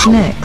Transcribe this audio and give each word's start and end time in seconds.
Generation 0.00 0.14
X. 0.14 0.39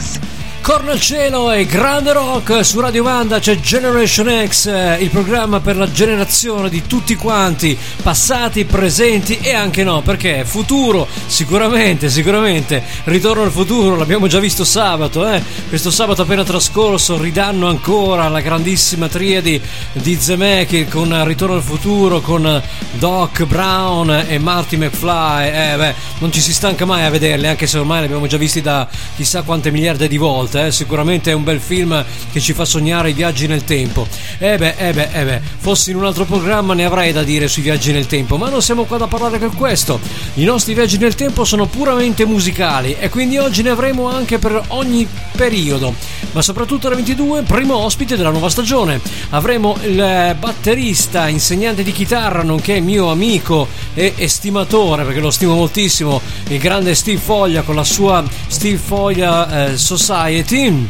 Corno 0.76 0.90
al 0.90 1.00
cielo 1.00 1.50
e 1.52 1.64
grande 1.64 2.12
rock 2.12 2.62
su 2.62 2.78
Radio 2.80 3.02
Vanda 3.02 3.38
c'è 3.38 3.58
Generation 3.58 4.46
X, 4.46 4.66
eh, 4.66 4.98
il 5.00 5.08
programma 5.08 5.60
per 5.60 5.74
la 5.74 5.90
generazione 5.90 6.68
di 6.68 6.82
tutti 6.86 7.14
quanti, 7.16 7.76
passati, 8.02 8.66
presenti 8.66 9.38
e 9.38 9.54
anche 9.54 9.82
no, 9.84 10.02
perché 10.02 10.44
futuro, 10.44 11.08
sicuramente, 11.28 12.10
sicuramente, 12.10 12.82
ritorno 13.04 13.44
al 13.44 13.52
futuro, 13.52 13.96
l'abbiamo 13.96 14.26
già 14.26 14.38
visto 14.38 14.64
sabato, 14.64 15.26
eh? 15.26 15.42
questo 15.66 15.90
sabato 15.90 16.20
appena 16.20 16.44
trascorso 16.44 17.16
ridanno 17.16 17.68
ancora 17.68 18.28
la 18.28 18.42
grandissima 18.42 19.08
triadi 19.08 19.58
di 19.92 20.14
Zemeckis 20.20 20.90
con 20.90 21.24
Ritorno 21.24 21.54
al 21.54 21.62
futuro, 21.62 22.20
con 22.20 22.62
Doc 22.98 23.44
Brown 23.44 24.26
e 24.28 24.38
Marty 24.38 24.76
McFly, 24.76 25.46
eh 25.46 25.76
beh, 25.78 25.94
non 26.18 26.30
ci 26.30 26.42
si 26.42 26.52
stanca 26.52 26.84
mai 26.84 27.04
a 27.04 27.10
vederli, 27.10 27.46
anche 27.46 27.66
se 27.66 27.78
ormai 27.78 28.00
li 28.00 28.04
abbiamo 28.04 28.26
già 28.26 28.36
visti 28.36 28.60
da 28.60 28.86
chissà 29.16 29.40
quante 29.40 29.70
miliardi 29.70 30.06
di 30.06 30.18
volte 30.18 30.65
eh? 30.65 30.65
Sicuramente 30.70 31.30
è 31.30 31.34
un 31.34 31.44
bel 31.44 31.60
film 31.60 32.04
che 32.32 32.40
ci 32.40 32.52
fa 32.52 32.64
sognare 32.64 33.10
i 33.10 33.12
viaggi 33.12 33.46
nel 33.46 33.64
tempo. 33.64 34.06
Eh 34.38 34.56
beh, 34.56 34.74
eh 34.76 34.92
beh, 34.92 35.08
eh 35.12 35.24
beh, 35.24 35.40
fossi 35.58 35.90
in 35.90 35.96
un 35.96 36.04
altro 36.04 36.24
programma 36.24 36.74
ne 36.74 36.84
avrei 36.84 37.12
da 37.12 37.22
dire 37.22 37.48
sui 37.48 37.62
viaggi 37.62 37.92
nel 37.92 38.06
tempo, 38.06 38.36
ma 38.36 38.48
non 38.48 38.62
siamo 38.62 38.84
qua 38.84 38.96
da 38.96 39.06
parlare 39.06 39.38
per 39.38 39.50
questo. 39.50 39.98
I 40.34 40.44
nostri 40.44 40.74
viaggi 40.74 40.98
nel 40.98 41.14
tempo 41.14 41.44
sono 41.44 41.66
puramente 41.66 42.24
musicali 42.24 42.96
e 42.98 43.08
quindi 43.08 43.38
oggi 43.38 43.62
ne 43.62 43.70
avremo 43.70 44.08
anche 44.08 44.38
per 44.38 44.62
ogni 44.68 45.06
periodo, 45.36 45.94
ma 46.32 46.42
soprattutto 46.42 46.86
alle 46.86 46.96
22, 46.96 47.42
primo 47.42 47.76
ospite 47.76 48.16
della 48.16 48.30
nuova 48.30 48.48
stagione. 48.48 49.00
Avremo 49.30 49.76
il 49.84 50.36
batterista, 50.38 51.28
insegnante 51.28 51.82
di 51.82 51.92
chitarra, 51.92 52.42
nonché 52.42 52.80
mio 52.80 53.10
amico 53.10 53.68
e 53.94 54.14
estimatore, 54.16 55.04
perché 55.04 55.20
lo 55.20 55.30
stimo 55.30 55.54
moltissimo, 55.54 56.20
il 56.48 56.58
grande 56.58 56.94
Steve 56.94 57.20
Foglia 57.20 57.62
con 57.62 57.74
la 57.74 57.84
sua 57.84 58.24
Steve 58.46 58.78
Foglia 58.78 59.68
eh, 59.68 59.76
Society 59.76 60.55
Team 60.56 60.88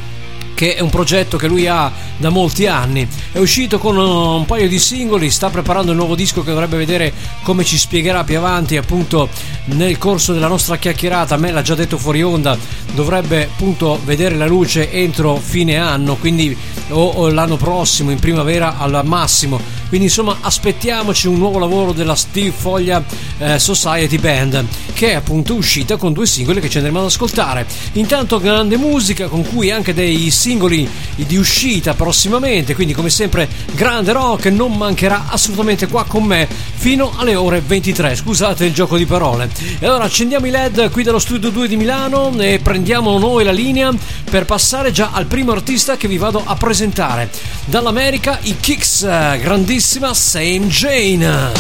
che 0.54 0.74
è 0.74 0.80
un 0.80 0.88
progetto 0.88 1.36
che 1.36 1.48
lui 1.48 1.66
ha 1.66 1.92
da 2.16 2.30
molti 2.30 2.66
anni. 2.66 3.06
È 3.30 3.36
uscito 3.36 3.78
con 3.78 3.98
un 3.98 4.46
paio 4.46 4.68
di 4.68 4.78
singoli, 4.78 5.30
sta 5.30 5.50
preparando 5.50 5.90
il 5.90 5.98
nuovo 5.98 6.14
disco 6.14 6.42
che 6.42 6.50
dovrebbe 6.50 6.78
vedere 6.78 7.12
come 7.42 7.62
ci 7.62 7.76
spiegherà 7.76 8.24
più 8.24 8.38
avanti, 8.38 8.78
appunto 8.78 9.28
nel 9.66 9.98
corso 9.98 10.32
della 10.32 10.46
nostra 10.46 10.78
chiacchierata. 10.78 11.36
Me 11.36 11.50
l'ha 11.50 11.60
già 11.60 11.74
detto 11.74 11.98
fuori 11.98 12.22
onda, 12.22 12.56
dovrebbe 12.94 13.42
appunto 13.42 14.00
vedere 14.02 14.36
la 14.36 14.46
luce 14.46 14.90
entro 14.90 15.36
fine 15.36 15.76
anno, 15.76 16.16
quindi 16.16 16.56
o, 16.88 17.06
o 17.06 17.28
l'anno 17.28 17.56
prossimo, 17.56 18.10
in 18.10 18.18
primavera 18.18 18.78
al 18.78 19.02
massimo. 19.04 19.60
Quindi 19.88 20.06
insomma 20.06 20.38
aspettiamoci 20.40 21.26
un 21.26 21.36
nuovo 21.36 21.58
lavoro 21.58 21.92
della 21.92 22.14
Steve 22.14 22.52
Foglia 22.56 23.04
eh, 23.38 23.58
Society 23.58 24.16
Band 24.16 24.64
che 24.96 25.10
è 25.10 25.14
appunto 25.14 25.54
uscita 25.54 25.96
con 25.96 26.12
due 26.12 26.26
singoli 26.26 26.60
che 26.60 26.68
ci 26.68 26.78
andremo 26.78 26.98
ad 26.98 27.06
ascoltare. 27.06 27.66
Intanto 27.92 28.38
grande 28.40 28.76
musica 28.76 29.28
con 29.28 29.46
cui 29.46 29.70
anche 29.70 29.94
dei 29.94 30.30
singoli 30.30 30.88
di 31.14 31.36
uscita 31.36 31.94
prossimamente, 31.94 32.74
quindi 32.74 32.92
come 32.92 33.10
sempre 33.10 33.48
grande 33.72 34.12
rock 34.12 34.46
non 34.46 34.72
mancherà 34.72 35.26
assolutamente 35.28 35.86
qua 35.86 36.04
con 36.04 36.24
me 36.24 36.48
fino 36.74 37.12
alle 37.16 37.34
ore 37.34 37.62
23. 37.64 38.16
Scusate 38.16 38.64
il 38.64 38.72
gioco 38.72 38.96
di 38.96 39.06
parole. 39.06 39.50
E 39.78 39.86
allora 39.86 40.04
accendiamo 40.04 40.46
i 40.46 40.50
LED 40.50 40.90
qui 40.90 41.02
dallo 41.02 41.18
studio 41.18 41.50
2 41.50 41.68
di 41.68 41.76
Milano 41.76 42.32
e 42.38 42.60
prendiamo 42.62 43.18
noi 43.18 43.44
la 43.44 43.52
linea 43.52 43.92
per 44.28 44.44
passare 44.44 44.90
già 44.90 45.10
al 45.12 45.26
primo 45.26 45.52
artista 45.52 45.96
che 45.96 46.08
vi 46.08 46.18
vado 46.18 46.42
a 46.44 46.56
presentare. 46.56 47.30
Dall'America 47.66 48.38
i 48.42 48.56
Kicks, 48.58 49.04
grandissimi 49.04 49.74
bellissima 49.76 50.14
Same 50.14 50.66
Jane. 50.68 51.52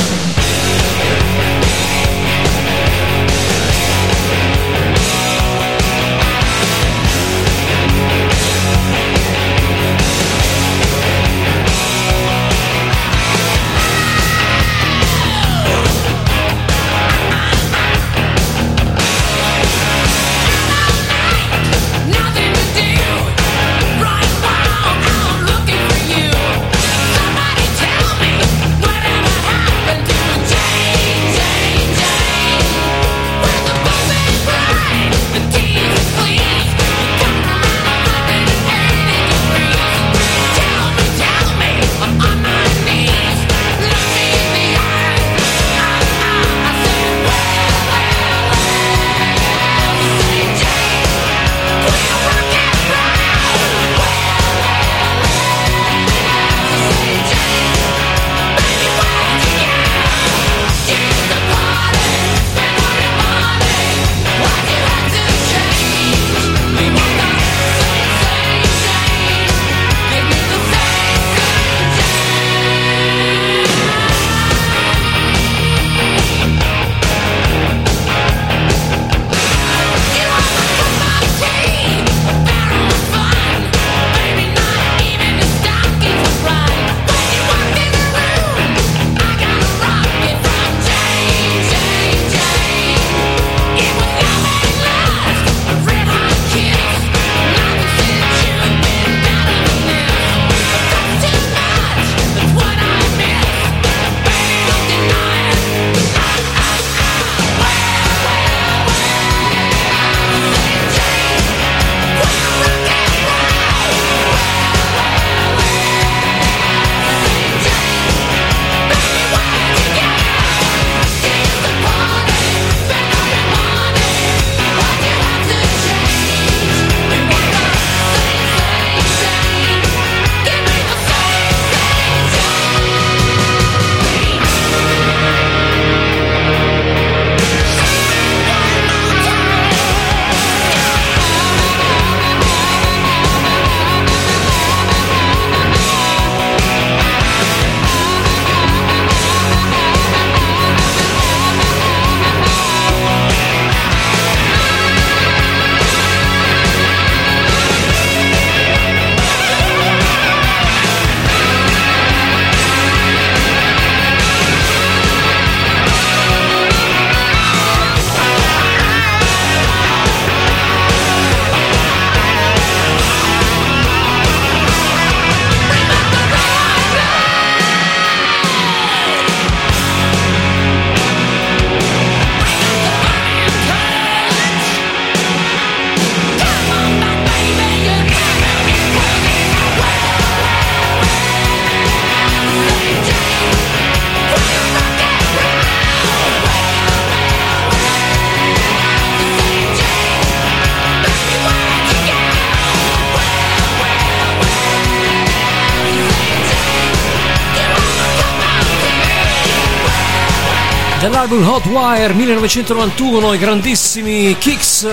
Dell'album 211.26 211.48
Hot 211.48 211.66
Wire 211.66 212.14
1991 212.14 213.34
i 213.34 213.38
grandissimi 213.38 214.36
Kicks 214.38 214.86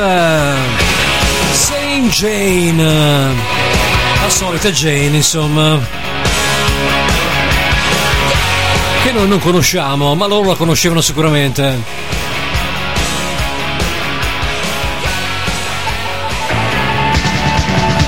Saint 1.52 2.10
Jane 2.12 3.34
la 4.22 4.30
solita 4.30 4.72
Jane 4.72 5.16
insomma 5.16 5.80
che 9.04 9.12
noi 9.12 9.28
non 9.28 9.40
conosciamo 9.40 10.16
ma 10.16 10.26
loro 10.26 10.50
la 10.50 10.56
conoscevano 10.56 11.02
sicuramente. 11.02 12.02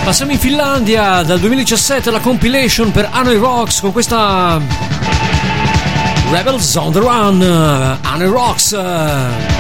Passiamo 0.04 0.32
in 0.32 0.40
Finlandia 0.40 1.24
dal 1.24 1.40
2017 1.40 2.12
la 2.12 2.20
compilation 2.20 2.92
per 2.92 3.10
Hanoi 3.12 3.38
Rocks 3.38 3.82
con 3.82 3.92
questa 3.92 4.62
Rebels 6.36 6.76
on 6.76 6.92
the 6.92 7.02
Run 7.02 7.42
uh, 7.42 7.98
Hanoi 8.04 8.30
Rocks 8.30 8.74
Generation 8.74 9.55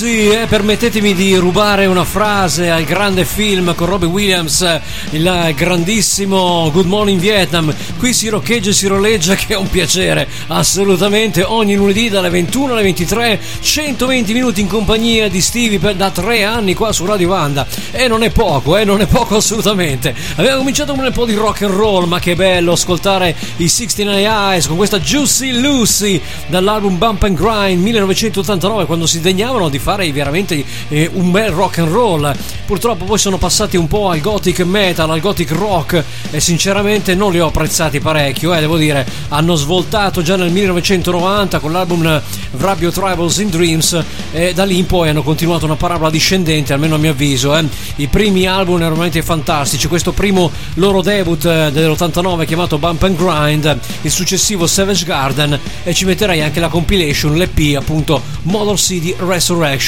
Lucy, 0.00 0.30
eh, 0.30 0.46
permettetemi 0.46 1.14
di 1.14 1.34
rubare 1.34 1.84
una 1.84 2.04
frase 2.04 2.70
al 2.70 2.84
grande 2.84 3.26
film 3.26 3.74
con 3.74 3.86
Robbie 3.86 4.08
Williams, 4.08 4.80
il 5.10 5.52
grandissimo 5.54 6.70
Good 6.72 6.86
Morning 6.86 7.20
Vietnam. 7.20 7.74
Qui 7.98 8.14
si 8.14 8.28
roccheggia 8.28 8.70
e 8.70 8.72
si 8.72 8.86
roleggia 8.86 9.34
che 9.36 9.52
è 9.52 9.56
un 9.56 9.68
piacere, 9.68 10.26
assolutamente. 10.46 11.42
Ogni 11.42 11.74
lunedì 11.74 12.08
dalle 12.08 12.30
21 12.30 12.72
alle 12.72 12.82
23, 12.82 13.38
120 13.60 14.32
minuti 14.32 14.62
in 14.62 14.68
compagnia 14.68 15.28
di 15.28 15.42
Stevie 15.42 15.78
per, 15.78 15.94
da 15.96 16.10
tre 16.10 16.44
anni 16.44 16.72
qua 16.72 16.92
su 16.92 17.04
Radio 17.04 17.28
Vanda. 17.28 17.66
E 17.90 18.08
non 18.08 18.22
è 18.22 18.30
poco, 18.30 18.78
eh, 18.78 18.84
non 18.84 19.02
è 19.02 19.06
poco 19.06 19.36
assolutamente. 19.36 20.14
Abbiamo 20.36 20.58
cominciato 20.58 20.94
con 20.94 21.04
un 21.04 21.12
po' 21.12 21.26
di 21.26 21.34
rock 21.34 21.62
and 21.62 21.74
roll, 21.74 22.06
ma 22.06 22.18
che 22.20 22.34
bello 22.34 22.72
ascoltare 22.72 23.36
i 23.56 23.68
69 23.68 24.22
Eyes 24.22 24.66
con 24.66 24.78
questa 24.78 24.98
Juicy 24.98 25.60
Lucy 25.60 26.18
dall'album 26.46 26.96
Bump 26.96 27.22
and 27.24 27.36
Grind 27.36 27.82
1989 27.82 28.86
quando 28.86 29.06
si 29.06 29.20
degnavano 29.20 29.68
di 29.68 29.78
fare 29.78 29.89
veramente 30.12 30.64
eh, 30.88 31.10
un 31.12 31.30
bel 31.30 31.50
rock 31.50 31.78
and 31.78 31.88
roll. 31.88 32.34
Purtroppo 32.66 33.04
poi 33.04 33.18
sono 33.18 33.38
passati 33.38 33.76
un 33.76 33.88
po' 33.88 34.10
al 34.10 34.20
gothic 34.20 34.60
metal, 34.60 35.10
al 35.10 35.20
gothic 35.20 35.50
rock 35.50 36.04
e 36.30 36.40
sinceramente 36.40 37.14
non 37.14 37.32
li 37.32 37.40
ho 37.40 37.46
apprezzati 37.46 38.00
parecchio, 38.00 38.54
eh, 38.54 38.60
devo 38.60 38.76
dire. 38.76 39.06
Hanno 39.28 39.54
svoltato 39.54 40.22
già 40.22 40.36
nel 40.36 40.50
1990 40.50 41.58
con 41.58 41.72
l'album 41.72 42.22
Vrabio 42.52 42.90
Tribals 42.90 43.38
in 43.38 43.50
Dreams 43.50 44.04
e 44.32 44.52
da 44.54 44.64
lì 44.64 44.78
in 44.78 44.86
poi 44.86 45.08
hanno 45.08 45.22
continuato 45.22 45.64
una 45.64 45.76
parabola 45.76 46.10
discendente, 46.10 46.72
almeno 46.72 46.94
a 46.94 46.98
mio 46.98 47.10
avviso. 47.10 47.56
Eh. 47.56 47.64
I 47.96 48.06
primi 48.06 48.46
album 48.46 48.76
erano 48.76 48.94
veramente 48.94 49.22
fantastici. 49.22 49.88
Questo 49.88 50.12
primo 50.12 50.50
loro 50.74 51.02
debut 51.02 51.44
eh, 51.44 51.70
dell'89 51.72 52.46
chiamato 52.46 52.78
Bump 52.78 53.02
and 53.02 53.16
Grind, 53.16 53.78
il 54.02 54.10
successivo 54.10 54.66
Savage 54.66 55.04
Garden 55.04 55.58
e 55.82 55.94
ci 55.94 56.04
metterei 56.04 56.40
anche 56.42 56.60
la 56.60 56.68
compilation, 56.68 57.36
l'EP 57.36 57.76
appunto 57.76 58.22
Model 58.42 58.76
City 58.76 59.14
Resurrection 59.18 59.79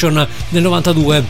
del 0.50 0.62
92 0.64 1.24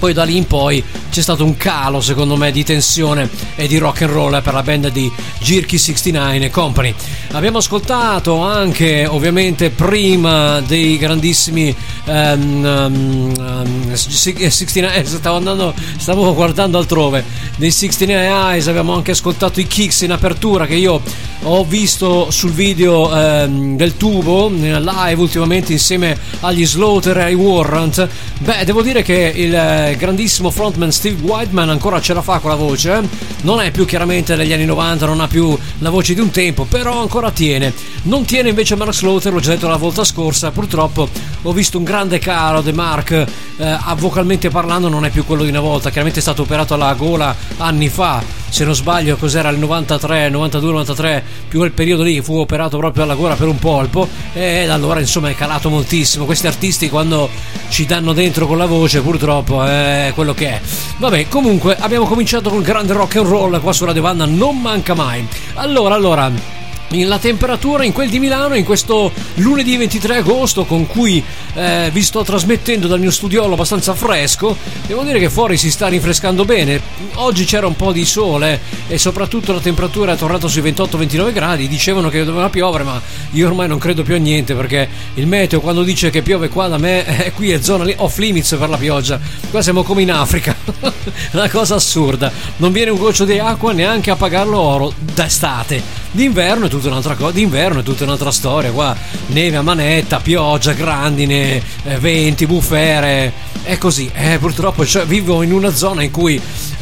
poi 0.00 0.14
da 0.14 0.24
lì 0.24 0.36
in 0.36 0.46
poi 0.46 0.82
c'è 1.10 1.20
stato 1.20 1.44
un 1.44 1.56
calo 1.58 2.00
secondo 2.00 2.36
me 2.36 2.50
di 2.50 2.64
tensione 2.64 3.28
e 3.54 3.68
di 3.68 3.76
rock 3.76 4.02
and 4.02 4.10
roll 4.10 4.42
per 4.42 4.54
la 4.54 4.62
band 4.62 4.88
di 4.88 5.12
Jirky 5.40 5.76
69 5.76 6.44
e 6.46 6.50
Company. 6.50 6.94
Abbiamo 7.32 7.58
ascoltato 7.58 8.42
anche 8.42 9.06
ovviamente 9.06 9.68
prima 9.68 10.60
dei 10.60 10.96
grandissimi 10.96 11.74
um, 12.06 13.34
um, 13.36 13.94
69 13.94 15.04
stavo 15.04 15.36
andando 15.36 15.74
stavo 15.98 16.34
guardando 16.34 16.78
altrove. 16.78 17.22
Dei 17.56 17.70
69 17.70 18.26
Eyes 18.26 18.68
abbiamo 18.68 18.94
anche 18.94 19.10
ascoltato 19.10 19.60
i 19.60 19.66
kicks 19.66 20.00
in 20.00 20.12
apertura 20.12 20.64
che 20.66 20.74
io 20.74 21.02
ho 21.42 21.64
visto 21.64 22.30
sul 22.30 22.52
video 22.52 23.08
um, 23.08 23.76
del 23.76 23.96
tubo 23.96 24.48
live 24.48 25.20
ultimamente 25.20 25.72
insieme 25.72 26.16
agli 26.40 26.66
Slaughter 26.66 27.18
e 27.18 27.22
ai 27.24 27.34
Warrant. 27.34 28.08
Beh 28.38 28.64
devo 28.64 28.80
dire 28.80 29.02
che 29.02 29.32
il 29.34 29.89
grandissimo 29.96 30.50
frontman 30.50 30.92
Steve 30.92 31.22
Whiteman 31.22 31.70
ancora 31.70 32.00
ce 32.00 32.14
la 32.14 32.22
fa 32.22 32.38
con 32.38 32.50
la 32.50 32.56
voce. 32.56 32.92
Eh? 32.92 33.08
Non 33.42 33.60
è 33.60 33.70
più 33.70 33.84
chiaramente 33.84 34.36
degli 34.36 34.52
anni 34.52 34.64
90, 34.64 35.06
non 35.06 35.20
ha 35.20 35.26
più 35.26 35.56
la 35.78 35.90
voce 35.90 36.14
di 36.14 36.20
un 36.20 36.30
tempo, 36.30 36.64
però 36.64 37.00
ancora 37.00 37.30
tiene. 37.30 37.72
Non 38.02 38.24
tiene 38.24 38.50
invece 38.50 38.76
Mark 38.76 38.94
Slaughter, 38.94 39.32
l'ho 39.32 39.40
già 39.40 39.52
detto 39.52 39.68
la 39.68 39.76
volta 39.76 40.04
scorsa. 40.04 40.50
Purtroppo 40.50 41.08
ho 41.42 41.52
visto 41.52 41.78
un 41.78 41.84
grande 41.84 42.18
calo 42.18 42.60
di 42.60 42.72
Mark, 42.72 43.10
eh, 43.56 43.78
vocalmente 43.96 44.50
parlando, 44.50 44.88
non 44.88 45.04
è 45.04 45.10
più 45.10 45.24
quello 45.24 45.42
di 45.42 45.50
una 45.50 45.60
volta. 45.60 45.90
Chiaramente 45.90 46.18
è 46.18 46.22
stato 46.22 46.42
operato 46.42 46.74
alla 46.74 46.94
gola 46.94 47.34
anni 47.58 47.88
fa. 47.88 48.22
Se 48.50 48.64
non 48.64 48.74
sbaglio, 48.74 49.16
cos'era 49.16 49.48
il 49.48 49.58
93, 49.58 50.28
92, 50.28 50.70
93, 50.72 51.24
più 51.48 51.60
quel 51.60 51.70
periodo 51.70 52.02
lì 52.02 52.20
fu 52.20 52.36
operato 52.36 52.76
proprio 52.78 53.04
alla 53.04 53.14
gola 53.14 53.34
per 53.36 53.48
un 53.48 53.58
polpo. 53.58 54.08
E 54.32 54.64
da 54.66 54.74
allora, 54.74 55.00
insomma, 55.00 55.30
è 55.30 55.34
calato 55.34 55.70
moltissimo. 55.70 56.24
Questi 56.24 56.46
artisti, 56.46 56.90
quando 56.90 57.30
ci 57.68 57.86
danno 57.86 58.12
dentro 58.12 58.46
con 58.46 58.58
la 58.58 58.66
voce, 58.66 59.00
purtroppo. 59.00 59.64
Eh, 59.64 60.12
quello 60.14 60.34
che 60.34 60.48
è. 60.48 60.60
Vabbè, 60.98 61.28
comunque 61.28 61.76
abbiamo 61.78 62.06
cominciato 62.06 62.50
con 62.50 62.60
grande 62.60 62.92
rock 62.92 63.16
and 63.16 63.26
roll 63.26 63.60
qua 63.60 63.72
su 63.72 63.84
Radio 63.84 64.02
Banda, 64.02 64.26
non 64.26 64.60
manca 64.60 64.94
mai. 64.94 65.26
Allora, 65.54 65.94
allora 65.94 66.59
la 66.92 67.18
temperatura 67.18 67.84
in 67.84 67.92
quel 67.92 68.08
di 68.10 68.18
Milano 68.18 68.56
in 68.56 68.64
questo 68.64 69.12
lunedì 69.34 69.76
23 69.76 70.16
agosto 70.16 70.64
con 70.64 70.88
cui 70.88 71.22
eh, 71.54 71.88
vi 71.92 72.02
sto 72.02 72.24
trasmettendo 72.24 72.88
dal 72.88 72.98
mio 72.98 73.12
studiolo 73.12 73.54
abbastanza 73.54 73.94
fresco 73.94 74.56
devo 74.88 75.04
dire 75.04 75.20
che 75.20 75.30
fuori 75.30 75.56
si 75.56 75.70
sta 75.70 75.86
rinfrescando 75.86 76.44
bene. 76.44 76.80
Oggi 77.14 77.44
c'era 77.44 77.68
un 77.68 77.76
po' 77.76 77.92
di 77.92 78.04
sole 78.04 78.60
e 78.88 78.98
soprattutto 78.98 79.52
la 79.52 79.60
temperatura 79.60 80.14
è 80.14 80.16
tornata 80.16 80.48
sui 80.48 80.62
28-29 80.62 81.32
gradi. 81.32 81.68
Dicevano 81.68 82.08
che 82.08 82.24
doveva 82.24 82.48
piovere 82.48 82.82
ma 82.82 83.00
io 83.32 83.46
ormai 83.46 83.68
non 83.68 83.78
credo 83.78 84.02
più 84.02 84.16
a 84.16 84.18
niente 84.18 84.54
perché 84.54 84.88
il 85.14 85.28
meteo 85.28 85.60
quando 85.60 85.84
dice 85.84 86.10
che 86.10 86.22
piove 86.22 86.48
qua 86.48 86.66
da 86.66 86.78
me 86.78 87.06
eh, 87.24 87.32
qui 87.32 87.52
è 87.52 87.60
zona 87.60 87.88
off 87.98 88.18
limits 88.18 88.56
per 88.58 88.68
la 88.68 88.76
pioggia. 88.76 89.20
Qua 89.48 89.62
siamo 89.62 89.84
come 89.84 90.02
in 90.02 90.10
Africa. 90.10 90.56
Una 91.32 91.48
cosa 91.48 91.76
assurda. 91.76 92.32
Non 92.56 92.72
viene 92.72 92.90
un 92.90 92.98
goccio 92.98 93.24
di 93.24 93.38
acqua 93.38 93.72
neanche 93.72 94.10
a 94.10 94.16
pagarlo 94.16 94.58
oro 94.58 94.92
d'estate. 94.96 95.82
D'inverno 96.10 96.66
è 96.66 96.68
tutto 96.68 96.79
tutta 96.80 96.88
un'altra 96.92 97.14
cosa. 97.14 97.32
D'inverno 97.32 97.80
è 97.80 97.82
tutta 97.82 98.04
un'altra 98.04 98.30
storia. 98.30 98.70
Qua 98.72 98.96
neve 99.26 99.56
a 99.56 99.62
manetta, 99.62 100.18
pioggia, 100.18 100.72
grandine, 100.72 101.62
eh, 101.84 101.98
venti, 101.98 102.46
bufere. 102.46 103.48
È 103.62 103.76
così. 103.78 104.10
Eh, 104.12 104.38
purtroppo 104.38 104.84
cioè, 104.86 105.04
vivo 105.04 105.42
in 105.42 105.52
una 105.52 105.72
zona 105.72 106.02
in 106.02 106.10
cui, 106.10 106.40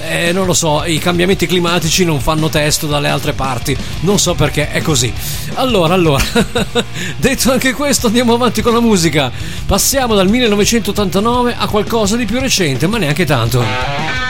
eh, 0.09 0.33
non 0.33 0.47
lo 0.47 0.55
so, 0.55 0.85
i 0.85 0.99
cambiamenti 0.99 1.47
climatici 1.47 2.05
non 2.05 2.21
fanno 2.21 2.49
testo 2.49 2.87
dalle 2.87 3.09
altre 3.09 3.33
parti. 3.33 3.77
Non 4.01 4.19
so 4.19 4.35
perché 4.35 4.71
è 4.71 4.81
così. 4.81 5.13
Allora, 5.55 5.95
allora, 5.95 6.25
detto 7.19 7.53
anche 7.53 7.73
questo, 7.73 8.07
andiamo 8.07 8.35
avanti 8.35 8.63
con 8.63 8.73
la 8.73 8.81
musica. 8.81 9.31
Passiamo 9.67 10.15
dal 10.15 10.29
1989 10.29 11.57
a 11.59 11.67
qualcosa 11.67 12.17
di 12.17 12.25
più 12.25 12.39
recente, 12.39 12.87
ma 12.87 12.99
neanche 12.99 13.27
tanto. 13.27 14.28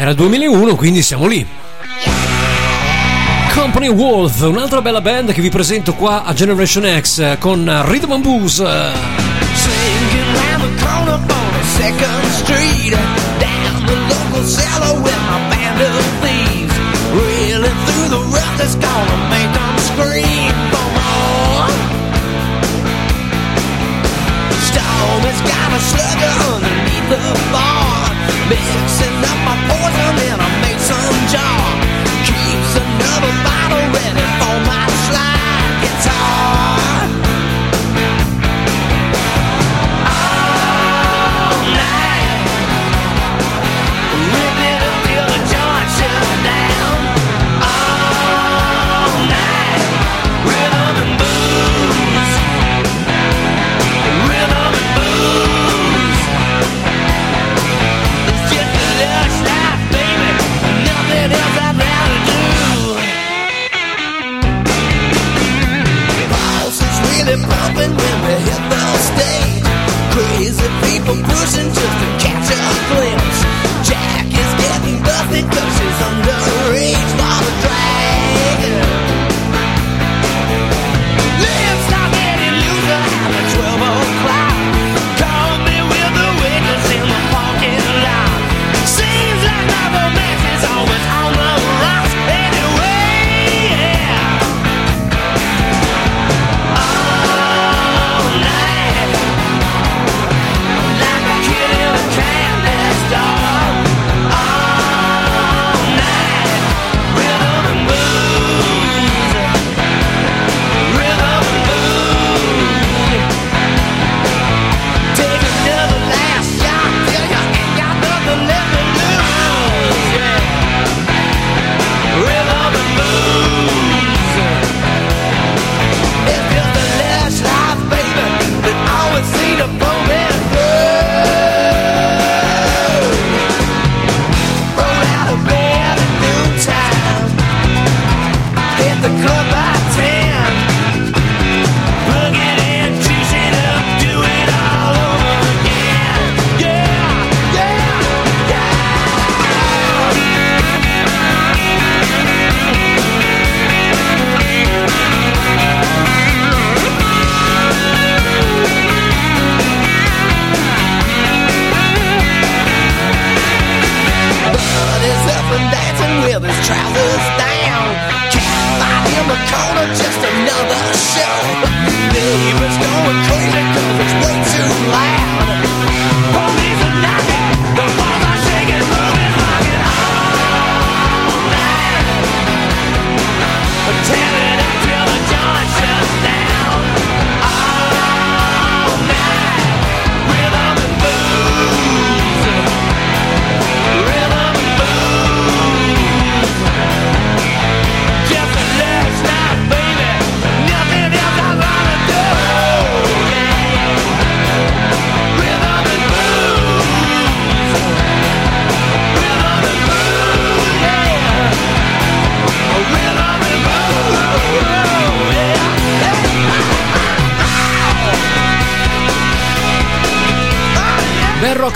Era 0.00 0.14
2001, 0.14 0.76
quindi 0.76 1.02
siamo 1.02 1.26
lì. 1.26 1.44
Company 3.52 3.88
Wolf, 3.88 4.42
un'altra 4.42 4.80
bella 4.80 5.00
band 5.00 5.32
che 5.32 5.40
vi 5.40 5.48
presento 5.48 5.94
qua 5.94 6.22
a 6.22 6.32
Generation 6.34 7.00
X 7.00 7.36
con 7.40 7.68
Rhythm 7.84 8.12
and 8.12 8.22
Blues. 8.22 8.58
Storm 8.58 8.92
has 25.24 25.40
got 25.42 25.72
a 25.72 25.80
slugger 25.80 26.34
underneath 26.54 27.08
the 27.08 27.18
bar 27.50 28.08
Mixing 28.48 29.20
up 29.28 29.36
my 29.44 29.67
poison 29.88 30.18
in 30.28 30.40
a 30.40 30.50
mason 30.62 31.14
jar. 31.32 31.80
Keeps 32.24 32.72
another 32.76 33.32
bottle 33.44 33.86
ready 33.96 34.26
for 34.40 34.56
my 34.66 34.86
slide 35.06 35.27
when 67.96 68.16
we 68.24 68.34
hit 68.48 68.62
the 68.72 68.84
stage. 69.08 69.66
Crazy 70.14 70.68
people 70.84 71.16
pushing 71.32 71.68
just 71.72 71.96
to 72.02 72.08
catch 72.22 72.48
a 72.50 72.62
glimpse. 72.90 73.40
Jack 73.88 74.26
is 74.42 74.52
getting 74.62 74.98
busted 75.02 75.44
cause 75.52 75.72
she's 75.78 76.00
under. 76.08 76.37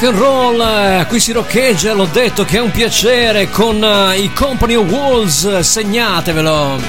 And 0.06 0.18
roll, 0.18 0.60
eh, 0.60 1.06
qui 1.08 1.20
si 1.20 1.32
roccheggia, 1.32 1.92
l'ho 1.92 2.08
detto 2.10 2.44
che 2.44 2.56
è 2.56 2.60
un 2.60 2.70
piacere 2.70 3.50
con 3.50 3.82
uh, 3.82 4.18
i 4.18 4.32
Company 4.32 4.74
of 4.74 4.90
Walls, 4.90 5.60
segnatevelo. 5.60 6.80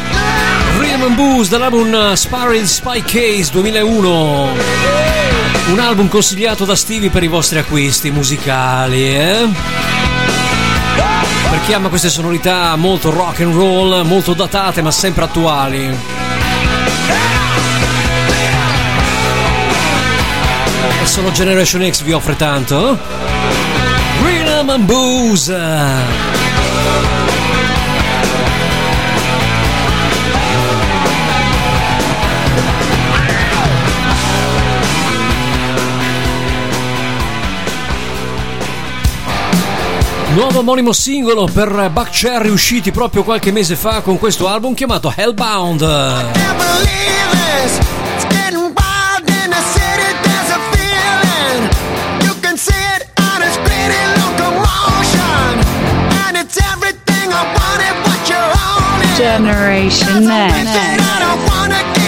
Rhythm 0.80 1.04
and 1.04 1.16
Booze 1.16 1.50
dall'album 1.50 2.14
Spiral 2.14 2.66
Spy 2.66 3.02
Case 3.04 3.52
2001. 3.52 4.50
Un 5.72 5.80
album 5.80 6.08
consigliato 6.08 6.66
da 6.66 6.76
Stevie 6.76 7.10
per 7.10 7.24
i 7.24 7.28
vostri 7.28 7.58
acquisti 7.58 8.10
musicali, 8.10 9.16
eh? 9.16 9.48
Per 11.50 11.62
chi 11.66 11.74
ama 11.74 11.90
queste 11.90 12.10
sonorità 12.10 12.76
molto 12.76 13.12
rock 13.12 13.42
and 13.42 13.54
roll, 13.54 14.06
molto 14.06 14.34
datate 14.34 14.82
ma 14.82 14.92
sempre 14.92 15.26
attuali. 15.26 15.98
E 21.04 21.06
solo 21.06 21.32
Generation 21.32 21.86
X 21.92 22.02
vi 22.04 22.14
offre 22.14 22.38
tanto? 22.38 22.98
Rhythm 24.24 24.70
and! 24.70 25.52
Nuovo 40.34 40.60
omonimo 40.60 40.94
singolo 40.94 41.50
per 41.52 41.90
Buck 41.92 42.12
Cherry 42.12 42.48
usciti 42.48 42.92
proprio 42.92 43.24
qualche 43.24 43.52
mese 43.52 43.76
fa 43.76 44.00
con 44.00 44.18
questo 44.18 44.48
album 44.48 44.74
chiamato 44.74 45.12
Hellbound. 45.14 45.82
Generation 59.24 60.26
Next. 60.26 62.03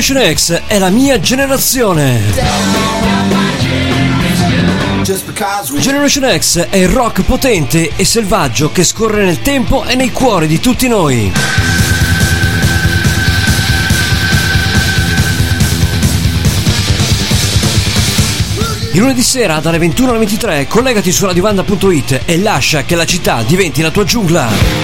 Generation 0.00 0.36
X 0.36 0.62
è 0.68 0.78
la 0.78 0.90
mia 0.90 1.18
generazione. 1.18 2.22
Generation 5.80 6.38
X 6.38 6.68
è 6.68 6.76
il 6.76 6.88
rock 6.88 7.22
potente 7.22 7.90
e 7.96 8.04
selvaggio 8.04 8.70
che 8.70 8.84
scorre 8.84 9.24
nel 9.24 9.42
tempo 9.42 9.84
e 9.84 9.96
nei 9.96 10.12
cuori 10.12 10.46
di 10.46 10.60
tutti 10.60 10.86
noi. 10.86 11.32
Il 18.92 19.00
lunedì 19.00 19.22
sera 19.22 19.58
dalle 19.58 19.78
21 19.78 20.10
alle 20.10 20.18
23 20.18 20.68
collegati 20.68 21.10
su 21.10 21.26
radiovanda.it 21.26 22.20
e 22.24 22.38
lascia 22.38 22.84
che 22.84 22.94
la 22.94 23.04
città 23.04 23.42
diventi 23.42 23.82
la 23.82 23.90
tua 23.90 24.04
giungla. 24.04 24.77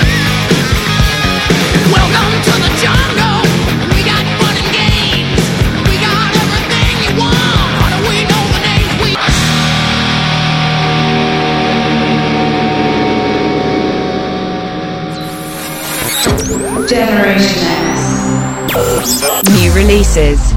Releases. 19.95 20.54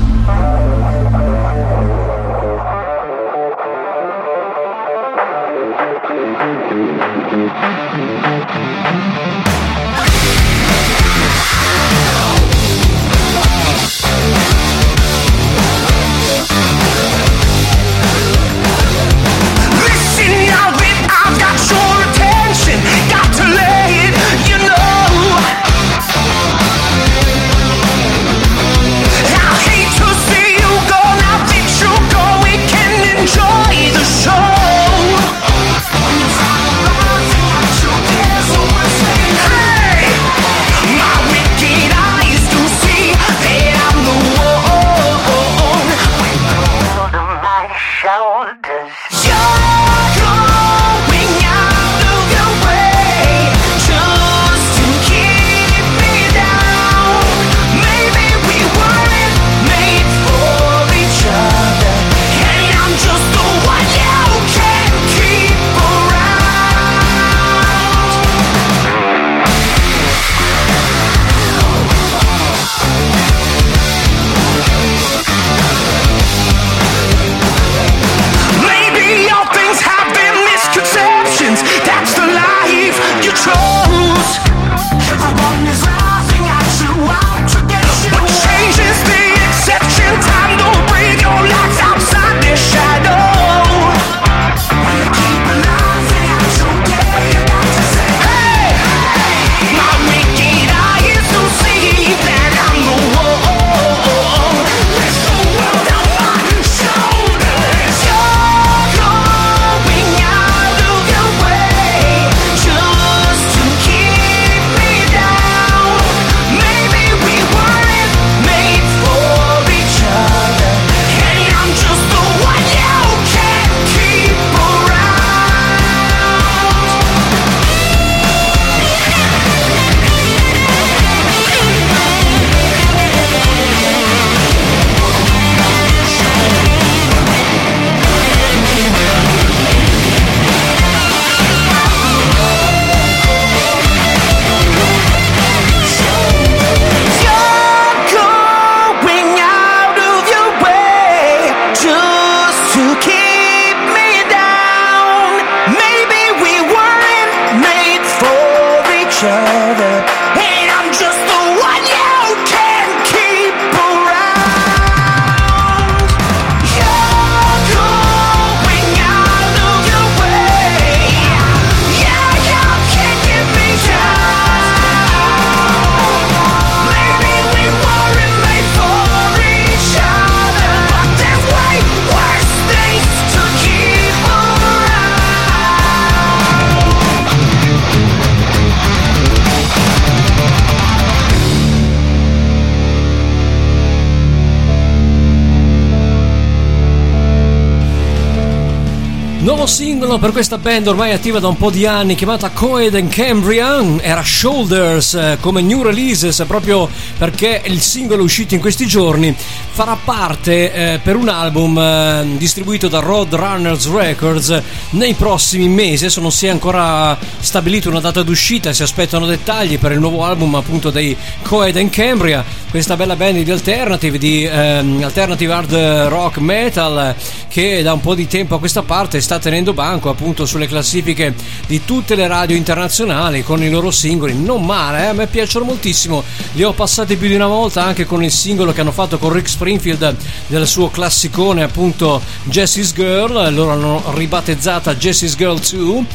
Singolo 200.17 200.19
per 200.19 200.31
questa 200.31 200.57
band 200.57 200.87
ormai 200.87 201.11
attiva 201.11 201.39
da 201.39 201.47
un 201.47 201.57
po' 201.57 201.69
di 201.69 201.85
anni 201.85 202.15
chiamata 202.15 202.49
Coed 202.49 202.95
and 202.95 203.09
Cambrian 203.09 203.99
era 204.01 204.23
Shoulders 204.23 205.13
eh, 205.13 205.37
come 205.39 205.61
new 205.61 205.81
releases 205.81 206.43
proprio 206.47 206.89
perché 207.17 207.61
il 207.65 207.79
singolo 207.79 208.23
uscito 208.23 208.53
in 208.53 208.59
questi 208.59 208.85
giorni 208.85 209.35
farà 209.71 209.97
parte 210.03 210.73
eh, 210.73 210.99
per 211.01 211.15
un 211.15 211.29
album 211.29 211.77
eh, 211.77 212.25
distribuito 212.37 212.87
da 212.87 212.99
Roadrunners 212.99 213.89
Records 213.91 214.61
nei 214.91 215.13
prossimi 215.13 215.67
mesi. 215.67 216.05
Adesso 216.05 216.21
non 216.21 216.31
si 216.31 216.47
è 216.47 216.49
ancora 216.49 217.17
stabilito 217.39 217.89
una 217.89 217.99
data 217.99 218.23
d'uscita 218.23 218.73
si 218.73 218.83
aspettano 218.83 219.25
dettagli 219.25 219.77
per 219.77 219.91
il 219.91 219.99
nuovo 219.99 220.23
album 220.23 220.55
appunto 220.55 220.89
dei 220.89 221.15
Coed 221.43 221.77
and 221.77 221.89
Cambria 221.89 222.43
questa 222.69 222.95
bella 222.95 223.15
band 223.15 223.43
di 223.43 223.51
alternative 223.51 224.17
di 224.17 224.43
ehm, 224.43 225.01
alternative 225.03 225.53
hard 225.53 225.73
rock 226.09 226.37
metal 226.37 227.15
che 227.47 227.81
da 227.81 227.93
un 227.93 227.99
po' 227.99 228.15
di 228.15 228.27
tempo 228.27 228.55
a 228.55 228.59
questa 228.59 228.83
parte 228.83 229.21
sta 229.21 229.39
tenendo 229.39 229.73
banco 229.73 230.09
appunto 230.09 230.45
sulle 230.45 230.67
classifiche 230.67 231.33
di 231.65 231.83
tutte 231.85 232.15
le 232.15 232.27
radio 232.27 232.55
internazionali 232.55 233.43
con 233.43 233.63
i 233.63 233.69
loro 233.69 233.91
singoli. 233.91 234.35
Non 234.37 234.65
male, 234.65 235.03
eh? 235.03 235.05
a 235.07 235.13
me 235.13 235.27
piacciono 235.27 235.65
moltissimo. 235.65 236.23
Li 236.53 236.63
ho 236.63 236.73
passati 236.73 237.15
più 237.15 237.27
di 237.27 237.35
una 237.35 237.47
volta 237.47 237.83
anche 237.83 238.05
con 238.05 238.23
il 238.23 238.31
singolo 238.31 238.73
che 238.73 238.81
hanno 238.81 238.91
fatto 238.91 239.17
con 239.17 239.31
Rick 239.31 239.49
Springfield 239.49 240.15
del 240.47 240.67
suo 240.67 240.89
classicone 240.89 241.63
appunto 241.63 242.21
Jessie's 242.43 242.93
Girl. 242.93 243.53
Loro 243.53 243.71
hanno 243.71 244.03
ribattezzata 244.13 244.95
Jessie's 244.95 245.35
Girl 245.35 245.59
2. 245.59 246.05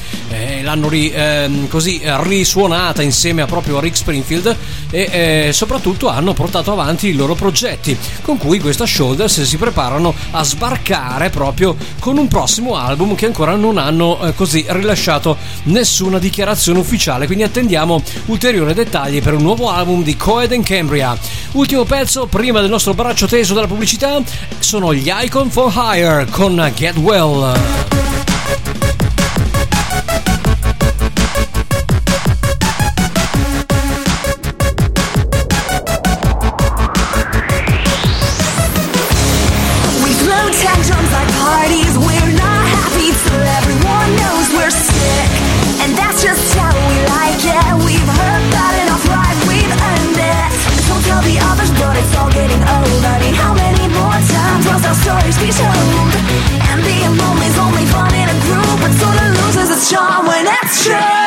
Eh, 0.62 0.64
l'hanno 0.64 0.88
ri, 0.88 1.10
ehm, 1.12 1.68
così 1.68 2.00
risuonata 2.02 3.02
insieme 3.02 3.42
a 3.42 3.46
proprio 3.46 3.80
Rick 3.80 3.96
Springfield 3.96 4.56
e 4.90 5.46
eh, 5.48 5.52
soprattutto 5.52 6.08
hanno 6.08 6.32
portato 6.32 6.72
avanti 6.72 7.08
i 7.08 7.14
loro 7.14 7.34
progetti 7.34 7.96
con 8.22 8.38
cui 8.38 8.60
questa 8.60 8.86
Shoulders 8.86 9.42
si 9.42 9.56
preparano 9.56 10.14
a 10.30 10.42
sbarcare 10.42 11.30
proprio 11.30 11.76
con 11.98 12.16
un 12.16 12.28
prossimo 12.28 12.76
album 12.76 13.14
che 13.14 13.26
ancora 13.26 13.56
non 13.56 13.76
hanno 13.78 14.20
eh, 14.22 14.34
così 14.34 14.64
rilasciato 14.68 15.36
nessuna 15.64 16.18
dichiarazione 16.18 16.78
ufficiale. 16.78 17.26
Quindi 17.26 17.44
attendiamo 17.44 18.02
ulteriori 18.26 18.74
dettagli 18.74 19.20
per 19.20 19.34
un 19.34 19.42
nuovo 19.42 19.70
album 19.70 20.02
di 20.02 20.16
Coed 20.16 20.52
and 20.52 20.64
Cambria. 20.64 21.16
Ultimo 21.52 21.84
pezzo 21.84 22.26
prima 22.26 22.60
del 22.60 22.70
nostro 22.70 22.94
braccio 22.94 23.26
teso 23.26 23.54
della 23.54 23.66
pubblicità 23.66 24.20
sono 24.58 24.94
gli 24.94 25.10
Icon 25.12 25.50
for 25.50 25.72
Hire 25.74 26.26
con 26.30 26.72
Get 26.74 26.96
Well 26.96 28.11
but 51.82 51.96
it's 51.98 52.14
all 52.16 52.30
getting 52.30 52.62
old 52.62 53.02
I 53.04 53.18
mean, 53.18 53.34
how 53.34 53.52
many 53.54 53.86
more 53.90 54.18
times 54.30 54.64
must 54.70 54.86
our 54.86 54.94
stories 55.02 55.36
be 55.42 55.50
told? 55.50 56.14
And 56.70 56.78
being 56.86 57.12
lonely's 57.18 57.58
only 57.58 57.86
fun 57.86 58.14
in 58.14 58.28
a 58.30 58.38
group 58.46 58.76
But 58.82 58.92
sort 59.02 59.18
of 59.18 59.28
loses 59.38 59.68
its 59.74 59.90
charm 59.90 60.26
when 60.26 60.46
it's 60.46 60.86
true 60.86 61.21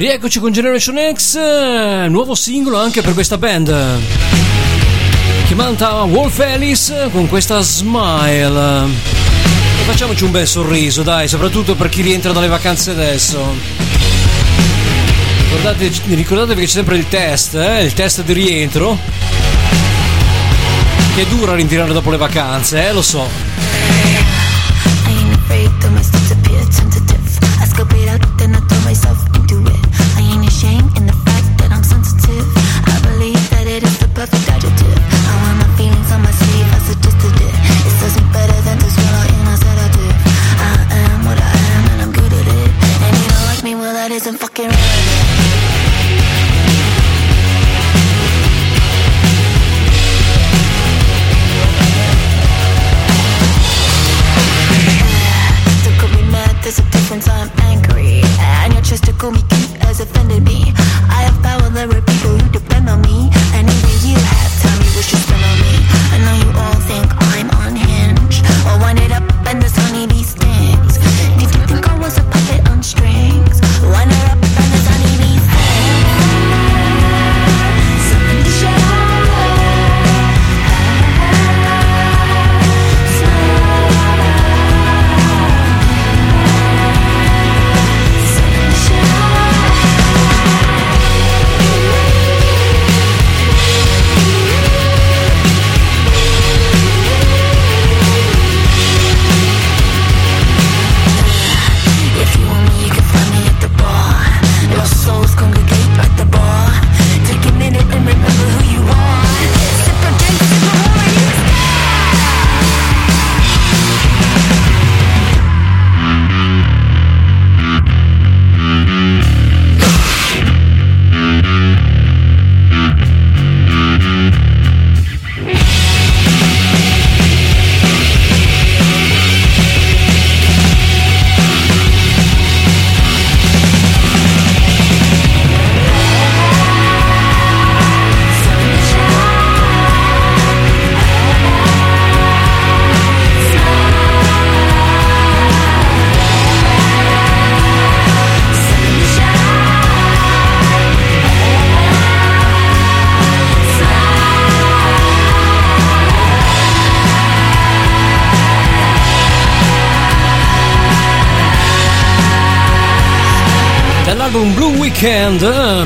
Rieccoci 0.00 0.40
con 0.40 0.50
Generation 0.50 0.96
X, 1.12 1.36
nuovo 2.08 2.34
singolo 2.34 2.78
anche 2.78 3.02
per 3.02 3.12
questa 3.12 3.36
band. 3.36 4.00
Che 5.46 5.54
manta 5.54 6.04
Wolf 6.04 6.38
Alice 6.38 7.10
con 7.12 7.28
questa 7.28 7.60
smile. 7.60 8.84
E 8.86 9.84
facciamoci 9.84 10.24
un 10.24 10.30
bel 10.30 10.46
sorriso, 10.46 11.02
dai, 11.02 11.28
soprattutto 11.28 11.74
per 11.74 11.90
chi 11.90 12.00
rientra 12.00 12.32
dalle 12.32 12.48
vacanze 12.48 12.92
adesso. 12.92 13.54
Ricordate, 15.50 15.92
ricordatevi 16.14 16.60
che 16.60 16.66
c'è 16.66 16.72
sempre 16.72 16.96
il 16.96 17.06
test, 17.06 17.56
eh? 17.56 17.84
il 17.84 17.92
test 17.92 18.22
di 18.22 18.32
rientro. 18.32 18.96
Che 21.14 21.26
dura 21.28 21.54
rientrare 21.54 21.92
dopo 21.92 22.10
le 22.10 22.16
vacanze, 22.16 22.88
eh, 22.88 22.92
lo 22.94 23.02
so. 23.02 23.49
offended 60.20 60.44
me. 60.44 60.72
I 61.08 61.22
have 61.22 61.42
power, 61.42 61.70
there 61.70 61.88
people 62.02 62.36
who 62.36 62.52
depend 62.52 62.88
on 62.88 63.00
me. 63.02 63.39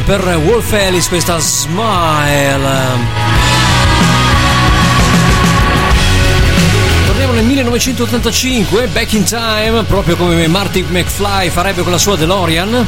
Per 0.05 0.37
Wolf 0.45 0.73
Alice 0.73 1.09
questa 1.09 1.39
Smile. 1.39 2.69
Torniamo 7.07 7.33
nel 7.33 7.45
1985, 7.45 8.89
Back 8.89 9.13
in 9.13 9.25
Time, 9.25 9.83
proprio 9.85 10.17
come 10.17 10.47
Marty 10.49 10.85
McFly 10.87 11.49
farebbe 11.49 11.83
con 11.83 11.93
la 11.93 11.99
sua 11.99 12.17
DeLorean. 12.17 12.87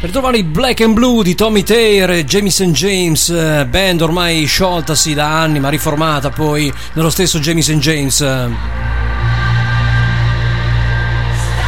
Per 0.00 0.10
trovare 0.10 0.38
i 0.38 0.44
Black 0.44 0.80
and 0.80 0.94
Blue 0.94 1.22
di 1.22 1.34
Tommy 1.34 1.62
Taylor 1.62 2.10
e 2.10 2.24
Jamison 2.24 2.72
James, 2.72 3.28
eh, 3.30 3.66
band 3.66 4.02
ormai 4.02 4.44
scioltasi 4.44 5.14
da 5.14 5.40
anni 5.40 5.60
ma 5.60 5.68
riformata 5.68 6.30
poi 6.30 6.72
nello 6.94 7.10
stesso 7.10 7.38
Jamison 7.38 7.78
James. 7.78 8.71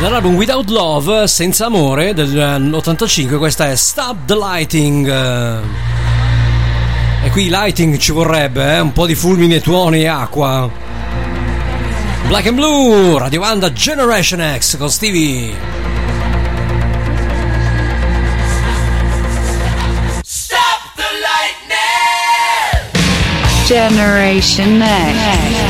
Dall'album 0.04 0.34
Without 0.34 0.68
Love, 0.68 1.26
Senza 1.26 1.64
Amore 1.64 2.12
del85, 2.12 3.38
questa 3.38 3.70
è 3.70 3.74
Stop 3.74 4.26
the 4.26 4.36
Lighting. 4.36 5.10
E 7.24 7.30
qui 7.30 7.48
lighting 7.48 7.96
ci 7.96 8.12
vorrebbe, 8.12 8.74
eh? 8.76 8.80
un 8.80 8.92
po' 8.92 9.06
di 9.06 9.14
fulmini 9.14 9.54
e 9.54 9.62
tuoni 9.62 10.02
e 10.02 10.06
acqua. 10.06 10.70
Black 12.26 12.46
and 12.48 12.56
Blue, 12.56 13.18
Radio 13.18 13.40
Wanda 13.40 13.72
Generation 13.72 14.42
X 14.58 14.76
con 14.76 14.90
Stevie. 14.90 15.54
Generation 23.66 24.84
X. 24.84 25.63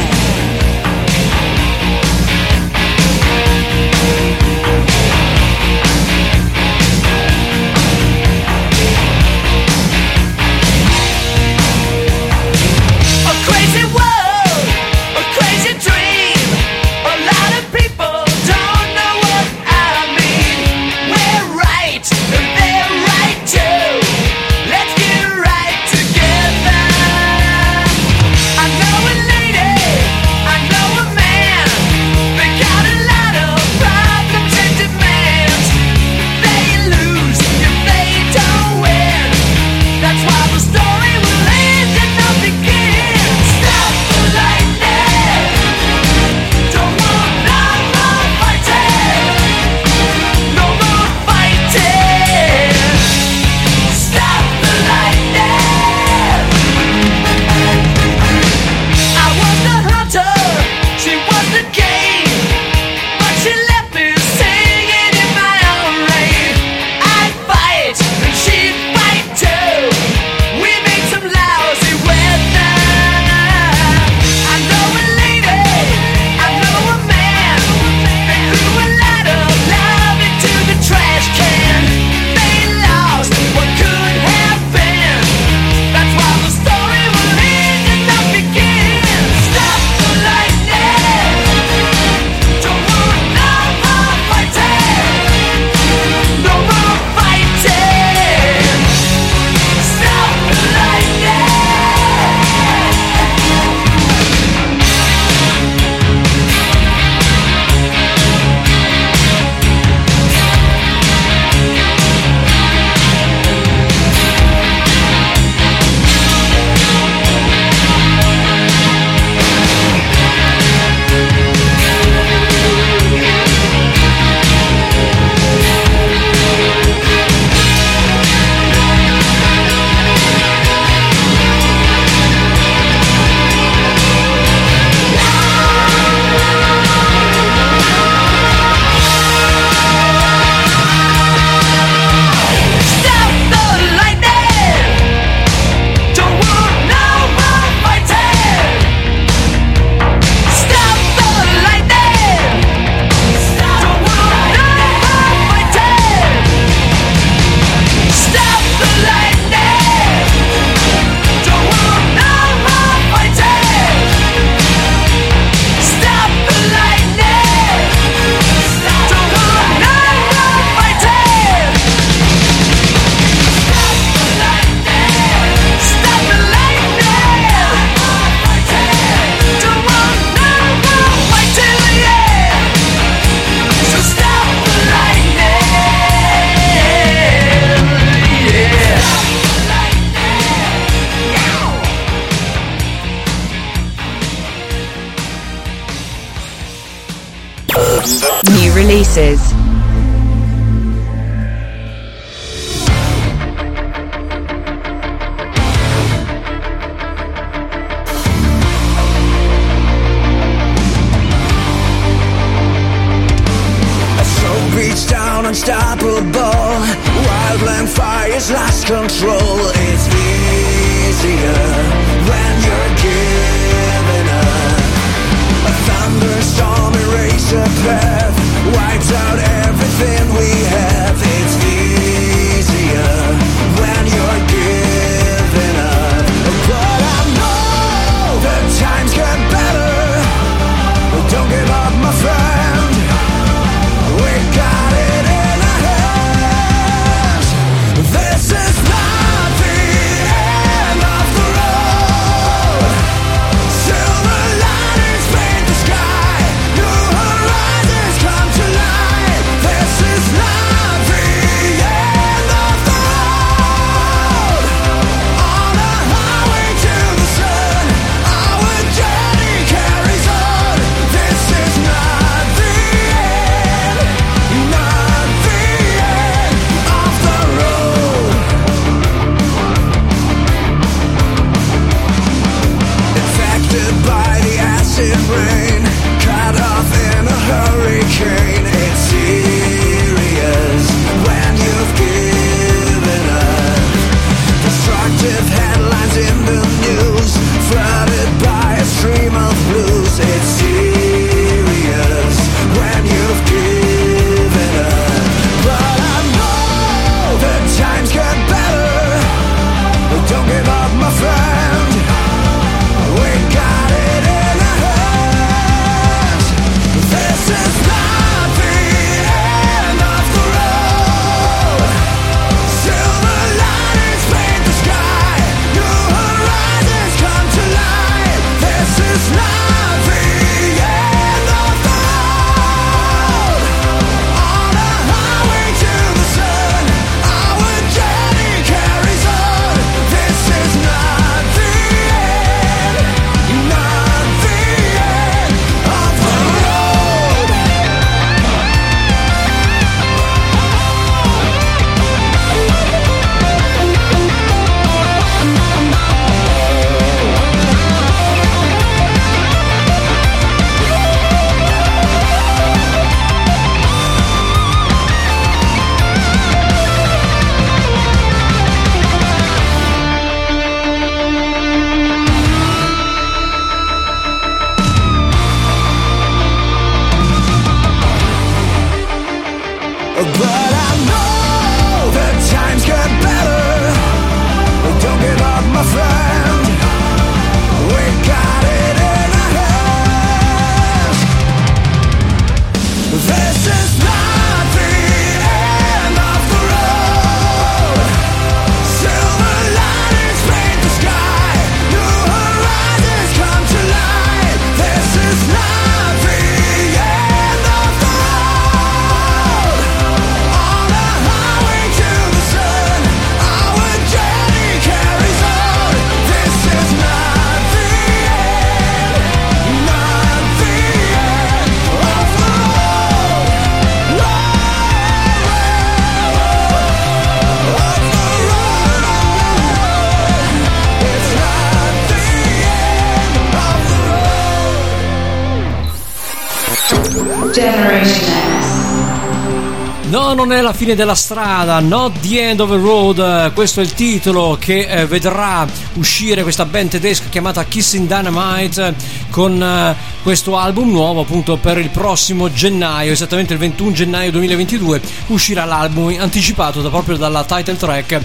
fine 440.75 440.97
della 440.97 441.15
strada, 441.15 441.79
not 441.79 442.19
the 442.21 442.41
end 442.41 442.59
of 442.59 442.69
the 442.69 442.77
road, 442.77 443.53
questo 443.53 443.81
è 443.81 443.85
il 443.85 443.95
titolo 443.95 444.57
che 444.59 444.81
eh, 444.81 445.07
vedrà 445.07 445.67
uscire 445.95 446.43
questa 446.43 446.65
band 446.65 446.91
tedesca 446.91 447.29
chiamata 447.29 447.65
Kissing 447.65 448.09
Dynamite 448.09 448.95
con 449.31 449.63
eh, 449.63 449.95
questo 450.23 450.57
album 450.57 450.91
nuovo 450.91 451.21
appunto 451.21 451.57
per 451.57 451.79
il 451.79 451.91
prossimo 451.91 452.53
gennaio, 452.53 453.13
esattamente 453.13 453.53
il 453.53 453.61
21 453.61 453.93
gennaio 453.93 454.33
2022 454.33 455.01
uscirà 455.29 455.65
l'album 455.65 456.15
anticipato 456.19 456.83
da, 456.83 456.89
proprio 456.89 457.17
dalla 457.17 457.45
title 457.45 457.77
track 457.77 458.21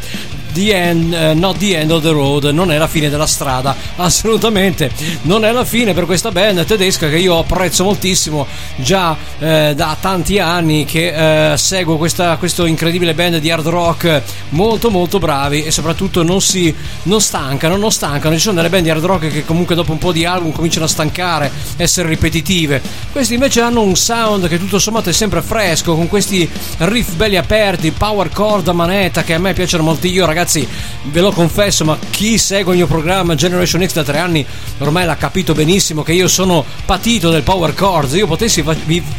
the 0.54 0.74
end, 0.74 1.14
uh, 1.14 1.34
not 1.34 1.58
the 1.58 1.76
end 1.76 1.92
of 1.92 2.02
the 2.02 2.12
road, 2.12 2.46
non 2.46 2.72
è 2.72 2.78
la 2.78 2.88
fine 2.88 3.10
della 3.10 3.28
strada, 3.28 3.76
assolutamente 3.98 4.92
non 5.24 5.46
è 5.46 5.52
la 5.52 5.66
fine 5.66 5.94
per 5.94 6.06
questa 6.06 6.32
band 6.32 6.66
tedesca 6.66 7.10
che 7.10 7.18
io 7.18 7.40
apprezzo 7.40 7.84
moltissimo 7.84 8.48
già 8.76 9.16
eh, 9.40 9.74
da 9.76 9.98
tanti 10.00 10.40
anni 10.40 10.86
che 10.86 11.52
eh, 11.54 11.58
seguo 11.58 11.98
questa, 11.98 12.38
questo 12.38 12.66
incredibile 12.66 13.14
band 13.14 13.38
di 13.38 13.50
hard 13.52 13.68
rock 13.68 14.22
molto 14.50 14.90
molto 14.90 15.20
bravi 15.20 15.64
e 15.64 15.72
soprattutto 15.72 16.24
non 16.24 16.42
si 16.42 16.74
non 17.04 17.22
stancano, 17.22 17.78
non 17.78 17.92
stancano, 17.92 18.36
ci 18.36 18.42
sono 18.42 18.56
delle 18.56 18.70
band 18.70 18.84
di 18.84 18.90
hard 18.90 19.04
rock 19.04 19.28
che 19.28 19.46
comunque 19.46 19.76
dopo 19.76 19.92
un 19.92 19.98
po' 19.98 20.12
di 20.12 20.26
album 20.26 20.52
cominciano 20.52 20.86
a 20.86 20.88
stancare, 20.90 21.52
essere 21.78 22.08
ripetitive, 22.08 22.82
questi 23.20 23.36
invece 23.36 23.60
hanno 23.60 23.82
un 23.82 23.98
sound 23.98 24.48
che 24.48 24.58
tutto 24.58 24.80
sommato 24.80 25.10
è 25.10 25.12
sempre 25.12 25.42
fresco 25.42 25.94
con 25.94 26.08
questi 26.08 26.50
riff 26.78 27.16
belli 27.16 27.36
aperti, 27.36 27.92
power 27.92 28.30
chord 28.30 28.70
a 28.70 28.72
manetta 28.72 29.24
che 29.24 29.34
a 29.34 29.40
me 29.40 29.52
piacciono 29.52 29.84
molto 29.84 30.08
io 30.08 30.26
ragazzi 30.26 30.66
ve 31.04 31.20
lo 31.20 31.34
confesso, 31.34 31.84
ma 31.84 31.98
chi 32.12 32.38
segue 32.38 32.72
il 32.72 32.78
mio 32.78 32.88
programma 32.88 33.36
Generation 33.36 33.86
X 33.86 33.92
da 33.92 34.06
tre 34.06 34.20
anni 34.20 34.46
ormai 34.78 35.06
l'ha 35.06 35.18
capito 35.18 35.54
benissimo 35.54 36.02
che 36.02 36.14
io 36.14 36.30
sono 36.30 36.64
patito 36.86 37.30
del 37.30 37.44
power 37.44 37.74
chords. 37.74 38.14
Io 38.14 38.26
potessi 38.26 38.64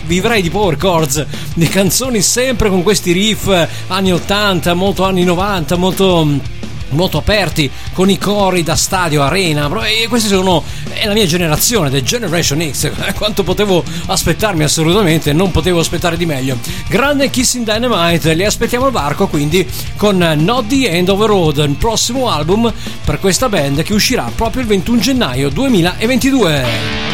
vivrei 0.06 0.40
di 0.40 0.48
power 0.48 0.78
chords, 0.78 1.26
di 1.52 1.68
canzoni 1.68 2.22
sempre 2.22 2.70
con 2.70 2.82
questi 2.82 3.12
riff 3.12 3.54
anni 3.88 4.14
80, 4.14 4.72
molto 4.72 5.04
anni 5.04 5.24
90, 5.24 5.76
molto 5.76 6.58
molto 6.90 7.18
aperti 7.18 7.70
con 7.92 8.10
i 8.10 8.18
cori 8.18 8.62
da 8.62 8.76
stadio, 8.76 9.22
arena 9.22 9.68
e 9.86 10.06
questi 10.08 10.28
sono 10.28 10.62
è 10.92 11.06
la 11.06 11.12
mia 11.12 11.26
generazione, 11.26 11.90
The 11.90 12.02
Generation 12.02 12.70
X 12.70 12.90
quanto 13.14 13.42
potevo 13.42 13.82
aspettarmi 14.06 14.64
assolutamente 14.64 15.32
non 15.32 15.50
potevo 15.50 15.80
aspettare 15.80 16.16
di 16.16 16.26
meglio 16.26 16.58
grande 16.88 17.30
Kissing 17.30 17.70
Dynamite 17.70 18.34
li 18.34 18.44
aspettiamo 18.44 18.86
al 18.86 18.92
varco 18.92 19.26
quindi 19.28 19.66
con 19.96 20.16
Not 20.16 20.66
the 20.66 20.90
End 20.90 21.08
of 21.08 21.20
the 21.20 21.26
Road 21.26 21.58
il 21.58 21.76
prossimo 21.76 22.30
album 22.30 22.72
per 23.04 23.18
questa 23.18 23.48
band 23.48 23.82
che 23.82 23.94
uscirà 23.94 24.30
proprio 24.34 24.62
il 24.62 24.68
21 24.68 25.00
gennaio 25.00 25.48
2022 25.50 27.08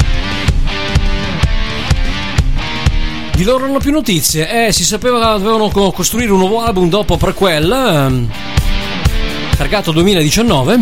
Di 3.37 3.45
loro 3.45 3.67
hanno 3.67 3.81
più 3.81 3.93
notizie. 3.93 4.69
Eh, 4.69 4.73
si 4.73 4.83
sapeva 4.83 5.35
che 5.35 5.43
dovevano 5.43 5.69
costruire 5.91 6.33
un 6.33 6.39
nuovo 6.39 6.63
album 6.63 6.89
dopo 6.89 7.19
prequel. 7.19 8.31
Targato 9.57 9.91
2019 9.91 10.79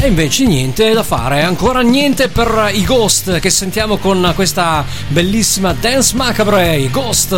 e 0.00 0.06
invece 0.06 0.44
niente 0.44 0.92
da 0.92 1.02
fare, 1.02 1.42
ancora 1.42 1.80
niente 1.80 2.28
per 2.28 2.70
i 2.72 2.84
Ghost 2.84 3.38
che 3.40 3.48
sentiamo 3.48 3.96
con 3.96 4.32
questa 4.34 4.84
bellissima 5.08 5.72
Dance 5.72 6.14
Macabre, 6.14 6.88
Ghost, 6.90 7.34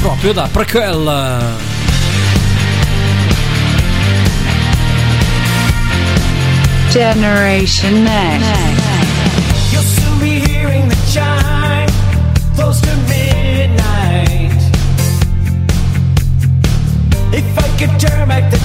proprio 0.00 0.32
da 0.32 0.48
prequel. 0.50 1.56
Generation 6.90 8.02
Next. 8.02 8.46
You'll 9.70 11.47
could 17.78 18.00
turn 18.00 18.57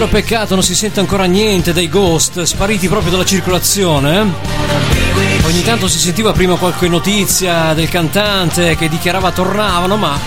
vero 0.00 0.12
peccato, 0.12 0.54
non 0.54 0.64
si 0.64 0.74
sente 0.74 0.98
ancora 0.98 1.24
niente 1.24 1.74
dei 1.74 1.90
ghost, 1.90 2.42
spariti 2.44 2.88
proprio 2.88 3.10
dalla 3.10 3.24
circolazione. 3.24 4.18
Eh? 4.18 5.46
Ogni 5.46 5.62
tanto 5.62 5.88
si 5.88 5.98
sentiva 5.98 6.32
prima 6.32 6.56
qualche 6.56 6.88
notizia 6.88 7.74
del 7.74 7.90
cantante 7.90 8.76
che 8.76 8.88
dichiarava 8.88 9.30
tornavano, 9.30 9.96
ma 9.98 10.18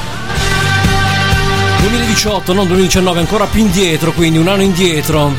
2018, 1.80 2.54
non 2.54 2.68
2019, 2.68 3.20
ancora 3.20 3.46
più 3.46 3.62
indietro, 3.62 4.12
quindi 4.12 4.38
un 4.38 4.48
anno 4.48 4.62
indietro. 4.62 5.34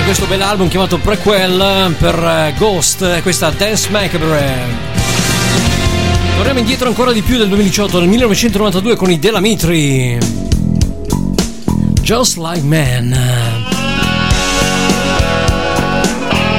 E 0.00 0.04
questo 0.04 0.24
bell'album 0.24 0.68
chiamato 0.68 0.96
Prequel 0.96 1.94
per 1.98 2.14
eh, 2.14 2.54
Ghost, 2.56 3.02
eh, 3.02 3.20
questa 3.20 3.50
Dance 3.50 3.90
Macabre. 3.90 4.54
Torniamo 6.36 6.58
indietro 6.58 6.88
ancora 6.88 7.12
di 7.12 7.20
più 7.20 7.36
del 7.36 7.48
2018, 7.48 7.98
nel 7.98 8.08
1992 8.08 8.96
con 8.96 9.10
i 9.10 9.18
Delamitri. 9.18 10.55
Just 12.06 12.36
Like 12.36 12.62
Man. 12.62 13.12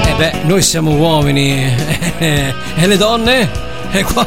E 0.05 0.13
beh, 0.17 0.41
noi 0.43 0.61
siamo 0.61 0.91
uomini 0.91 1.73
e 2.19 2.53
le 2.85 2.97
donne? 2.97 3.49
E 3.91 4.03
qua, 4.03 4.25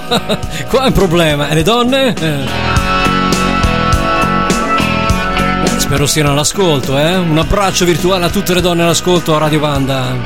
qua 0.66 0.84
è 0.84 0.86
un 0.86 0.92
problema, 0.92 1.50
e 1.50 1.54
le 1.56 1.62
donne? 1.62 2.14
Eh. 2.18 2.48
Spero 5.76 6.06
siano 6.06 6.30
all'ascolto, 6.30 6.96
eh? 6.96 7.16
Un 7.18 7.36
abbraccio 7.36 7.84
virtuale 7.84 8.24
a 8.24 8.30
tutte 8.30 8.54
le 8.54 8.62
donne 8.62 8.84
all'ascolto 8.84 9.34
a 9.36 9.38
Radio 9.40 9.60
Banda. 9.60 10.16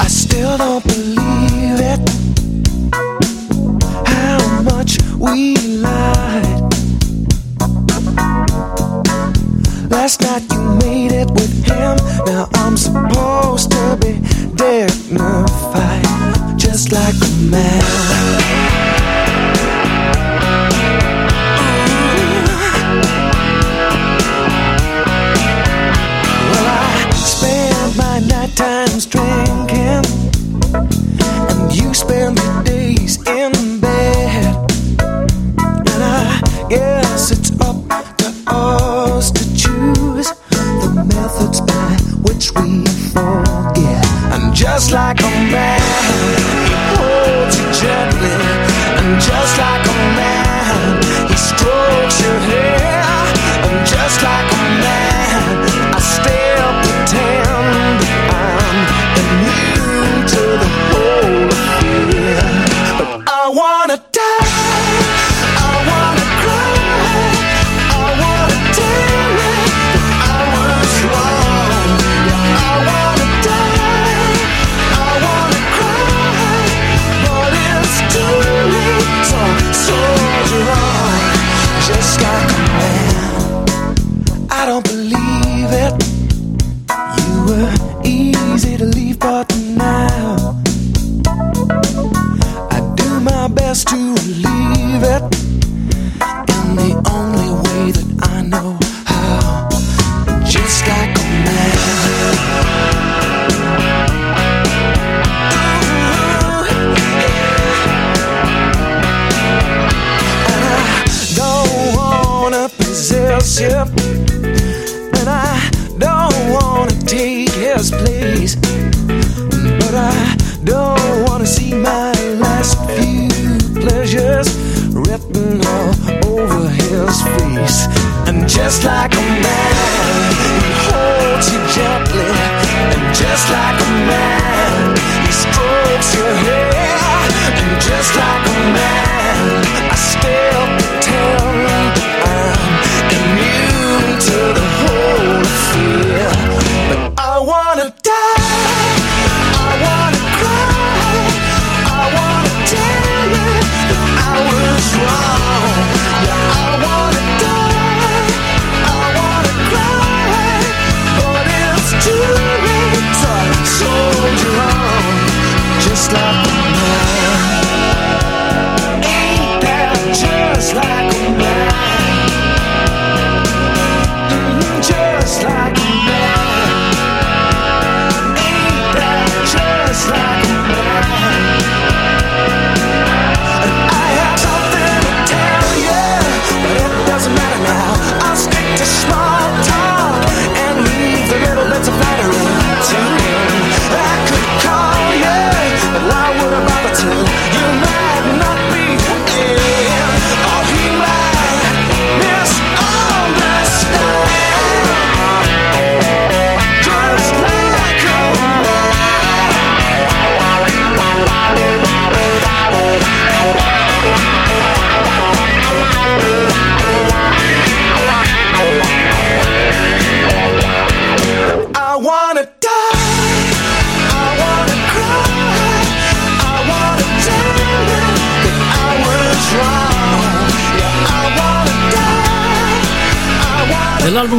I 0.00 0.08
still 0.08 0.56
don't 0.56 0.84
believe 0.84 1.80
it. 1.80 2.10
How 4.04 4.62
much 4.62 4.96
we 5.16 5.54
love 5.78 6.25
Last 9.96 10.20
night 10.20 10.42
you 10.52 10.60
made 10.84 11.12
it 11.12 11.30
with 11.30 11.64
him. 11.64 11.96
Now 12.26 12.48
I'm 12.52 12.76
supposed 12.76 13.70
to 13.70 13.96
be 13.98 14.20
dignified, 14.54 16.04
just 16.58 16.92
like 16.92 17.14
a 17.14 17.50
man. 17.50 18.65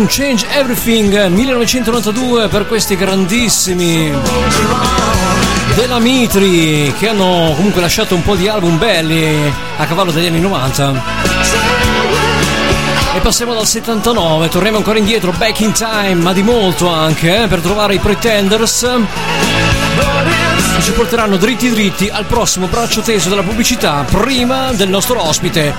Change 0.07 0.47
Everything 0.49 1.27
1992 1.27 2.47
per 2.47 2.65
questi 2.67 2.95
grandissimi 2.95 4.11
della 5.75 5.99
Mitri 5.99 6.93
che 6.97 7.09
hanno 7.09 7.53
comunque 7.55 7.81
lasciato 7.81 8.15
un 8.15 8.23
po' 8.23 8.35
di 8.35 8.47
album 8.47 8.77
belli 8.77 9.51
a 9.77 9.85
cavallo 9.85 10.11
degli 10.11 10.27
anni 10.27 10.39
90. 10.39 11.03
E 13.15 13.19
passiamo 13.19 13.53
dal 13.53 13.67
79, 13.67 14.49
torniamo 14.49 14.77
ancora 14.77 14.97
indietro, 14.97 15.31
back 15.31 15.59
in 15.59 15.73
time, 15.73 16.15
ma 16.15 16.33
di 16.33 16.41
molto 16.41 16.87
anche, 16.91 17.43
eh, 17.43 17.47
per 17.47 17.59
trovare 17.59 17.95
i 17.95 17.99
Pretenders 17.99 18.87
ci 20.81 20.91
porteranno 20.91 21.37
dritti 21.37 21.69
dritti 21.69 22.07
al 22.07 22.25
prossimo 22.25 22.67
braccio 22.67 23.01
teso 23.01 23.27
della 23.29 23.43
pubblicità 23.43 24.05
prima 24.09 24.71
del 24.71 24.87
nostro 24.87 25.21
ospite. 25.21 25.73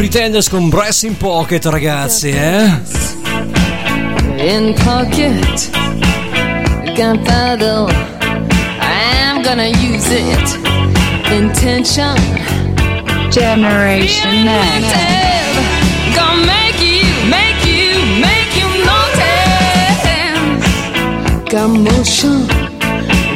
Pretenders 0.00 0.48
con 0.48 0.70
Brass 0.70 1.02
in 1.02 1.14
Pocket, 1.18 1.62
ragazzi, 1.66 2.30
eh? 2.30 2.80
in 4.38 4.72
pocket 4.82 5.70
gunpowder 6.96 7.92
i'm 8.80 9.42
gonna 9.42 9.66
use 9.66 10.08
it. 10.10 10.58
Intention. 11.30 12.16
Generation 13.30 14.44
Next. 14.46 14.94
gonna 16.16 16.46
make 16.46 16.80
you 16.80 17.04
make 17.28 17.62
you 17.66 17.92
make 18.22 18.56
you 18.56 18.68
notice 18.88 20.00
got 21.50 21.68
motion 21.68 22.48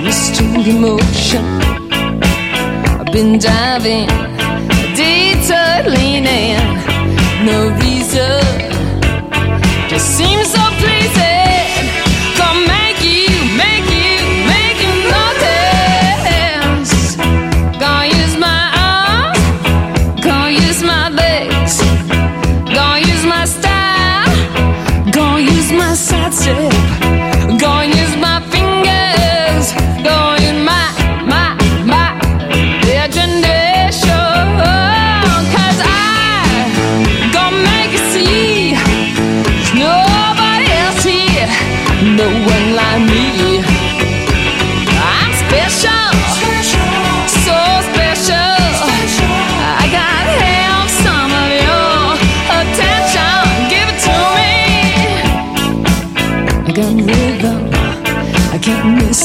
restrained 0.03 0.67
emotion 0.67 1.45
i've 2.99 3.13
been 3.13 3.39
diving 3.39 4.34
detour 5.47 5.91
leaning 5.91 6.57
no 7.45 7.69
reason 7.83 8.41
just 9.91 10.34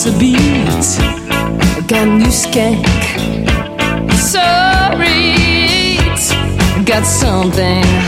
a 0.06 0.12
beat. 0.18 0.38
I 0.38 1.84
got 1.88 2.08
new 2.08 2.32
skank, 2.32 2.86
sorry. 4.14 5.98
Got 6.86 7.06
something. 7.06 7.99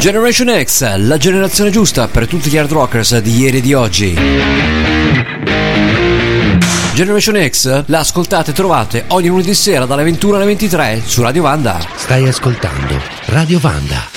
Generation 0.00 0.48
X, 0.64 0.96
la 0.96 1.18
generazione 1.18 1.68
giusta 1.68 2.08
per 2.08 2.26
tutti 2.26 2.48
gli 2.48 2.56
hard 2.56 2.72
rockers 2.72 3.18
di 3.18 3.36
ieri 3.36 3.58
e 3.58 3.60
di 3.60 3.74
oggi. 3.74 4.16
Generation 6.94 7.46
X 7.46 7.84
la 7.84 7.98
ascoltate 7.98 8.52
e 8.52 8.54
trovate 8.54 9.04
ogni 9.08 9.28
lunedì 9.28 9.52
sera 9.52 9.84
dalle 9.84 10.02
21 10.04 10.36
alle 10.36 10.46
23 10.46 11.02
su 11.04 11.20
Radio 11.20 11.42
Vanda. 11.42 11.78
Stai 11.96 12.26
ascoltando 12.26 12.98
Radio 13.26 13.58
Vanda. 13.58 14.08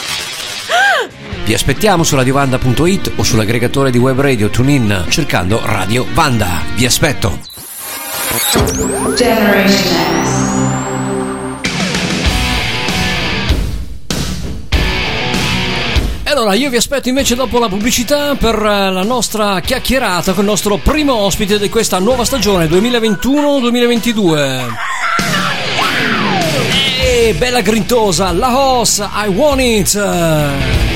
Vi 1.43 1.53
aspettiamo 1.53 2.03
su 2.03 2.15
radiovanda.it 2.15 3.11
o 3.17 3.23
sull'aggregatore 3.23 3.91
di 3.91 3.97
web 3.97 4.21
radio 4.21 4.49
TuneIn 4.49 5.07
cercando 5.09 5.59
Radio 5.65 6.05
Vanda. 6.13 6.61
Vi 6.75 6.85
aspetto. 6.85 7.39
Generation 9.17 10.23
X. 10.23 10.32
allora 16.53 16.55
io 16.55 16.69
vi 16.69 16.77
aspetto 16.77 17.09
invece 17.09 17.35
dopo 17.35 17.59
la 17.59 17.67
pubblicità 17.67 18.35
per 18.35 18.55
eh, 18.55 18.91
la 18.91 19.03
nostra 19.03 19.59
chiacchierata 19.59 20.31
con 20.33 20.43
il 20.43 20.49
nostro 20.49 20.77
primo 20.77 21.15
ospite 21.15 21.57
di 21.57 21.69
questa 21.69 21.97
nuova 21.99 22.25
stagione 22.25 22.67
2021-2022. 22.67 24.67
E 27.01 27.33
bella 27.37 27.61
grintosa, 27.61 28.31
la 28.31 28.57
host, 28.57 28.99
I 28.99 29.27
want 29.29 29.61
it. 29.61 30.92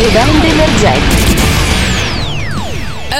Spazio 0.00 0.10
band 0.12 0.44
emergenti. 0.44 1.29
E 1.29 1.29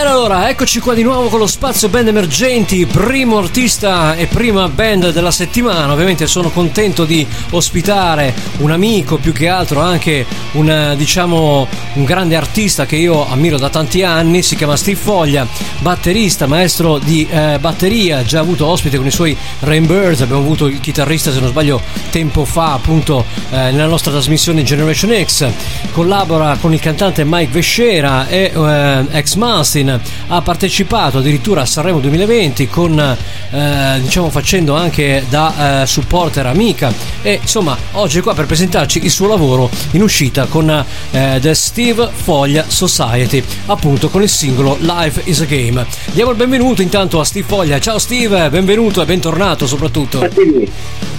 allora, 0.08 0.48
eccoci 0.48 0.80
qua 0.80 0.94
di 0.94 1.02
nuovo 1.02 1.28
con 1.28 1.38
lo 1.38 1.46
spazio 1.46 1.88
band 1.88 2.08
emergenti, 2.08 2.86
primo 2.86 3.38
artista 3.38 4.14
e 4.14 4.26
prima 4.26 4.68
band 4.68 5.12
della 5.12 5.30
settimana. 5.30 5.92
Ovviamente 5.92 6.26
sono 6.26 6.50
contento 6.50 7.04
di 7.04 7.26
ospitare 7.50 8.34
un 8.58 8.70
amico, 8.70 9.16
più 9.16 9.32
che 9.32 9.48
altro 9.48 9.80
anche 9.80 10.24
un, 10.52 10.94
diciamo, 10.96 11.66
un 11.94 12.04
grande 12.04 12.36
artista 12.36 12.86
che 12.86 12.96
io 12.96 13.28
ammiro 13.28 13.58
da 13.58 13.68
tanti 13.68 14.02
anni, 14.02 14.42
si 14.42 14.56
chiama 14.56 14.76
Steve 14.76 14.98
Foglia, 14.98 15.46
batterista, 15.80 16.46
maestro 16.46 16.98
di 16.98 17.26
eh, 17.28 17.58
batteria, 17.60 18.22
già 18.22 18.40
avuto 18.40 18.66
ospite 18.66 18.96
con 18.96 19.06
i 19.06 19.10
suoi 19.10 19.36
Rainbirds, 19.60 20.22
abbiamo 20.22 20.40
avuto 20.40 20.66
il 20.66 20.80
chitarrista, 20.80 21.32
se 21.32 21.40
non 21.40 21.48
sbaglio, 21.48 21.80
tempo 22.10 22.44
fa, 22.44 22.72
appunto, 22.72 23.24
eh, 23.50 23.70
nella 23.70 23.86
nostra 23.86 24.12
trasmissione 24.12 24.62
Generation 24.62 25.12
X, 25.24 25.46
collabora 25.92 26.56
con 26.60 26.72
il 26.72 26.80
cantante 26.80 27.24
Mike 27.24 27.52
Vescera 27.52 28.28
e 28.28 28.52
eh, 28.54 29.04
ex 29.10 29.34
Mastin, 29.34 29.88
ha 30.28 30.42
partecipato 30.42 31.18
addirittura 31.18 31.62
a 31.62 31.66
Sanremo 31.66 32.00
2020 32.00 32.68
con, 32.68 32.98
eh, 32.98 33.98
diciamo, 34.00 34.30
facendo 34.30 34.74
anche 34.74 35.24
da 35.28 35.82
eh, 35.82 35.86
supporter 35.86 36.46
amica 36.46 36.92
e 37.22 37.38
insomma 37.40 37.76
oggi 37.92 38.18
è 38.18 38.22
qua 38.22 38.34
per 38.34 38.46
presentarci 38.46 39.04
il 39.04 39.10
suo 39.10 39.26
lavoro 39.26 39.70
in 39.92 40.02
uscita 40.02 40.46
con 40.46 40.68
eh, 40.70 41.38
The 41.40 41.54
Steve 41.54 42.08
Foglia 42.12 42.64
Society, 42.68 43.42
appunto 43.66 44.08
con 44.08 44.22
il 44.22 44.28
singolo 44.28 44.76
Life 44.80 45.22
is 45.24 45.40
a 45.40 45.44
Game. 45.44 45.84
Diamo 46.12 46.30
il 46.30 46.36
benvenuto 46.36 46.82
intanto 46.82 47.20
a 47.20 47.24
Steve 47.24 47.46
Foglia. 47.46 47.78
Ciao 47.80 47.98
Steve, 47.98 48.48
benvenuto 48.50 49.02
e 49.02 49.04
bentornato 49.04 49.66
soprattutto. 49.66 50.28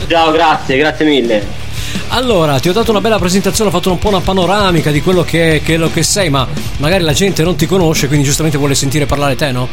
Ciao, 0.07 0.31
grazie, 0.31 0.77
grazie 0.77 1.05
mille. 1.05 1.70
Allora, 2.09 2.59
ti 2.59 2.69
ho 2.69 2.73
dato 2.73 2.91
una 2.91 3.01
bella 3.01 3.19
presentazione, 3.19 3.69
ho 3.69 3.73
fatto 3.73 3.91
un 3.91 3.99
po' 3.99 4.09
una 4.09 4.21
panoramica 4.21 4.91
di 4.91 5.01
quello 5.01 5.23
che, 5.23 5.61
che, 5.63 5.77
lo 5.77 5.89
che 5.91 6.03
sei, 6.03 6.29
ma 6.29 6.47
magari 6.77 7.03
la 7.03 7.13
gente 7.13 7.43
non 7.43 7.55
ti 7.55 7.65
conosce, 7.65 8.07
quindi 8.07 8.25
giustamente 8.25 8.57
vuole 8.57 8.75
sentire 8.75 9.05
parlare 9.05 9.35
te, 9.35 9.51
no? 9.51 9.67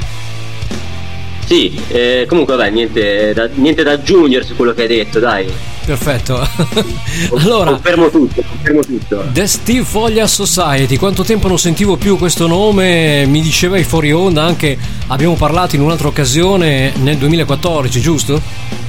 Sì, 1.48 1.80
eh, 1.88 2.26
comunque 2.28 2.56
vabbè, 2.56 2.70
niente 2.70 3.32
da, 3.32 3.48
niente 3.54 3.82
da 3.82 3.92
aggiungere 3.92 4.44
su 4.44 4.54
quello 4.54 4.74
che 4.74 4.82
hai 4.82 4.88
detto, 4.88 5.18
dai. 5.18 5.50
Perfetto. 5.82 6.46
allora, 7.40 7.70
Confermo 7.70 8.10
tutto, 8.10 8.44
confermo 8.46 8.80
tutto. 8.82 9.24
The 9.32 9.46
Steve 9.46 9.82
Foglia 9.82 10.26
Society, 10.26 10.96
quanto 10.96 11.24
tempo 11.24 11.48
non 11.48 11.58
sentivo 11.58 11.96
più 11.96 12.18
questo 12.18 12.46
nome? 12.46 13.24
Mi 13.24 13.40
dicevi 13.40 13.82
fuori 13.84 14.12
onda 14.12 14.42
anche, 14.42 14.76
abbiamo 15.06 15.36
parlato 15.36 15.74
in 15.74 15.80
un'altra 15.80 16.08
occasione 16.08 16.92
nel 16.96 17.16
2014, 17.16 17.98
giusto? 17.98 18.87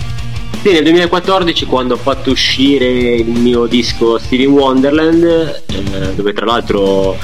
Sì, 0.61 0.71
nel 0.73 0.83
2014 0.83 1.65
quando 1.65 1.93
ho 1.93 1.97
fatto 1.97 2.31
uscire 2.31 2.85
il 2.87 3.29
mio 3.29 3.65
disco 3.65 4.17
Stevie 4.17 4.47
Wonderland, 4.47 5.63
eh, 5.67 6.13
dove 6.15 6.33
tra 6.33 6.45
l'altro 6.45 7.17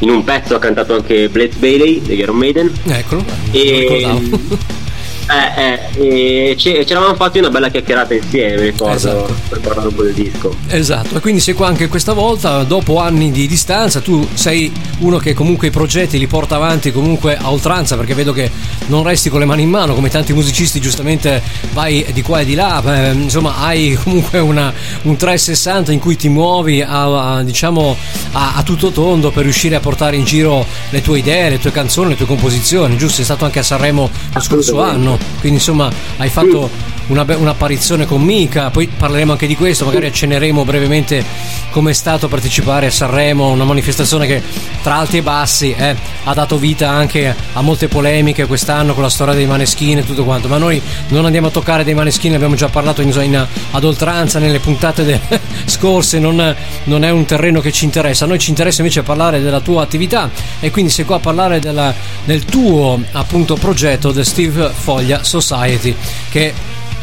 in 0.00 0.10
un 0.10 0.22
pezzo 0.22 0.54
ha 0.54 0.58
cantato 0.60 0.94
anche 0.94 1.28
Blaze 1.28 1.58
Bailey 1.58 2.00
degli 2.00 2.20
Iron 2.20 2.36
Maiden. 2.36 2.72
Eccolo, 2.84 3.24
E-. 3.50 4.76
Eh, 5.30 5.62
eh, 5.62 5.77
e 5.94 6.54
ci 6.58 6.74
eravamo 6.76 7.14
fatti 7.14 7.38
una 7.38 7.50
bella 7.50 7.68
chiacchierata 7.70 8.14
insieme, 8.14 8.62
ricordo, 8.62 8.94
Esatto. 8.94 9.34
per 9.48 9.60
parlare 9.60 9.88
un 9.88 9.94
po' 9.94 10.02
del 10.02 10.14
disco. 10.14 10.54
Esatto, 10.68 11.16
e 11.16 11.20
quindi 11.20 11.40
sei 11.40 11.54
qua 11.54 11.66
anche 11.68 11.88
questa 11.88 12.12
volta, 12.12 12.62
dopo 12.64 12.98
anni 13.00 13.30
di 13.30 13.46
distanza, 13.46 14.00
tu 14.00 14.26
sei 14.34 14.70
uno 14.98 15.18
che 15.18 15.34
comunque 15.34 15.68
i 15.68 15.70
progetti 15.70 16.18
li 16.18 16.26
porta 16.26 16.56
avanti 16.56 16.92
comunque 16.92 17.36
a 17.36 17.50
oltranza, 17.50 17.96
perché 17.96 18.14
vedo 18.14 18.32
che 18.32 18.50
non 18.86 19.02
resti 19.02 19.28
con 19.28 19.40
le 19.40 19.46
mani 19.46 19.62
in 19.62 19.70
mano, 19.70 19.94
come 19.94 20.08
tanti 20.10 20.32
musicisti 20.32 20.80
giustamente 20.80 21.42
vai 21.72 22.04
di 22.12 22.22
qua 22.22 22.40
e 22.40 22.44
di 22.44 22.54
là, 22.54 22.82
eh, 22.84 23.12
insomma 23.12 23.56
hai 23.58 23.98
comunque 24.02 24.38
una- 24.38 24.72
un 25.02 25.16
360 25.16 25.92
in 25.92 25.98
cui 25.98 26.16
ti 26.16 26.28
muovi 26.28 26.80
a, 26.82 27.36
a, 27.36 27.42
diciamo 27.42 27.96
a, 28.32 28.54
a 28.56 28.62
tutto 28.62 28.90
tondo 28.90 29.30
per 29.30 29.42
riuscire 29.44 29.74
a 29.76 29.80
portare 29.80 30.16
in 30.16 30.24
giro 30.24 30.64
le 30.90 31.00
tue 31.02 31.18
idee, 31.18 31.50
le 31.50 31.58
tue 31.58 31.70
canzoni, 31.72 32.10
le 32.10 32.16
tue 32.16 32.26
composizioni, 32.26 32.96
giusto? 32.96 33.16
Sei 33.16 33.24
stato 33.24 33.44
anche 33.44 33.58
a 33.58 33.62
Sanremo 33.62 34.10
lo 34.34 34.40
scorso 34.40 34.80
anno, 34.80 35.18
quindi 35.40 35.58
insomma 35.58 35.87
hai 36.18 36.28
fatto 36.30 36.70
una 37.08 37.24
be- 37.24 37.34
un'apparizione 37.34 38.06
con 38.06 38.22
Mika, 38.22 38.70
poi 38.70 38.86
parleremo 38.86 39.32
anche 39.32 39.46
di 39.46 39.56
questo, 39.56 39.84
magari 39.84 40.06
accenneremo 40.06 40.64
brevemente 40.64 41.24
come 41.70 41.90
è 41.90 41.94
stato 41.94 42.28
partecipare 42.28 42.86
a 42.86 42.90
Sanremo, 42.90 43.48
una 43.48 43.64
manifestazione 43.64 44.26
che 44.26 44.42
tra 44.82 44.96
alti 44.96 45.18
e 45.18 45.22
bassi 45.22 45.74
eh, 45.76 45.94
ha 46.24 46.34
dato 46.34 46.56
vita 46.58 46.88
anche 46.90 47.34
a 47.52 47.60
molte 47.60 47.88
polemiche 47.88 48.46
quest'anno 48.46 48.94
con 48.94 49.02
la 49.02 49.08
storia 49.10 49.34
dei 49.34 49.46
maneschini 49.46 50.00
e 50.00 50.06
tutto 50.06 50.24
quanto, 50.24 50.48
ma 50.48 50.58
noi 50.58 50.80
non 51.08 51.24
andiamo 51.24 51.48
a 51.48 51.50
toccare 51.50 51.84
dei 51.84 51.94
maneschini, 51.94 52.34
abbiamo 52.34 52.54
già 52.54 52.68
parlato 52.68 53.02
in, 53.02 53.08
in- 53.22 53.46
ad 53.70 53.84
oltranza 53.84 54.38
nelle 54.38 54.58
puntate 54.58 55.04
de- 55.04 55.20
scorse, 55.66 56.18
non, 56.18 56.54
non 56.84 57.04
è 57.04 57.10
un 57.10 57.24
terreno 57.24 57.60
che 57.60 57.72
ci 57.72 57.84
interessa, 57.84 58.24
a 58.24 58.28
noi 58.28 58.38
ci 58.38 58.50
interessa 58.50 58.80
invece 58.80 59.02
parlare 59.02 59.40
della 59.40 59.60
tua 59.60 59.82
attività. 59.82 60.30
E 60.60 60.70
quindi 60.70 60.90
sei 60.90 61.04
qua 61.04 61.16
a 61.16 61.20
parlare 61.20 61.58
della- 61.60 61.94
del 62.24 62.44
tuo 62.44 63.00
appunto 63.12 63.54
progetto 63.54 64.12
The 64.12 64.24
Steve 64.24 64.70
Foglia 64.74 65.22
Society 65.22 65.94
che 66.30 66.52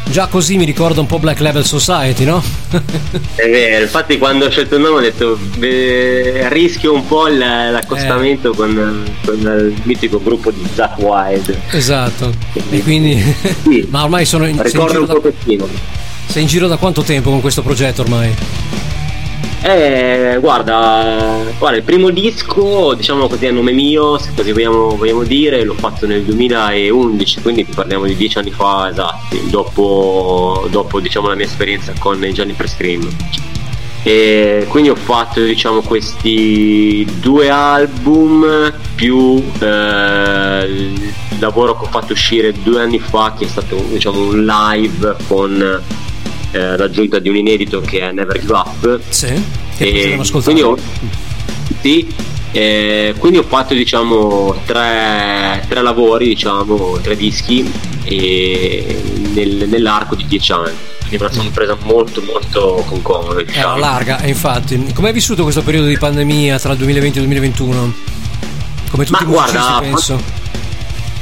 già 0.10 0.28
così 0.28 0.58
mi 0.58 0.66
ricorda 0.66 1.00
un 1.02 1.08
po' 1.08 1.20
Black 1.20 1.40
Label 1.40 1.66
Society, 1.66 2.24
no? 2.26 2.42
È 3.36 3.50
vero, 3.50 3.84
infatti 3.84 4.18
quando 4.18 4.46
ho 4.46 4.50
scelto 4.50 4.76
il 4.76 4.82
nome 4.82 4.98
ho 4.98 5.02
detto 5.02 5.38
beh, 5.58 6.48
rischio 6.50 6.94
un 6.94 7.06
po' 7.08 7.28
l'accostamento 7.28 8.52
con, 8.54 9.04
con 9.26 9.38
il 9.40 9.76
mitico 9.84 10.22
gruppo 10.22 10.52
di 10.52 10.66
Zack 10.74 10.98
Wild. 11.00 11.58
esatto. 11.72 12.34
E 12.70 12.82
quindi 12.84 13.22
Sì. 13.64 13.86
ma 13.92 14.04
ormai 14.04 14.26
sono 14.26 14.46
in, 14.46 14.56
sei 14.56 14.66
in, 14.66 14.72
Ricordo 14.72 14.92
giro 14.92 15.02
un 15.02 15.08
da, 15.08 15.14
pochettino. 15.14 15.68
sei 16.28 16.42
in 16.44 16.48
giro 16.48 16.68
da 16.68 16.78
quanto 16.78 17.02
tempo 17.02 17.30
con 17.30 17.42
questo 17.42 17.62
progetto 17.62 18.02
ormai? 18.02 18.34
Eh, 19.68 20.38
guarda, 20.42 21.44
guarda, 21.58 21.76
il 21.76 21.82
primo 21.82 22.12
disco, 22.12 22.94
diciamo 22.94 23.28
così 23.28 23.48
a 23.48 23.52
nome 23.52 23.72
mio, 23.72 24.20
se 24.20 24.30
così 24.36 24.52
vogliamo, 24.52 24.96
vogliamo 24.96 25.24
dire, 25.24 25.64
l'ho 25.64 25.74
fatto 25.74 26.06
nel 26.06 26.22
2011, 26.22 27.42
quindi 27.42 27.66
parliamo 27.66 28.06
di 28.06 28.16
dieci 28.16 28.38
anni 28.38 28.52
fa 28.52 28.88
esatti, 28.92 29.42
dopo, 29.50 30.68
dopo 30.70 31.00
diciamo, 31.00 31.30
la 31.30 31.34
mia 31.34 31.46
esperienza 31.46 31.94
con 31.98 32.24
i 32.24 32.32
Gianni 32.32 32.54
per 32.54 32.70
Scream. 32.70 33.10
E 34.04 34.68
quindi 34.70 34.92
ho 34.92 34.96
fatto 34.96 35.42
diciamo 35.42 35.82
questi 35.82 37.04
due 37.20 37.50
album 37.50 38.72
più 38.94 39.44
eh, 39.62 40.66
il 40.68 41.12
lavoro 41.40 41.76
che 41.76 41.86
ho 41.86 41.90
fatto 41.90 42.14
uscire 42.14 42.54
due 42.62 42.82
anni 42.82 43.00
fa 43.00 43.34
che 43.36 43.46
è 43.46 43.48
stato 43.48 43.84
diciamo 43.90 44.28
un 44.28 44.46
live 44.46 45.16
con 45.28 45.82
eh, 46.56 46.78
l'aggiunta 46.78 47.20
di 47.20 47.28
un 47.30 47.36
inedito 47.36 47.82
che 47.82 48.00
è 48.00 48.12
Never 48.12 48.40
Give 48.40 48.54
Up 48.54 49.00
Sì. 49.10 49.28
Che 49.78 49.84
e 49.86 50.18
quindi 50.42 50.62
ho, 50.62 50.78
sì, 51.82 52.08
eh, 52.54 53.14
quindi 53.18 53.40
ho 53.40 53.44
fatto 53.44 53.74
diciamo 53.74 54.56
tre, 54.66 55.66
tre 55.68 55.82
lavori, 55.82 56.28
diciamo, 56.30 56.98
tre 57.02 57.18
dischi 57.18 57.70
nel- 59.34 59.68
nell'arco 59.68 60.16
di 60.16 60.26
dieci 60.28 60.52
anni. 60.54 60.72
Quindi 61.08 61.26
la 61.26 61.32
sono 61.32 61.50
presa 61.52 61.78
molto 61.84 62.22
molto 62.24 62.84
con 62.88 63.02
comodo. 63.02 63.34
Era 63.40 63.44
Diciamo. 63.44 63.78
larga, 63.78 64.22
e 64.22 64.30
infatti. 64.30 64.92
Come 64.94 65.10
hai 65.10 65.14
vissuto 65.14 65.44
questo 65.44 65.62
periodo 65.62 65.88
di 65.88 65.98
pandemia 65.98 66.58
tra 66.58 66.72
il 66.72 66.78
2020 66.80 67.18
e 67.18 67.22
il 67.22 67.28
2021? 67.28 67.94
Come 68.90 69.06
tutti 69.06 69.24
Ma 69.24 69.30
i 69.30 69.32
musicisti, 69.32 69.58
guarda, 69.58 69.80
penso. 69.82 70.22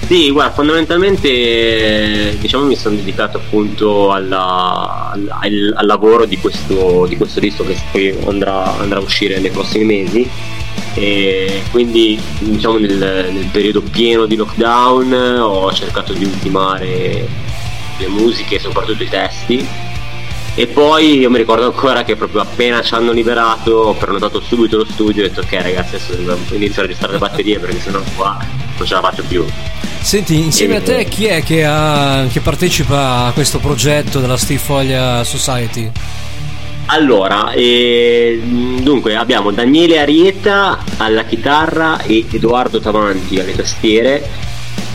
Sì, 0.08 0.30
guarda, 0.32 0.54
fondamentalmente 0.54 2.36
diciamo 2.40 2.66
mi 2.66 2.76
sono 2.76 2.96
dedicato 2.96 3.38
appunto 3.38 4.12
alla- 4.12 5.12
al, 5.12 5.28
al- 5.42 5.74
al 5.76 5.86
lavoro 5.86 6.26
di 6.26 6.38
questo, 6.38 7.06
di 7.08 7.16
questo 7.18 7.40
disco 7.40 7.64
che 7.66 7.76
poi 7.92 8.14
andrà, 8.28 8.78
andrà 8.78 9.00
a 9.00 9.02
uscire 9.02 9.40
nei 9.40 9.50
prossimi 9.50 9.86
mesi. 9.86 10.30
E 10.96 11.64
quindi 11.72 12.20
diciamo 12.40 12.78
nel, 12.78 12.94
nel 13.32 13.48
periodo 13.52 13.82
pieno 13.82 14.26
di 14.26 14.36
lockdown 14.36 15.14
ho 15.40 15.72
cercato 15.74 16.14
di 16.14 16.24
ultimare 16.26 17.28
le 17.98 18.08
musiche 18.08 18.56
e 18.56 18.60
soprattutto 18.60 19.02
i 19.02 19.10
testi 19.10 19.66
e 20.56 20.68
poi 20.68 21.20
io 21.20 21.30
mi 21.30 21.38
ricordo 21.38 21.66
ancora 21.66 22.04
che 22.04 22.16
proprio 22.16 22.42
appena 22.42 22.82
ci 22.82 22.94
hanno 22.94 23.12
liberato 23.12 23.72
ho 23.72 23.94
prenotato 23.94 24.40
subito 24.40 24.78
lo 24.78 24.86
studio 24.86 25.24
e 25.24 25.26
ho 25.26 25.30
detto 25.30 25.42
ok 25.42 25.52
ragazzi 25.62 25.96
adesso 25.96 26.14
iniziare 26.54 26.82
a 26.82 26.86
registrare 26.86 27.14
le 27.14 27.20
batterie 27.20 27.60
perché 27.60 27.80
sennò 27.80 28.02
qua 28.16 28.64
non 28.78 28.88
ce 28.88 28.94
la 28.94 29.02
faccio 29.02 29.24
più. 29.24 29.46
Senti, 30.02 30.38
insieme 30.38 30.78
a 30.78 30.82
te 30.82 31.06
chi 31.06 31.26
è 31.26 31.44
che, 31.44 31.64
ha- 31.64 32.26
che 32.30 32.42
partecipa 32.42 33.26
a 33.26 33.32
questo 33.32 33.60
progetto 33.60 34.20
della 34.20 34.38
Steve 34.38 34.60
Foglia 34.60 35.24
Society? 35.24 35.90
Allora, 36.88 37.52
eh, 37.52 38.42
dunque 38.44 39.16
abbiamo 39.16 39.52
Daniele 39.52 40.00
Arieta 40.00 40.84
alla 40.98 41.24
chitarra 41.24 42.02
e 42.02 42.26
Edoardo 42.30 42.80
Tavanti 42.82 43.40
alle 43.40 43.56
tastiere 43.56 44.52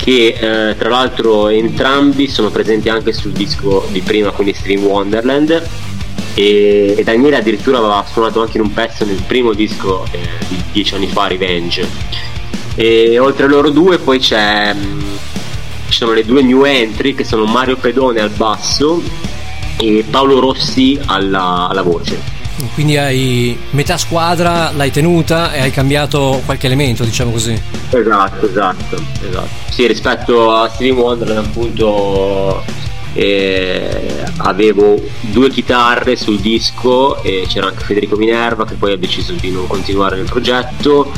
che 0.08 0.28
eh, 0.38 0.76
tra 0.78 0.88
l'altro 0.88 1.48
entrambi 1.48 2.28
sono 2.28 2.48
presenti 2.48 2.88
anche 2.88 3.12
sul 3.12 3.32
disco 3.32 3.86
di 3.90 4.00
prima 4.00 4.30
con 4.30 4.50
Stream 4.54 4.82
Wonderland 4.84 5.50
e, 6.32 6.94
e 6.96 7.04
Daniele 7.04 7.36
addirittura 7.36 7.76
aveva 7.76 8.02
suonato 8.10 8.40
anche 8.40 8.56
in 8.56 8.62
un 8.62 8.72
pezzo 8.72 9.04
nel 9.04 9.22
primo 9.26 9.52
disco 9.52 10.06
eh, 10.10 10.18
di 10.48 10.62
dieci 10.72 10.94
anni 10.94 11.08
fa, 11.08 11.26
Revenge 11.26 11.86
e 12.74 13.18
oltre 13.18 13.44
a 13.44 13.48
loro 13.48 13.68
due 13.68 13.98
poi 13.98 14.18
c'è 14.18 14.72
mh, 14.72 15.02
ci 15.90 15.98
sono 15.98 16.14
le 16.14 16.24
due 16.24 16.40
new 16.40 16.64
entry 16.64 17.14
che 17.14 17.24
sono 17.24 17.44
Mario 17.44 17.76
Pedone 17.76 18.20
al 18.20 18.30
basso 18.30 19.02
e 19.76 20.06
Paolo 20.08 20.40
Rossi 20.40 20.98
alla, 21.04 21.68
alla 21.68 21.82
voce. 21.82 22.37
Quindi 22.74 22.96
hai 22.96 23.56
metà 23.70 23.96
squadra, 23.96 24.70
l'hai 24.72 24.90
tenuta 24.90 25.52
e 25.52 25.60
hai 25.60 25.70
cambiato 25.70 26.42
qualche 26.44 26.66
elemento, 26.66 27.04
diciamo 27.04 27.30
così. 27.30 27.60
Esatto, 27.90 28.48
esatto, 28.48 28.96
esatto. 29.28 29.48
Sì, 29.70 29.86
rispetto 29.86 30.52
a 30.52 30.68
Stevie 30.68 30.92
Wonder 30.92 31.36
appunto 31.38 32.62
eh, 33.14 34.22
avevo 34.38 35.00
due 35.20 35.50
chitarre 35.50 36.14
sul 36.16 36.38
disco 36.38 37.22
e 37.22 37.46
c'era 37.48 37.68
anche 37.68 37.84
Federico 37.84 38.16
Minerva 38.16 38.64
che 38.64 38.74
poi 38.74 38.92
ha 38.92 38.96
deciso 38.96 39.32
di 39.32 39.50
non 39.50 39.66
continuare 39.66 40.16
nel 40.16 40.26
progetto 40.26 41.10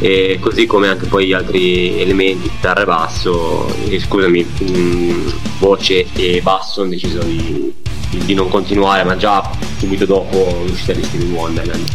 e 0.00 0.38
così 0.40 0.66
come 0.66 0.88
anche 0.88 1.06
poi 1.06 1.26
gli 1.26 1.32
altri 1.32 2.00
elementi, 2.00 2.48
chitarra 2.50 2.82
e 2.82 2.84
basso, 2.84 3.66
eh, 3.88 3.98
scusami, 3.98 4.44
mh, 4.44 5.32
voce 5.58 6.06
e 6.12 6.40
basso 6.42 6.82
hanno 6.82 6.90
deciso 6.90 7.22
di, 7.22 7.72
di- 8.10 8.34
non 8.34 8.48
continuare 8.48 9.04
ma 9.04 9.16
già 9.16 9.48
subito 9.78 10.04
dopo 10.04 10.62
l'uscita 10.66 10.92
di 10.92 11.02
Stevie 11.02 11.28
Wonderland. 11.28 11.86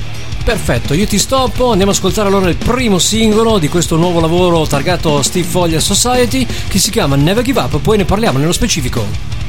Perfetto, 0.43 0.93
io 0.93 1.07
ti 1.07 1.17
stoppo, 1.17 1.69
andiamo 1.71 1.91
ad 1.91 1.97
ascoltare 1.97 2.27
allora 2.27 2.49
il 2.49 2.57
primo 2.57 2.99
singolo 2.99 3.59
di 3.59 3.69
questo 3.69 3.95
nuovo 3.95 4.19
lavoro 4.19 4.67
targato 4.67 5.21
Steve 5.21 5.47
Foglia 5.47 5.79
Society 5.79 6.45
che 6.67 6.79
si 6.79 6.91
chiama 6.91 7.15
Never 7.15 7.43
Give 7.43 7.59
Up, 7.61 7.79
poi 7.79 7.97
ne 7.97 8.05
parliamo 8.05 8.39
nello 8.39 8.51
specifico. 8.51 9.42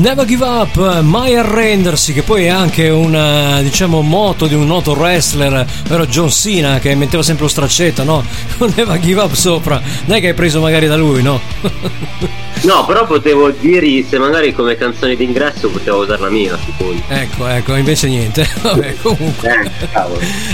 Never 0.00 0.24
give 0.24 0.42
up, 0.42 1.00
mai 1.02 1.36
arrendersi, 1.36 2.14
che 2.14 2.22
poi 2.22 2.44
è 2.44 2.48
anche 2.48 2.88
un 2.88 3.14
eh, 3.14 3.62
diciamo 3.62 4.00
motto 4.00 4.46
di 4.46 4.54
un 4.54 4.66
noto 4.66 4.92
wrestler, 4.92 5.66
vero 5.86 6.06
John 6.06 6.30
Cena, 6.30 6.78
che 6.78 6.94
metteva 6.94 7.22
sempre 7.22 7.44
lo 7.44 7.50
straccetto, 7.50 8.02
no? 8.02 8.24
Con 8.56 8.72
Never 8.74 8.98
give 8.98 9.20
up 9.20 9.34
sopra. 9.34 9.78
Non 10.06 10.16
è 10.16 10.20
che 10.20 10.28
hai 10.28 10.34
preso 10.34 10.58
magari 10.62 10.86
da 10.86 10.96
lui, 10.96 11.22
no? 11.22 11.38
No, 12.62 12.84
però 12.84 13.06
potevo 13.06 13.50
dire 13.50 14.04
se 14.06 14.18
magari 14.18 14.52
come 14.52 14.76
canzone 14.76 15.16
d'ingresso 15.16 15.70
potevo 15.70 16.02
usare 16.02 16.20
la 16.20 16.28
mia, 16.28 16.58
secondo. 16.62 17.02
ecco, 17.08 17.46
ecco, 17.46 17.74
invece 17.74 18.08
niente. 18.08 18.46
Vabbè, 18.60 18.96
comunque. 19.00 19.48
Eh. 19.48 19.88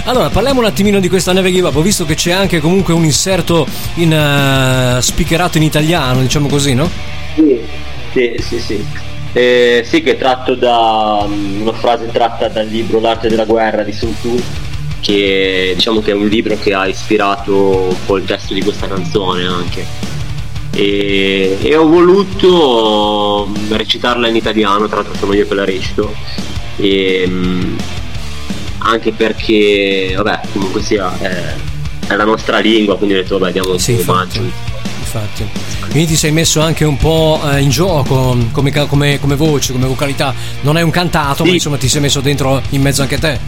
Allora, 0.05 0.29
parliamo 0.29 0.61
un 0.61 0.67
attimino 0.67 1.01
di 1.01 1.09
questa 1.09 1.33
Never 1.33 1.51
Give 1.51 1.67
Up. 1.67 1.75
Ho 1.75 1.83
visto 1.83 2.05
che 2.05 2.15
c'è 2.15 2.31
anche 2.31 2.61
comunque 2.61 2.95
un 2.95 3.05
inserto 3.05 3.67
in 3.95 4.13
eh, 4.13 5.03
speakerato 5.03 5.57
in 5.57 5.65
italiano, 5.65 6.21
diciamo 6.21 6.49
così, 6.49 6.75
no? 6.75 6.89
Sì, 7.35 7.61
sì, 8.13 8.37
sì. 8.41 8.61
sì. 8.61 9.06
Eh, 9.37 9.83
sì, 9.87 10.01
che 10.01 10.13
è 10.13 10.17
tratto 10.17 10.55
da 10.55 11.27
mm, 11.29 11.61
una 11.61 11.75
frase 11.75 12.07
tratta 12.11 12.49
dal 12.49 12.67
libro 12.69 13.01
L'arte 13.01 13.29
della 13.29 13.45
guerra 13.45 13.83
di 13.83 13.93
Sun 13.93 14.15
Tzu, 14.15 14.43
che 15.01 15.73
diciamo 15.75 16.01
che 16.01 16.13
è 16.13 16.15
un 16.15 16.27
libro 16.27 16.57
che 16.59 16.73
ha 16.73 16.87
ispirato 16.87 17.55
un 17.55 17.97
po' 18.07 18.17
il 18.17 18.25
testo 18.25 18.55
di 18.55 18.63
questa 18.63 18.87
canzone 18.89 19.47
anche. 19.47 19.85
E, 20.73 21.59
e 21.61 21.77
ho 21.77 21.87
voluto 21.87 23.47
mm, 23.47 23.73
recitarla 23.75 24.27
in 24.27 24.37
italiano, 24.37 24.87
tra 24.87 24.97
l'altro 25.03 25.15
sono 25.19 25.35
io 25.35 25.47
che 25.47 25.55
la 25.55 25.67
recito. 25.67 26.15
E, 26.79 27.25
mm, 27.29 27.77
anche 28.79 29.13
perché, 29.13 30.15
vabbè, 30.17 30.41
comunque 30.55 30.81
sia, 30.81 31.13
è, 31.19 31.55
è 32.07 32.15
la 32.15 32.25
nostra 32.25 32.59
lingua, 32.59 32.97
quindi 32.97 33.17
ho 33.17 33.21
detto, 33.21 33.37
vabbè, 33.37 33.53
diamo 33.53 33.73
un 33.73 33.79
Sì, 33.79 33.93
po' 33.93 33.99
infatti. 33.99 34.39
Infatti. 34.39 35.76
Quindi 35.97 36.13
ti 36.13 36.19
sei 36.21 36.31
messo 36.31 36.61
anche 36.61 36.85
un 36.85 36.99
po' 36.99 37.41
eh, 37.51 37.61
in 37.63 37.71
gioco 37.71 38.37
come, 38.53 38.71
come- 38.87 39.19
come 39.19 39.35
voce, 39.35 39.73
come 39.73 39.87
vocalità. 39.87 40.35
Non 40.61 40.77
è 40.77 40.83
un 40.83 40.91
cantato, 40.91 41.43
ma 41.43 41.49
Sì. 41.49 41.55
insomma 41.55 41.79
ti 41.79 41.89
sei 41.89 42.03
messo 42.03 42.21
dentro 42.21 42.61
in 42.71 42.83
mezzo 42.83 43.01
anche 43.01 43.17
te. 43.19 43.39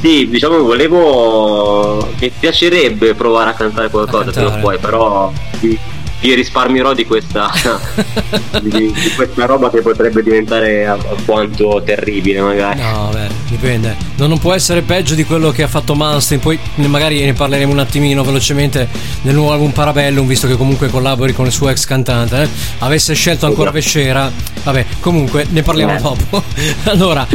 Sì, 0.00 0.26
diciamo 0.30 0.56
che 0.56 0.62
volevo. 0.62 2.08
Mi 2.18 2.30
piacerebbe 2.40 3.12
provare 3.12 3.50
a 3.50 3.52
cantare 3.52 3.90
qualcosa 3.90 4.30
A 4.30 4.32
prima 4.32 4.46
o 4.46 4.50
cantare. 4.52 4.62
poi, 4.62 4.78
però 4.78 5.32
vi 5.60 6.32
risparmierò 6.34 6.94
di 6.94 7.04
questa, 7.04 7.50
di, 8.62 8.70
di 8.70 9.10
questa 9.14 9.44
roba 9.44 9.68
che 9.68 9.82
potrebbe 9.82 10.22
diventare 10.22 10.86
alquanto 10.86 11.82
terribile, 11.84 12.40
magari. 12.40 12.80
No, 12.80 13.10
beh, 13.12 13.28
dipende. 13.54 13.96
Non, 14.16 14.28
non 14.28 14.38
può 14.38 14.52
essere 14.52 14.82
peggio 14.82 15.14
di 15.14 15.24
quello 15.24 15.50
che 15.50 15.62
ha 15.62 15.68
fatto 15.68 15.94
Malmsteen. 15.94 16.40
Poi 16.40 16.58
magari 16.76 17.24
ne 17.24 17.32
parleremo 17.32 17.72
un 17.72 17.78
attimino 17.78 18.22
velocemente 18.24 18.88
nel 19.22 19.34
nuovo 19.34 19.52
album 19.52 19.70
Parabellum, 19.70 20.26
visto 20.26 20.46
che 20.46 20.56
comunque 20.56 20.88
collabori 20.88 21.32
con 21.32 21.46
il 21.46 21.52
suo 21.52 21.68
ex 21.68 21.84
cantante. 21.84 22.42
eh. 22.42 22.48
Avesse 22.80 23.14
scelto 23.14 23.46
ancora 23.46 23.70
Vescera, 23.70 24.30
vabbè, 24.62 24.84
comunque 25.00 25.46
ne 25.50 25.62
parliamo 25.62 25.94
Eh. 25.96 26.00
dopo. 26.00 26.42
allora, 26.84 27.26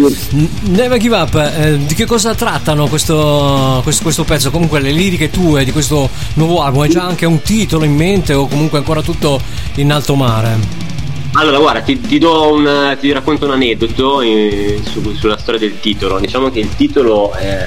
Never 0.61 0.99
Give 0.99 1.15
Up, 1.15 1.35
eh, 1.35 1.77
di 1.85 1.93
che 1.95 2.05
cosa 2.05 2.35
trattano 2.35 2.87
questo, 2.87 3.79
questo, 3.83 4.03
questo 4.03 4.23
pezzo? 4.23 4.51
Comunque 4.51 4.79
le 4.79 4.91
liriche 4.91 5.29
tue 5.29 5.63
di 5.63 5.71
questo 5.71 6.09
nuovo 6.33 6.61
album, 6.61 6.81
hai 6.81 6.89
già 6.89 7.03
anche 7.03 7.25
un 7.25 7.41
titolo 7.41 7.83
in 7.85 7.95
mente 7.95 8.33
o 8.33 8.47
comunque 8.47 8.77
ancora 8.77 9.01
tutto 9.01 9.41
in 9.75 9.91
alto 9.91 10.15
mare? 10.15 10.88
Allora, 11.33 11.59
guarda, 11.59 11.81
ti, 11.81 11.99
ti 12.01 12.17
do 12.17 12.53
un, 12.53 12.97
ti 12.99 13.11
racconto 13.11 13.45
un 13.45 13.51
aneddoto 13.51 14.21
eh, 14.21 14.81
su- 14.83 15.13
sulla 15.13 15.37
storia 15.37 15.59
del 15.59 15.79
titolo. 15.79 16.19
Diciamo 16.19 16.49
che 16.49 16.59
il 16.59 16.75
titolo 16.75 17.35
eh, 17.35 17.65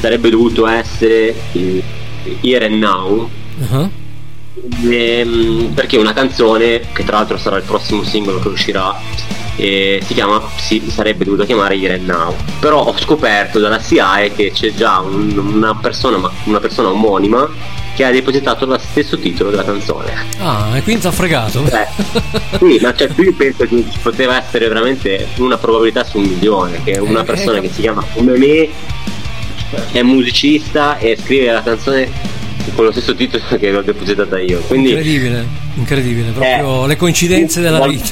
sarebbe 0.00 0.30
dovuto 0.30 0.66
essere 0.66 1.34
eh, 1.52 1.82
Here 2.40 2.66
and 2.66 2.76
Now. 2.76 3.30
Uh-huh. 3.58 3.90
Ehm, 4.90 5.72
perché 5.74 5.96
è 5.96 6.00
una 6.00 6.14
canzone 6.14 6.80
che 6.92 7.04
tra 7.04 7.18
l'altro 7.18 7.36
sarà 7.36 7.58
il 7.58 7.62
prossimo 7.64 8.02
singolo 8.02 8.38
che 8.38 8.48
uscirà 8.48 8.98
eh, 9.56 10.00
si 10.04 10.14
chiama 10.14 10.42
si 10.56 10.82
sarebbe 10.90 11.24
dovuta 11.24 11.44
chiamare 11.44 11.74
and 11.92 12.06
Now. 12.06 12.34
Però 12.60 12.84
ho 12.84 12.94
scoperto 12.98 13.58
dalla 13.58 13.78
SIAE 13.80 14.32
che 14.34 14.52
c'è 14.52 14.72
già 14.74 14.98
un- 15.00 15.36
una 15.36 15.74
persona 15.74 16.16
ma- 16.18 16.30
una 16.44 16.60
persona 16.60 16.88
omonima 16.90 17.48
che 17.94 18.04
ha 18.04 18.10
depositato 18.10 18.66
lo 18.66 18.76
stesso 18.78 19.18
titolo 19.18 19.48
della 19.50 19.64
canzone. 19.64 20.12
Ah, 20.38 20.76
e 20.76 20.82
quindi 20.82 21.00
ti 21.00 21.06
ha 21.06 21.10
fregato. 21.12 21.64
eh, 21.64 21.86
sì, 22.58 22.78
ma 22.82 22.94
cioè 22.94 23.08
qui 23.08 23.32
penso 23.32 23.64
che 23.64 23.84
ci 23.90 23.98
poteva 24.02 24.36
essere 24.36 24.68
veramente 24.68 25.28
una 25.36 25.56
probabilità 25.56 26.04
su 26.04 26.18
un 26.18 26.24
milione, 26.24 26.82
che 26.84 26.98
una 26.98 27.22
Eh, 27.22 27.24
persona 27.24 27.56
eh, 27.56 27.60
che 27.62 27.70
si 27.72 27.80
chiama 27.80 28.04
come 28.12 28.36
me 28.36 28.68
è 29.92 30.02
musicista 30.02 30.98
e 30.98 31.16
scrive 31.20 31.50
la 31.52 31.62
canzone 31.62 32.10
con 32.74 32.84
lo 32.84 32.90
stesso 32.92 33.14
titolo 33.14 33.42
che 33.58 33.70
l'ho 33.70 33.82
depositata 33.82 34.38
io. 34.40 34.60
Quindi 34.60 34.90
Incredibile, 34.90 35.46
incredibile, 35.74 36.30
proprio 36.30 36.84
Eh. 36.84 36.88
le 36.88 36.96
coincidenze 36.96 37.60
della 37.60 37.78
Val- 37.78 37.90
vita. 37.90 38.08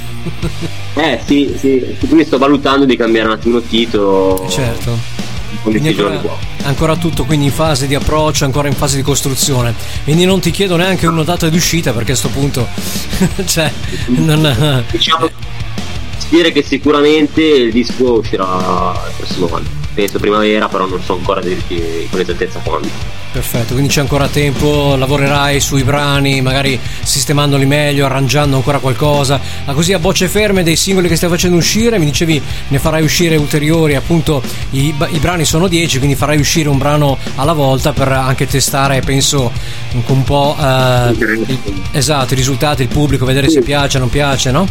eh 1.00 1.20
sì, 1.24 1.54
sì, 1.58 1.96
quindi 1.98 2.24
sto 2.24 2.38
valutando 2.38 2.84
di 2.84 2.96
cambiare 2.96 3.28
un 3.28 3.34
attimo 3.34 3.60
titolo. 3.60 4.46
certo. 4.48 5.22
Ancora, 5.66 6.20
ancora 6.64 6.96
tutto 6.96 7.24
quindi 7.24 7.46
in 7.46 7.52
fase 7.52 7.86
di 7.86 7.94
approccio, 7.94 8.44
ancora 8.44 8.66
in 8.66 8.74
fase 8.74 8.96
di 8.96 9.02
costruzione. 9.02 9.72
Quindi 10.02 10.24
non 10.24 10.40
ti 10.40 10.50
chiedo 10.50 10.74
neanche 10.76 11.06
una 11.06 11.22
data 11.22 11.48
di 11.48 11.56
uscita 11.56 11.92
perché 11.92 12.12
a 12.12 12.16
sto 12.16 12.28
punto 12.28 12.66
cioè 13.46 13.70
non, 14.08 14.84
Diciamo 14.90 15.30
dire 16.28 16.50
che 16.50 16.62
sicuramente 16.62 17.40
il 17.42 17.70
disco 17.70 18.14
uscirà 18.18 18.92
il 19.06 19.12
prossimo 19.16 19.48
anno. 19.52 19.82
Penso 19.94 20.18
primavera, 20.18 20.68
però 20.68 20.86
non 20.86 21.00
so 21.02 21.14
ancora 21.14 21.40
dirti 21.40 22.08
con 22.10 22.18
esattezza 22.18 22.58
quando. 22.64 22.88
Perfetto, 23.30 23.72
quindi 23.74 23.92
c'è 23.92 24.00
ancora 24.00 24.28
tempo, 24.28 24.94
lavorerai 24.96 25.60
sui 25.60 25.82
brani, 25.82 26.40
magari 26.40 26.78
sistemandoli 27.02 27.64
meglio, 27.66 28.04
arrangiando 28.04 28.56
ancora 28.56 28.78
qualcosa. 28.78 29.40
Ma 29.64 29.72
così 29.72 29.92
a 29.92 29.98
bocce 29.98 30.28
ferme 30.28 30.62
dei 30.62 30.76
singoli 30.76 31.08
che 31.08 31.16
stai 31.16 31.28
facendo 31.28 31.56
uscire, 31.56 31.98
mi 31.98 32.04
dicevi 32.06 32.40
ne 32.68 32.78
farai 32.78 33.02
uscire 33.02 33.36
ulteriori, 33.36 33.94
appunto 33.94 34.42
i, 34.70 34.94
i 35.10 35.18
brani 35.18 35.44
sono 35.44 35.66
10, 35.68 35.98
quindi 35.98 36.16
farai 36.16 36.38
uscire 36.38 36.68
un 36.68 36.78
brano 36.78 37.16
alla 37.36 37.52
volta 37.52 37.92
per 37.92 38.08
anche 38.10 38.46
testare, 38.46 39.00
penso, 39.00 39.50
un, 40.06 40.22
po' 40.24 40.56
eh, 40.60 41.10
il- 41.10 41.58
esatto, 41.92 42.34
i 42.34 42.36
risultati, 42.36 42.82
il 42.82 42.88
pubblico, 42.88 43.24
vedere 43.24 43.48
se 43.48 43.62
piace 43.62 43.96
o 43.96 44.00
non 44.00 44.10
piace, 44.10 44.50
no? 44.52 44.68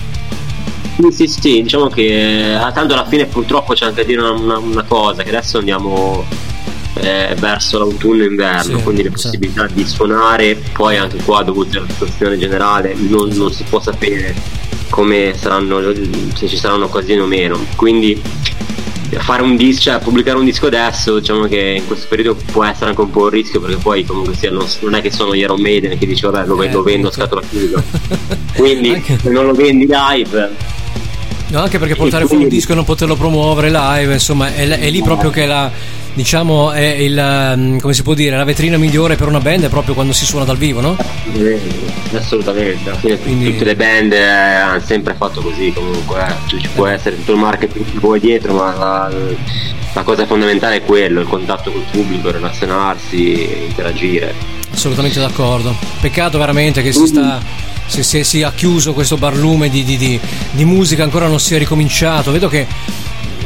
Sì, 1.11 1.11
sì, 1.11 1.27
sì, 1.27 1.61
diciamo 1.63 1.87
che 1.87 2.53
eh, 2.55 2.71
tanto 2.73 2.93
alla 2.93 3.05
fine 3.05 3.25
purtroppo 3.25 3.73
c'è 3.73 3.85
anche 3.85 4.01
da 4.01 4.07
dire 4.07 4.21
una, 4.21 4.31
una- 4.31 4.57
una 4.59 4.83
cosa, 4.83 5.23
che 5.23 5.29
adesso 5.29 5.57
andiamo 5.57 6.23
eh, 6.95 7.35
verso 7.39 7.79
l'autunno 7.79 8.23
e 8.23 8.27
inverno, 8.27 8.77
Sì, 8.77 8.83
quindi 8.83 9.01
le 9.03 9.09
sì. 9.09 9.13
possibilità 9.23 9.65
di 9.67 9.85
suonare, 9.85 10.55
poi 10.73 10.97
anche 10.97 11.17
qua 11.23 11.41
dovuto 11.43 11.79
alla 11.79 11.87
situazione 11.89 12.37
generale 12.37 12.93
non, 12.95 13.29
non 13.29 13.51
si 13.51 13.63
può 13.67 13.79
sapere 13.81 14.35
come 14.89 15.33
saranno, 15.35 15.81
se 16.35 16.47
ci 16.47 16.55
saranno 16.55 16.85
occasioni 16.85 17.21
o 17.21 17.25
meno. 17.25 17.59
Quindi 17.75 18.21
fare 19.19 19.41
un 19.41 19.55
disco, 19.55 19.81
cioè 19.81 19.99
pubblicare 19.99 20.37
un 20.37 20.45
disco 20.45 20.67
adesso, 20.67 21.19
diciamo 21.19 21.45
che 21.45 21.75
in 21.77 21.85
questo 21.85 22.07
periodo 22.07 22.39
può 22.51 22.63
essere 22.63 22.89
anche 22.89 23.01
un 23.01 23.09
po' 23.11 23.23
un 23.23 23.29
rischio 23.29 23.59
perché 23.59 23.77
poi 23.77 24.05
comunque 24.05 24.35
sia, 24.35 24.51
non, 24.51 24.65
non 24.81 24.93
è 24.95 25.01
che 25.01 25.11
sono 25.11 25.33
Iron 25.33 25.61
Maiden 25.61 25.97
che 25.97 26.05
dice 26.05 26.27
vabbè 26.29 26.47
lo, 26.47 26.61
Eh, 26.61 26.71
lo 26.71 26.83
vendo 26.83 27.07
a 27.07 27.11
appunto. 27.11 27.11
scatola 27.11 27.41
chiusa. 27.49 27.83
Quindi 28.55 28.89
Anche- 28.89 29.17
se 29.21 29.29
non 29.29 29.45
lo 29.45 29.53
vendi 29.53 29.87
live 29.89 30.49
No, 31.47 31.59
anche 31.61 31.77
perché 31.77 31.95
portare 31.95 32.25
fuori 32.25 32.43
un 32.43 32.49
disco 32.49 32.71
e 32.71 32.75
non 32.75 32.83
poterlo 32.83 33.15
promuovere 33.15 33.69
live, 33.69 34.13
insomma, 34.13 34.55
è, 34.55 34.67
è 34.67 34.89
lì 34.89 35.03
proprio 35.03 35.29
che 35.29 35.45
la 35.45 35.69
diciamo 36.13 36.71
è 36.71 36.85
il 36.85 37.17
um, 37.55 37.79
come 37.79 37.93
si 37.93 38.03
può 38.03 38.13
dire, 38.13 38.37
la 38.37 38.43
vetrina 38.43 38.77
migliore 38.77 39.15
per 39.15 39.27
una 39.27 39.39
band 39.39 39.63
è 39.65 39.69
proprio 39.69 39.93
quando 39.93 40.13
si 40.13 40.25
suona 40.25 40.45
dal 40.45 40.57
vivo, 40.57 40.81
no? 40.81 40.97
Eh, 41.33 41.59
Assolutamente, 42.15 42.89
alla 42.89 42.99
fine 42.99 43.17
Quindi- 43.19 43.51
tutte 43.51 43.63
le 43.63 43.75
band 43.75 44.13
eh, 44.13 44.21
hanno 44.21 44.79
sempre 44.79 45.15
fatto 45.15 45.41
così 45.41 45.71
comunque, 45.73 46.25
eh. 46.25 46.59
Ci 46.59 46.69
può 46.73 46.87
essere 46.87 47.15
tutto 47.17 47.31
il 47.33 47.39
marketing 47.39 47.85
che 47.91 47.99
vuoi 47.99 48.19
dietro, 48.19 48.53
ma 48.53 48.75
la, 48.75 49.11
la 49.93 50.01
cosa 50.03 50.25
fondamentale 50.25 50.77
è 50.77 50.83
quello, 50.83 51.21
il 51.21 51.27
contatto 51.27 51.71
col 51.71 51.85
pubblico, 51.91 52.31
relazionarsi, 52.31 53.65
interagire. 53.67 54.33
Assolutamente 54.71 55.19
d'accordo. 55.19 55.75
Peccato 56.01 56.37
veramente 56.37 56.81
che 56.81 56.91
si 56.91 57.05
sta 57.05 57.39
si, 57.85 58.03
si, 58.03 58.23
sia 58.23 58.51
chiuso 58.53 58.93
questo 58.93 59.17
barlume 59.17 59.69
di, 59.69 59.83
di, 59.83 59.97
di, 59.97 60.19
di 60.51 60.65
musica, 60.65 61.03
ancora 61.03 61.27
non 61.27 61.39
sia 61.39 61.57
ricominciato. 61.57 62.31
Vedo 62.31 62.47
che 62.47 62.65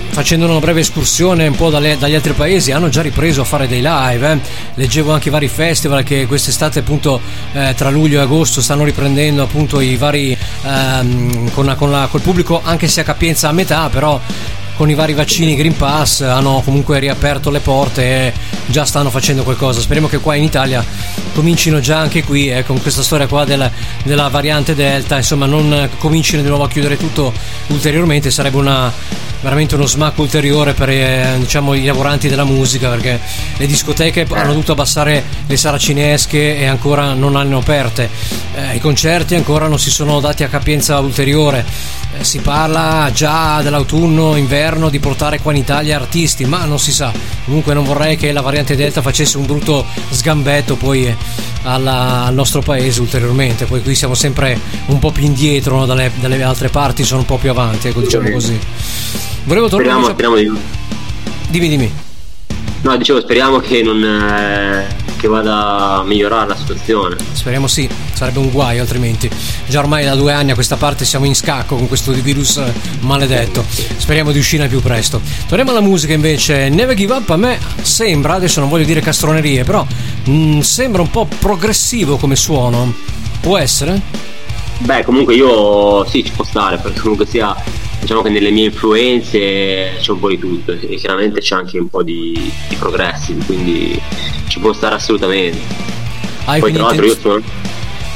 facendo 0.10 0.46
una 0.48 0.60
breve 0.60 0.80
escursione 0.82 1.48
un 1.48 1.56
po' 1.56 1.70
dalle- 1.70 1.98
dagli 1.98 2.16
altri 2.16 2.34
paesi 2.34 2.72
hanno 2.72 2.90
già 2.90 3.02
ripreso 3.02 3.42
a 3.42 3.44
fare 3.46 3.68
dei 3.68 3.82
live. 3.84 4.32
eh. 4.32 4.40
Leggevo 4.76 5.14
anche 5.14 5.28
i 5.28 5.32
vari 5.32 5.48
festival 5.48 6.04
che 6.04 6.26
quest'estate 6.26 6.80
appunto 6.80 7.20
eh, 7.54 7.74
tra 7.76 7.90
luglio 7.90 8.20
e 8.20 8.24
agosto 8.24 8.62
stanno 8.62 8.84
riprendendo 8.84 9.44
appunto 9.44 9.80
i 9.80 9.96
vari 9.96 10.36
ehm, 10.64 11.52
con, 11.52 11.74
con 11.78 11.92
la- 11.92 12.08
col 12.10 12.22
pubblico 12.22 12.62
anche 12.64 12.88
se 12.88 13.02
a 13.02 13.04
capienza 13.04 13.50
a 13.50 13.52
metà, 13.52 13.90
però 13.90 14.20
con 14.76 14.90
i 14.92 14.94
vari 14.94 15.14
vaccini 15.16 15.56
Green 15.56 15.76
Pass 15.76 16.22
hanno 16.22 16.62
comunque 16.64 17.00
riaperto 17.00 17.50
le 17.50 17.60
porte 17.62 18.04
e 18.04 18.34
già 18.68 18.86
stanno 18.86 19.10
facendo 19.10 19.42
qualcosa. 19.44 19.82
Speriamo 19.82 20.08
che 20.08 20.20
qua 20.20 20.36
in 20.36 20.44
Italia 20.44 20.86
comincino 21.34 21.80
già 21.80 21.98
anche 21.98 22.24
qui 22.24 22.50
eh, 22.52 22.64
con 22.64 22.80
questa 22.82 23.02
storia 23.02 23.26
qua 23.28 23.44
del- 23.44 23.70
della 24.04 24.28
variante 24.28 24.76
Delta, 24.76 25.18
insomma 25.18 25.48
non 25.48 25.90
comincino 25.98 26.42
di 26.44 26.48
nuovo 26.48 26.64
a 26.64 26.70
chiudere 26.70 26.96
tutto 26.98 27.34
ulteriormente, 27.68 28.30
sarebbe 28.30 28.58
una 28.58 28.92
veramente 29.42 29.76
uno 29.76 29.86
smacco 29.86 30.22
ulteriore 30.22 30.74
per 30.74 30.90
eh, 30.90 31.36
diciamo, 31.40 31.74
i 31.74 31.84
lavoranti 31.84 32.28
della 32.28 32.44
musica 32.44 32.90
perché 32.90 33.20
le 33.58 33.66
discoteche 33.68 34.26
hanno 34.32 34.50
dovuto 34.52 34.72
abbassare 34.72 35.24
le 35.46 35.58
saracinesche 35.58 36.58
e 36.58 36.66
ancora 36.66 37.14
non 37.14 37.36
hanno 37.36 37.60
aperte. 37.60 38.10
Eh, 38.56 38.76
I 38.76 38.80
concerti 38.80 39.36
ancora 39.36 39.68
non 39.68 39.80
si 39.80 39.90
sono 39.92 40.20
dati 40.20 40.44
a 40.44 40.48
capienza 40.48 41.00
ulteriore. 41.00 41.66
Eh, 42.18 42.24
si 42.24 42.40
parla 42.40 43.10
già 43.14 43.62
dell'autunno, 43.62 44.36
inverno 44.36 44.90
di 44.90 45.00
portare 45.00 45.40
qua 45.40 45.52
in 45.52 45.58
Italia 45.60 45.98
artisti, 45.98 46.46
ma 46.46 46.66
non 46.66 46.80
si 46.80 46.92
sa. 46.92 47.12
Comunque 47.46 47.74
non 47.74 47.84
vorrei 47.84 48.18
che 48.18 48.32
la 48.32 48.42
variante 48.42 48.76
Delta 48.76 49.02
facesse 49.02 49.38
un 49.38 49.46
brutto 49.46 49.86
sgambetto 50.10 50.76
poi 50.76 51.08
eh, 51.08 51.16
alla- 51.64 52.26
al 52.26 52.34
nostro 52.34 52.62
paese 52.62 53.02
ulteriormente. 53.02 53.66
Poi 53.66 53.82
qui 53.82 53.94
siamo 53.96 54.16
sempre 54.16 54.60
un 54.88 55.00
po' 55.00 55.12
più 55.12 55.24
indietro 55.26 55.78
no? 55.78 55.86
dalle, 55.86 56.12
dalle 56.20 56.42
altre 56.42 56.70
parti, 56.70 57.04
sono 57.04 57.20
un 57.22 57.26
po' 57.26 57.38
più 57.38 57.50
avanti, 57.52 57.88
ecco, 57.90 58.02
diciamo 58.02 58.30
così. 58.32 58.60
Volevo 59.48 59.70
tornare. 59.70 60.14
Speriamo, 60.14 60.36
speriamo 60.36 60.58
di... 60.58 60.62
Dimmi, 61.48 61.70
dimmi. 61.70 61.92
No, 62.82 62.98
dicevo, 62.98 63.22
speriamo 63.22 63.60
che 63.60 63.82
non... 63.82 64.04
eh, 64.04 65.06
che 65.18 65.28
vada 65.28 66.00
a 66.00 66.04
migliorare 66.04 66.50
la 66.50 66.56
situazione. 66.56 67.16
Speriamo 67.32 67.68
sì, 67.68 67.90
sarebbe 68.14 68.40
un 68.40 68.52
guaio 68.52 68.82
altrimenti. 68.82 69.30
Già 69.68 69.80
ormai 69.80 70.06
da 70.06 70.16
due 70.16 70.32
anni 70.32 70.52
a 70.52 70.54
questa 70.54 70.76
parte 70.76 71.06
siamo 71.06 71.26
in 71.26 71.34
scacco 71.34 71.76
con 71.76 71.88
questo 71.88 72.12
virus 72.12 72.62
maledetto. 73.00 73.64
Speriamo 73.98 74.32
di 74.32 74.40
uscire 74.40 74.68
più 74.68 74.82
presto. 74.82 75.20
Torniamo 75.48 75.72
alla 75.72 75.82
musica 75.82 76.14
invece. 76.14 76.70
Never 76.70 76.96
Give 76.96 77.14
Up 77.14 77.30
a 77.30 77.38
me 77.38 77.58
sembra, 77.82 78.34
adesso 78.34 78.60
non 78.60 78.70
voglio 78.70 78.86
dire 78.86 79.02
castronerie, 79.02 79.64
però 79.64 79.86
mm, 80.30 80.60
sembra 80.60 81.02
un 81.02 81.10
po' 81.10 81.26
progressivo 81.40 82.18
come 82.18 82.36
suono. 82.36 82.94
Può 83.42 83.58
essere? 83.58 84.02
Beh, 84.80 85.04
comunque 85.04 85.34
io 85.34 86.06
sì, 86.06 86.24
ci 86.24 86.32
può 86.32 86.44
stare, 86.44 86.78
perché 86.78 87.00
comunque 87.00 87.26
sia, 87.26 87.56
diciamo 88.00 88.22
che 88.22 88.30
nelle 88.30 88.52
mie 88.52 88.66
influenze 88.66 89.98
c'è 90.00 90.12
un 90.12 90.20
po' 90.20 90.30
di 90.30 90.40
tutto 90.40 90.72
e 90.72 90.96
chiaramente 90.96 91.40
c'è 91.40 91.56
anche 91.56 91.78
un 91.78 91.90
po' 91.90 92.04
di, 92.04 92.52
di 92.70 92.76
progressi, 92.76 93.36
quindi 93.46 94.00
ci 94.48 94.60
può 94.60 94.74
stare 94.74 94.96
assolutamente. 94.96 95.60
Hai 96.46 96.60
Poi 96.60 96.72
tra 96.72 96.84
l'altro 96.84 97.06
io 97.06 97.16
sono... 97.16 97.42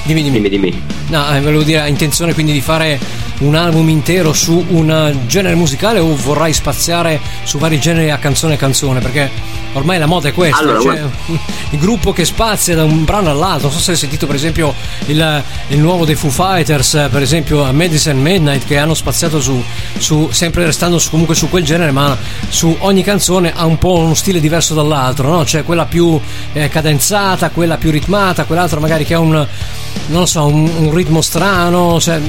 Dimmi, 0.03 0.23
dimmi. 0.23 0.41
Dimmi, 0.41 0.49
dimmi. 0.49 0.83
No, 1.09 1.35
eh, 1.35 1.41
volevo 1.41 1.63
dire, 1.63 1.81
hai 1.81 1.89
intenzione 1.89 2.33
quindi 2.33 2.53
di 2.53 2.61
fare 2.61 2.99
un 3.41 3.55
album 3.55 3.89
intero 3.89 4.33
su 4.33 4.63
un 4.69 5.15
genere 5.27 5.55
musicale 5.55 5.99
o 5.99 6.15
vorrai 6.15 6.53
spaziare 6.53 7.19
su 7.43 7.57
vari 7.57 7.79
generi 7.79 8.09
a 8.11 8.17
canzone 8.17 8.55
a 8.55 8.57
canzone? 8.57 8.99
Perché 8.99 9.29
ormai 9.73 9.99
la 9.99 10.05
moda 10.05 10.29
è 10.29 10.33
questa, 10.33 10.59
Allora, 10.59 10.79
cioè, 10.81 10.99
guarda. 10.99 11.11
il 11.71 11.79
gruppo 11.79 12.11
che 12.13 12.25
spazia 12.25 12.75
da 12.75 12.83
un 12.83 13.03
brano 13.03 13.29
all'altro. 13.29 13.67
Non 13.67 13.77
so 13.77 13.83
se 13.83 13.91
hai 13.91 13.97
sentito 13.97 14.25
per 14.25 14.35
esempio 14.35 14.73
il, 15.07 15.43
il 15.69 15.79
nuovo 15.79 16.05
dei 16.05 16.15
Foo 16.15 16.29
Fighters, 16.29 17.07
per 17.11 17.21
esempio 17.21 17.63
a 17.63 17.71
Medicine 17.71 18.13
Midnight, 18.15 18.65
che 18.65 18.77
hanno 18.77 18.93
spaziato 18.93 19.41
su, 19.41 19.61
su- 19.97 20.29
sempre 20.31 20.65
restando 20.65 20.99
su- 20.99 21.09
comunque 21.09 21.35
su 21.35 21.49
quel 21.49 21.63
genere, 21.63 21.91
ma 21.91 22.17
su 22.49 22.75
ogni 22.79 23.03
canzone 23.03 23.53
ha 23.55 23.65
un 23.65 23.77
po' 23.77 23.95
uno 23.95 24.13
stile 24.13 24.39
diverso 24.39 24.73
dall'altro, 24.73 25.29
no? 25.29 25.43
C'è 25.43 25.63
quella 25.63 25.85
più 25.85 26.19
eh, 26.53 26.69
cadenzata, 26.69 27.49
quella 27.49 27.77
più 27.77 27.91
ritmata, 27.91 28.43
quell'altra 28.45 28.79
magari 28.79 29.05
che 29.05 29.13
ha 29.13 29.19
un, 29.19 29.31
non 29.31 30.19
lo 30.19 30.25
so, 30.25 30.45
un, 30.45 30.69
un 30.77 30.93
ritmo 30.93 31.21
strano, 31.21 31.99
cioè, 31.99 32.19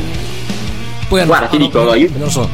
poi 1.12 1.26
Guarda, 1.26 1.47
ti 1.47 1.59
dico, 1.59 1.94
io- 1.94 2.09
non 2.16 2.30
so. 2.30 2.48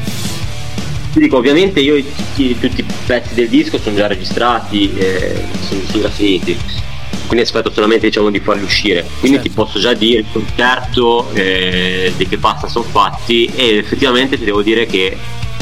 Ti 1.13 1.21
dico, 1.21 1.37
ovviamente 1.37 1.79
io 1.79 2.03
tutti, 2.03 2.59
tutti 2.59 2.81
i 2.81 2.85
pezzi 3.07 3.35
del 3.35 3.49
disco 3.49 3.79
sono 3.79 3.95
già 3.95 4.09
registrati, 4.09 4.93
eh, 4.97 5.45
sono, 5.69 5.81
sono 5.89 6.03
già 6.03 6.11
finiti. 6.11 6.59
Quindi 7.27 7.45
aspetto 7.45 7.71
solamente 7.71 8.07
diciamo 8.07 8.31
di 8.31 8.41
farli 8.41 8.65
uscire. 8.65 9.07
Quindi 9.21 9.39
Certo. 9.39 9.49
ti 9.49 9.55
posso 9.55 9.79
già 9.79 9.93
dire 9.95 10.21
il 10.21 10.27
concerto 10.33 11.31
eh, 11.35 12.13
di 12.17 12.27
che 12.27 12.39
passa 12.39 12.67
sono 12.69 12.85
fatti 12.85 13.49
e 13.55 13.77
effettivamente 13.77 14.37
ti 14.37 14.45
devo 14.45 14.63
dire 14.63 14.87
che 14.87 15.17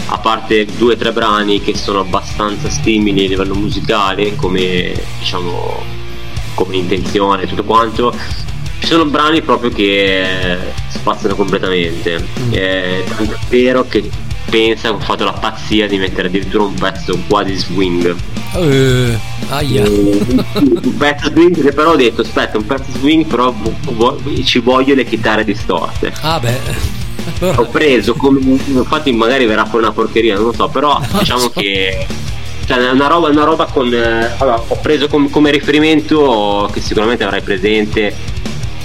a 0.07 0.19
parte 0.19 0.65
due 0.79 0.95
o 0.95 0.97
tre 0.97 1.13
brani 1.13 1.61
che 1.61 1.77
sono 1.77 2.01
abbastanza 2.01 2.71
simili 2.71 3.25
a 3.27 3.29
livello 3.29 3.55
musicale 3.55 4.37
come 4.37 4.93
diciamo 5.19 5.83
come 6.55 6.77
intenzione 6.77 7.43
e 7.43 7.47
tutto 7.49 7.65
quanto 7.65 8.15
ci 8.87 8.93
sono 8.93 9.07
brani 9.07 9.43
proprio 9.43 9.71
che 9.71 10.57
spaziano 10.87 11.35
completamente. 11.35 12.25
Eh, 12.51 13.03
tanto 13.17 13.33
è 13.33 13.39
vero 13.49 13.85
che 13.89 14.09
pensa 14.49 14.91
che 14.91 14.95
ho 14.95 15.01
fatto 15.01 15.25
la 15.25 15.33
pazzia 15.33 15.89
di 15.89 15.99
mettere 15.99 16.29
addirittura 16.29 16.63
un 16.63 16.75
pezzo 16.75 17.19
quasi 17.29 17.57
swing. 17.57 18.15
Eh, 18.55 19.19
aia. 19.49 19.83
un 19.89 20.97
pezzo 20.97 21.31
swing 21.31 21.61
che 21.61 21.73
però 21.73 21.91
ho 21.91 21.97
detto 21.97 22.21
aspetta 22.21 22.59
un 22.59 22.65
pezzo 22.65 22.93
swing 22.99 23.27
però 23.27 23.53
ci 24.45 24.61
voglio 24.61 24.95
le 24.95 25.05
chitarre 25.05 25.43
distorte. 25.43 26.13
Ah 26.21 26.39
beh. 26.39 26.95
Allora, 27.41 27.61
ho 27.63 27.67
preso 27.67 28.15
come 28.15 28.39
infatti 28.39 29.11
magari 29.11 29.47
verrà 29.47 29.65
fuori 29.65 29.85
una 29.85 29.93
porcheria 29.93 30.37
non 30.37 30.45
lo 30.45 30.53
so 30.53 30.69
però 30.69 31.01
diciamo 31.19 31.49
che 31.49 32.07
cioè, 32.65 32.77
è 32.79 32.91
una 32.93 33.09
roba, 33.09 33.31
una 33.31 33.43
roba 33.43 33.65
con 33.65 33.93
eh, 33.93 34.31
allora, 34.39 34.63
ho 34.65 34.79
preso 34.81 35.09
com- 35.09 35.29
come 35.29 35.51
riferimento 35.51 36.71
che 36.73 36.81
sicuramente 36.81 37.25
avrai 37.25 37.43
presente 37.43 38.15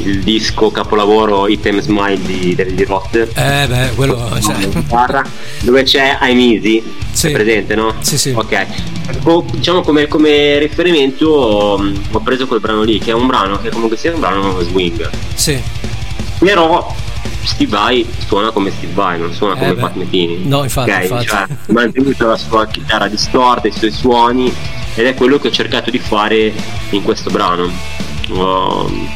il 0.05 0.19
disco 0.23 0.71
capolavoro 0.71 1.47
Item 1.47 1.79
Smile 1.81 2.19
di 2.21 2.55
David 2.55 2.85
Roth 2.87 3.15
eh 3.35 3.67
beh, 3.67 3.91
quello 3.95 4.39
cioè, 4.41 4.55
dove 5.61 5.83
c'è 5.83 6.17
I'm 6.21 6.39
Easy 6.39 6.83
Sì. 7.11 7.27
è 7.27 7.31
presente 7.31 7.75
no? 7.75 7.93
Sì, 7.99 8.17
sì. 8.17 8.31
ok 8.35 8.65
diciamo 9.51 9.81
come, 9.81 10.07
come 10.07 10.57
riferimento 10.59 11.75
um, 11.79 12.01
ho 12.11 12.19
preso 12.21 12.47
quel 12.47 12.59
brano 12.59 12.83
lì 12.83 12.99
che 12.99 13.11
è 13.11 13.13
un 13.13 13.27
brano 13.27 13.59
che 13.59 13.69
comunque 13.69 13.97
sia 13.97 14.13
un 14.13 14.19
brano 14.19 14.59
swing 14.61 15.09
sì. 15.35 15.59
però 16.39 16.93
Steve 17.43 17.69
Vai 17.71 18.07
suona 18.27 18.51
come 18.51 18.71
Steve 18.71 18.93
Vai 18.93 19.19
non 19.19 19.33
suona 19.33 19.55
Eh 19.55 19.59
come 19.59 19.73
beh. 19.73 19.79
Pat 19.81 19.95
Metini 19.95 20.45
No, 20.45 20.63
infatti, 20.63 20.89
Ok? 20.91 21.01
infatti. 21.01 21.25
Cioè, 21.27 21.45
mantenuto 21.67 22.27
la 22.27 22.37
sua 22.37 22.67
chitarra 22.67 23.07
distorta 23.07 23.67
i 23.67 23.71
suoi 23.71 23.91
suoni 23.91 24.53
ed 24.95 25.05
è 25.07 25.13
quello 25.15 25.39
che 25.39 25.47
ho 25.47 25.51
cercato 25.51 25.89
di 25.89 25.99
fare 25.99 26.53
in 26.91 27.01
questo 27.03 27.29
brano 27.29 27.99
Um, 28.29 29.09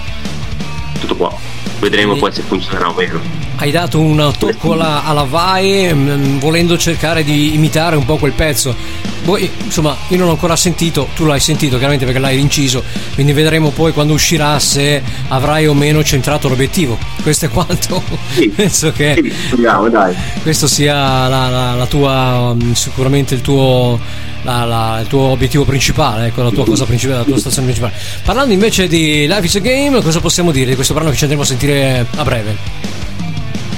tutto 1.06 1.16
qua 1.16 1.75
vedremo 1.80 2.12
Quindi- 2.16 2.20
poi 2.20 2.32
se 2.34 2.42
funzionerà 2.48 2.90
o 2.90 2.94
meno 2.94 3.44
Hai 3.58 3.72
dato 3.72 4.00
un 4.02 4.34
tocco 4.38 4.74
alla, 4.74 5.06
alla 5.06 5.24
Vai 5.24 5.90
mm, 5.94 6.40
volendo 6.40 6.78
cercare 6.78 7.24
di 7.24 7.54
imitare 7.54 7.96
un 7.96 8.04
po' 8.04 8.18
quel 8.18 8.34
pezzo. 8.34 8.76
Poi, 9.24 9.50
insomma, 9.64 9.96
io 10.10 10.18
non 10.18 10.26
l'ho 10.28 10.34
ancora 10.34 10.56
sentito, 10.58 11.08
tu 11.16 11.24
l'hai 11.26 11.40
sentito 11.40 11.78
chiaramente 11.78 12.04
perché 12.06 12.20
l'hai 12.20 12.38
inciso, 12.40 12.84
quindi 13.16 13.32
vedremo 13.34 13.70
poi 13.70 13.92
quando 13.94 14.14
uscirà 14.14 14.60
se 14.60 15.02
avrai 15.30 15.66
o 15.68 15.74
meno 15.74 16.04
centrato 16.04 16.48
l'obiettivo. 16.50 16.98
Questo 17.24 17.46
è 17.46 17.50
quanto. 17.50 18.04
Sì. 18.34 18.50
Penso 18.54 18.92
che 18.92 19.20
Sì, 19.24 19.34
speriamo, 19.48 19.90
dai 19.90 20.14
questo 20.44 20.68
sia 20.68 20.94
la, 21.28 21.50
la- 21.50 21.74
la 21.76 21.86
tua 21.88 22.54
mm, 22.54 22.74
sicuramente 22.74 23.34
il 23.36 23.42
tuo 23.42 24.00
il 24.48 25.06
tuo 25.08 25.22
obiettivo 25.22 25.66
principale 25.66 26.28
ecco 26.28 26.44
la 26.44 26.52
tua 26.52 26.66
cosa 26.66 26.86
principale 26.86 27.18
la 27.18 27.26
tua 27.26 27.40
stazione 27.40 27.66
principale 27.72 28.00
parlando 28.24 28.54
invece 28.54 28.88
di 28.88 29.26
Life 29.26 29.46
is 29.46 29.56
a 29.56 29.60
Game 29.60 30.00
cosa 30.04 30.20
possiamo 30.20 30.52
dire 30.52 30.68
di 30.70 30.76
questo 30.76 30.94
brano 30.94 31.10
che 31.10 31.16
ci 31.16 31.24
andremo 31.24 31.42
a 31.44 31.48
sentire 31.48 31.65
a 31.72 32.24
breve. 32.24 32.56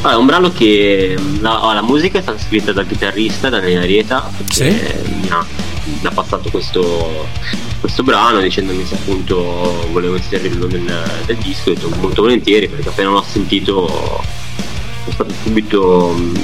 Ah, 0.01 0.11
è 0.11 0.15
un 0.15 0.25
brano 0.27 0.51
che 0.51 1.17
la, 1.39 1.65
oh, 1.65 1.73
la 1.73 1.81
musica 1.81 2.19
è 2.19 2.21
stata 2.21 2.37
scritta 2.39 2.71
dal 2.71 2.85
chitarrista 2.87 3.49
Daniele 3.49 3.83
Arieta 3.83 4.29
Sì. 4.49 4.63
che 4.65 5.01
mi 5.05 5.27
ha, 5.29 5.43
mi 5.85 5.99
ha 6.07 6.11
passato 6.11 6.49
questo, 6.51 7.25
questo 7.81 8.03
brano 8.03 8.39
dicendomi 8.39 8.85
se 8.85 8.93
appunto 8.93 9.87
volevo 9.91 10.15
inserirlo 10.15 10.67
nel, 10.67 10.81
nel 11.25 11.37
disco 11.37 11.71
ho 11.71 11.73
detto 11.73 11.89
molto 11.99 12.21
volentieri 12.21 12.67
perché 12.69 12.89
appena 12.89 13.09
l'ho 13.09 13.25
sentito 13.27 13.87
sono 13.87 15.11
stato 15.11 15.33
subito 15.43 16.09
mh, 16.09 16.39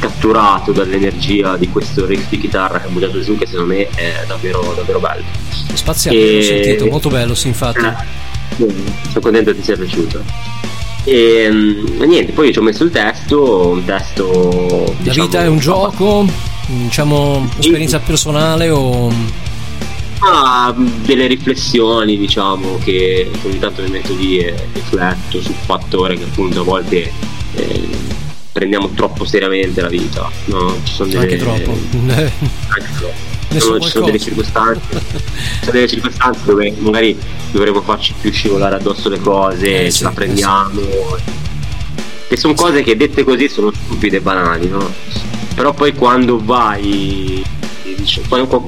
catturato 0.00 0.72
dall'energia 0.72 1.56
di 1.56 1.68
questo 1.70 2.04
riff 2.04 2.28
di 2.28 2.38
chitarra 2.38 2.80
che 2.80 2.86
ha 2.86 2.90
buttato 2.90 3.20
giù 3.22 3.36
che 3.38 3.46
secondo 3.46 3.72
me 3.74 3.88
è 3.94 4.24
davvero, 4.26 4.74
davvero 4.76 5.00
bello. 5.00 5.24
Spaziale 5.72 6.18
E- 6.18 6.34
l'ho 6.36 6.42
sentito 6.42 6.86
molto 6.86 7.08
bello 7.08 7.34
sì 7.34 7.46
infatti. 7.48 7.78
eh, 7.78 8.66
sono 9.08 9.20
contento 9.20 9.52
che 9.52 9.56
ti 9.56 9.62
sia 9.64 9.76
piaciuto 9.76 10.22
e 11.04 11.48
mm, 11.50 12.02
niente 12.02 12.32
poi 12.32 12.52
ci 12.52 12.58
ho 12.58 12.62
messo 12.62 12.84
il 12.84 12.90
testo 12.90 13.68
un 13.68 13.84
testo 13.84 14.84
la 14.84 14.92
diciamo, 15.02 15.26
vita 15.26 15.42
è 15.42 15.46
un 15.48 15.58
gioco 15.58 16.26
diciamo 16.66 17.48
esperienza 17.58 17.98
personale 17.98 18.68
o 18.70 19.48
Ah, 20.22 20.74
delle 20.76 21.26
riflessioni 21.26 22.18
diciamo 22.18 22.76
che 22.84 23.30
ogni 23.42 23.58
tanto 23.58 23.80
mi 23.80 23.88
metto 23.88 24.14
lì 24.14 24.38
e 24.38 24.54
rifletto 24.74 25.40
sul 25.40 25.54
fattore 25.54 26.14
che 26.18 26.24
appunto 26.24 26.60
a 26.60 26.64
volte 26.64 27.10
eh, 27.54 27.88
prendiamo 28.52 28.90
troppo 28.90 29.24
seriamente 29.24 29.80
la 29.80 29.88
vita 29.88 30.30
no? 30.46 30.76
ci 30.84 30.92
sono 30.92 31.08
delle, 31.08 31.22
anche 31.22 31.36
troppo 31.38 31.70
anche 31.70 32.90
troppo. 32.98 33.29
Sono- 33.58 33.80
ci 33.80 33.88
sono 33.88 34.04
delle 34.06 34.18
circostanze. 34.18 34.80
Ci 35.00 35.58
sono 35.60 35.72
delle 35.72 35.88
circostanze 35.88 36.40
dove 36.44 36.72
magari 36.78 37.18
dovremmo 37.50 37.80
farci 37.82 38.14
più 38.20 38.30
scivolare 38.30 38.76
addosso 38.76 39.08
le 39.08 39.18
cose 39.20 39.66
Eh, 39.66 39.84
ce 39.86 39.90
sì, 39.90 40.02
la 40.04 40.10
eh, 40.10 40.14
prendiamo 40.14 40.80
che 42.28 42.36
sono 42.36 42.54
cose 42.54 42.82
che 42.82 42.96
dette 42.96 43.24
così 43.24 43.48
sono 43.48 43.72
stupide 43.72 44.18
e 44.18 44.20
banali 44.20 44.68
no? 44.68 44.88
però 45.54 45.72
poi 45.74 45.92
quando 45.94 46.38
vai 46.42 47.42
quando, 48.28 48.64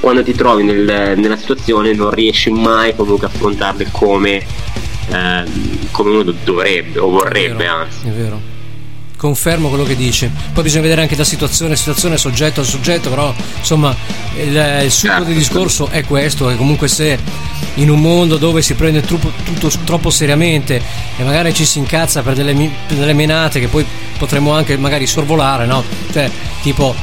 quando 0.00 0.22
ti 0.22 0.32
trovi 0.34 0.62
nel- 0.62 1.14
nella 1.16 1.36
situazione 1.38 1.94
non 1.94 2.10
riesci 2.10 2.50
mai 2.50 2.94
comunque 2.94 3.26
a 3.26 3.30
affrontarle 3.32 3.88
come, 3.90 4.44
ehm, 5.10 5.88
come 5.90 6.10
uno 6.10 6.22
do- 6.22 6.34
dovrebbe 6.44 6.98
o 6.98 7.08
è 7.08 7.10
vorrebbe 7.10 7.54
vero, 7.64 7.74
anzi. 7.76 8.06
è 8.06 8.10
vero 8.10 8.40
confermo 9.18 9.68
quello 9.68 9.84
che 9.84 9.96
dici. 9.96 10.30
Poi 10.54 10.62
bisogna 10.62 10.82
vedere 10.82 11.02
anche 11.02 11.16
da 11.16 11.24
situazione 11.24 11.74
a 11.74 11.76
situazione, 11.76 12.16
soggetto 12.16 12.62
a 12.62 12.64
soggetto, 12.64 13.10
però 13.10 13.34
insomma 13.58 13.94
il, 14.38 14.80
il 14.84 14.90
succo 14.90 15.24
del 15.24 15.34
discorso 15.34 15.88
è 15.90 16.04
questo, 16.04 16.46
che 16.46 16.56
comunque 16.56 16.88
se 16.88 17.18
in 17.74 17.90
un 17.90 18.00
mondo 18.00 18.36
dove 18.38 18.62
si 18.62 18.74
prende 18.74 19.02
troppo, 19.02 19.30
tutto 19.44 19.70
troppo 19.84 20.10
seriamente 20.10 20.80
e 21.16 21.22
magari 21.22 21.52
ci 21.52 21.64
si 21.64 21.78
incazza 21.78 22.22
per 22.22 22.34
delle, 22.34 22.54
per 22.86 22.96
delle 22.96 23.12
menate 23.12 23.60
che 23.60 23.68
poi 23.68 23.84
potremmo 24.16 24.52
anche 24.52 24.76
magari 24.76 25.06
sorvolare, 25.06 25.64
no? 25.64 25.82
Cioè, 26.10 26.28
tipo 26.62 26.94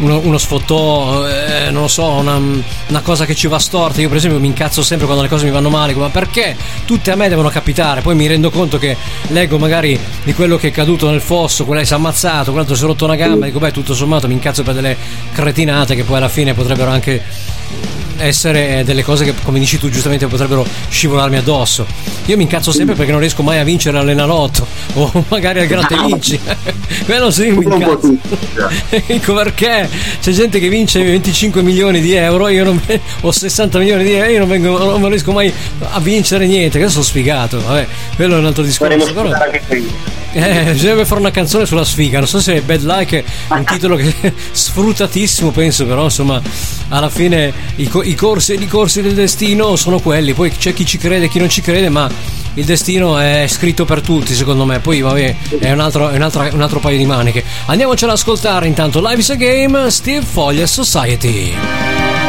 uno, 0.00 0.18
uno 0.18 0.38
sfottò, 0.38 1.26
eh, 1.26 1.70
non 1.70 1.82
lo 1.82 1.88
so, 1.88 2.08
una, 2.08 2.34
una 2.34 3.00
cosa 3.00 3.24
che 3.24 3.34
ci 3.34 3.46
va 3.46 3.58
storta. 3.58 4.00
Io 4.00 4.08
per 4.08 4.16
esempio 4.16 4.40
mi 4.40 4.48
incazzo 4.48 4.82
sempre 4.82 5.06
quando 5.06 5.22
le 5.22 5.28
cose 5.28 5.44
mi 5.44 5.52
vanno 5.52 5.70
male, 5.70 5.94
ma 5.94 6.08
perché 6.08 6.56
tutte 6.84 7.10
a 7.10 7.16
me 7.16 7.28
devono 7.28 7.48
capitare? 7.48 8.00
Poi 8.00 8.14
mi 8.14 8.26
rendo 8.26 8.50
conto 8.50 8.78
che 8.78 8.96
leggo 9.28 9.56
magari 9.58 9.98
di 10.24 10.34
quello 10.34 10.56
che 10.56 10.68
è 10.68 10.70
caduto 10.72 11.08
nel 11.10 11.20
fosso, 11.20 11.63
quello 11.64 11.80
che 11.80 11.86
si 11.86 11.92
è 11.92 11.96
ammazzato, 11.96 12.50
quell'altro 12.50 12.74
si 12.74 12.84
è 12.84 12.86
rotto 12.86 13.04
una 13.04 13.16
gamba, 13.16 13.46
dico, 13.46 13.58
beh, 13.58 13.72
tutto 13.72 13.94
sommato 13.94 14.26
mi 14.26 14.34
incazzo 14.34 14.62
per 14.62 14.74
delle 14.74 14.96
cretinate 15.32 15.94
che 15.94 16.04
poi 16.04 16.16
alla 16.16 16.28
fine 16.28 16.54
potrebbero 16.54 16.90
anche 16.90 17.22
essere 18.18 18.82
delle 18.84 19.02
cose 19.02 19.24
che 19.24 19.34
come 19.42 19.58
dici 19.58 19.78
tu 19.78 19.88
giustamente 19.90 20.26
potrebbero 20.26 20.66
scivolarmi 20.88 21.36
addosso. 21.36 21.86
Io 22.26 22.36
mi 22.36 22.44
incazzo 22.44 22.72
sempre 22.72 22.94
perché 22.94 23.10
non 23.10 23.20
riesco 23.20 23.42
mai 23.42 23.58
a 23.58 23.64
vincere 23.64 23.98
all'Enalotto 23.98 24.66
o 24.94 25.24
magari 25.28 25.60
al 25.60 25.66
gratta 25.66 25.94
e 25.94 26.06
vinci. 26.06 26.38
Quello 27.04 27.30
sì 27.30 27.50
mi 27.50 27.64
incazzo. 27.64 27.98
tutti, 27.98 28.36
cioè. 28.54 29.02
ecco 29.06 29.34
perché 29.34 29.88
c'è 30.20 30.30
gente 30.30 30.58
che 30.58 30.68
vince 30.68 31.02
25 31.02 31.62
milioni 31.62 32.00
di 32.00 32.12
euro 32.14 32.48
io 32.48 32.64
non, 32.64 32.80
o 33.20 33.32
60 33.32 33.78
milioni 33.78 34.04
di 34.04 34.12
euro 34.12 34.30
io 34.30 34.38
non, 34.38 34.48
vengo, 34.48 34.98
non 34.98 35.08
riesco 35.08 35.32
mai 35.32 35.52
a 35.80 36.00
vincere 36.00 36.46
niente 36.46 36.78
che 36.78 36.88
sono 36.88 37.04
sfigato. 37.04 37.60
Vabbè 37.60 37.86
quello 38.16 38.36
è 38.36 38.38
un 38.38 38.46
altro 38.46 38.62
discorso 38.62 39.12
però. 39.12 39.30
Eh, 40.34 40.72
bisognerebbe 40.72 41.04
fare 41.04 41.20
una 41.20 41.30
canzone 41.30 41.64
sulla 41.64 41.84
sfiga. 41.84 42.18
Non 42.18 42.26
so 42.26 42.40
se 42.40 42.60
Bad 42.60 42.82
Like 42.82 43.24
è 43.48 43.52
un 43.52 43.64
titolo 43.70 43.96
che 43.96 44.12
sfruttatissimo, 44.50 45.50
penso, 45.50 45.86
però 45.86 46.04
insomma, 46.04 46.42
alla 46.88 47.08
fine 47.08 47.52
i, 47.76 47.88
co- 47.88 48.02
i 48.02 48.14
corsi, 48.14 48.54
i 48.54 48.66
corsi 48.66 49.00
del 49.00 49.14
destino 49.14 49.76
sono 49.76 50.00
quelli. 50.00 50.34
Poi 50.34 50.50
c'è 50.50 50.74
chi 50.74 50.84
ci 50.84 50.98
crede 50.98 51.26
e 51.26 51.28
chi 51.28 51.38
non 51.38 51.48
ci 51.48 51.60
crede, 51.60 51.88
ma 51.88 52.10
il 52.54 52.64
destino 52.64 53.18
è 53.18 53.46
scritto 53.48 53.84
per 53.84 54.00
tutti, 54.00 54.34
secondo 54.34 54.64
me. 54.64 54.80
Poi, 54.80 55.00
vabbè, 55.00 55.36
è 55.60 55.70
un 55.70 55.80
altro, 55.80 56.08
è 56.08 56.16
un 56.16 56.22
altro, 56.22 56.48
un 56.52 56.62
altro 56.62 56.80
paio 56.80 56.98
di 56.98 57.06
maniche. 57.06 57.44
Andiamocela 57.66 58.12
ad 58.12 58.18
ascoltare 58.18 58.66
intanto. 58.66 59.00
Live 59.00 59.20
is 59.20 59.30
a 59.30 59.34
Game, 59.36 59.90
Steve 59.90 60.24
Foglia 60.24 60.66
Society. 60.66 62.23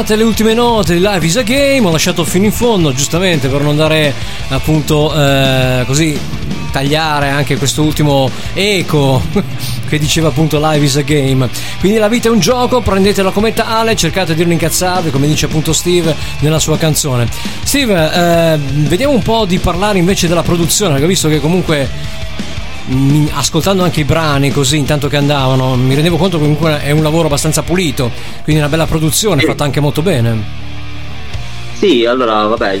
Sfumate 0.00 0.16
le 0.16 0.22
ultime 0.22 0.54
note 0.54 0.94
di 0.94 1.00
Life 1.00 1.26
is 1.26 1.36
a 1.36 1.42
Game, 1.42 1.86
ho 1.86 1.90
lasciato 1.90 2.24
fino 2.24 2.46
in 2.46 2.52
fondo, 2.52 2.94
giustamente 2.94 3.48
per 3.48 3.60
non 3.60 3.76
dare 3.76 4.14
appunto 4.48 5.14
eh, 5.14 5.84
così 5.86 6.18
tagliare 6.70 7.28
anche 7.28 7.58
questo 7.58 7.82
ultimo 7.82 8.30
eco 8.54 9.20
che 9.88 9.98
diceva 9.98 10.28
appunto 10.28 10.58
Life 10.58 10.82
is 10.82 10.96
a 10.96 11.02
Game. 11.02 11.46
Quindi 11.80 11.98
la 11.98 12.08
vita 12.08 12.28
è 12.28 12.30
un 12.30 12.38
gioco, 12.38 12.80
prendetela 12.80 13.30
come 13.30 13.52
tale, 13.52 13.94
cercate 13.94 14.34
di 14.34 14.42
non 14.42 14.52
incazzarvi, 14.52 15.10
come 15.10 15.26
dice 15.26 15.44
appunto 15.44 15.74
Steve 15.74 16.16
nella 16.38 16.58
sua 16.58 16.78
canzone. 16.78 17.28
Steve, 17.62 18.54
eh, 18.54 18.58
vediamo 18.58 19.12
un 19.12 19.22
po' 19.22 19.44
di 19.44 19.58
parlare 19.58 19.98
invece 19.98 20.28
della 20.28 20.42
produzione, 20.42 20.92
perché 20.92 21.04
ho 21.04 21.08
visto 21.08 21.28
che 21.28 21.40
comunque 21.40 21.86
ascoltando 23.32 23.82
anche 23.84 24.00
i 24.00 24.04
brani 24.04 24.50
così 24.50 24.76
intanto 24.76 25.06
che 25.06 25.16
andavano 25.16 25.76
mi 25.76 25.94
rendevo 25.94 26.16
conto 26.16 26.36
che 26.38 26.42
comunque 26.42 26.82
è 26.82 26.90
un 26.90 27.02
lavoro 27.02 27.26
abbastanza 27.26 27.62
pulito 27.62 28.10
quindi 28.42 28.60
una 28.60 28.70
bella 28.70 28.86
produzione 28.86 29.42
fatta 29.42 29.64
anche 29.64 29.80
molto 29.80 30.02
bene. 30.02 30.68
Sì, 31.80 32.04
allora 32.04 32.44
vabbè, 32.44 32.78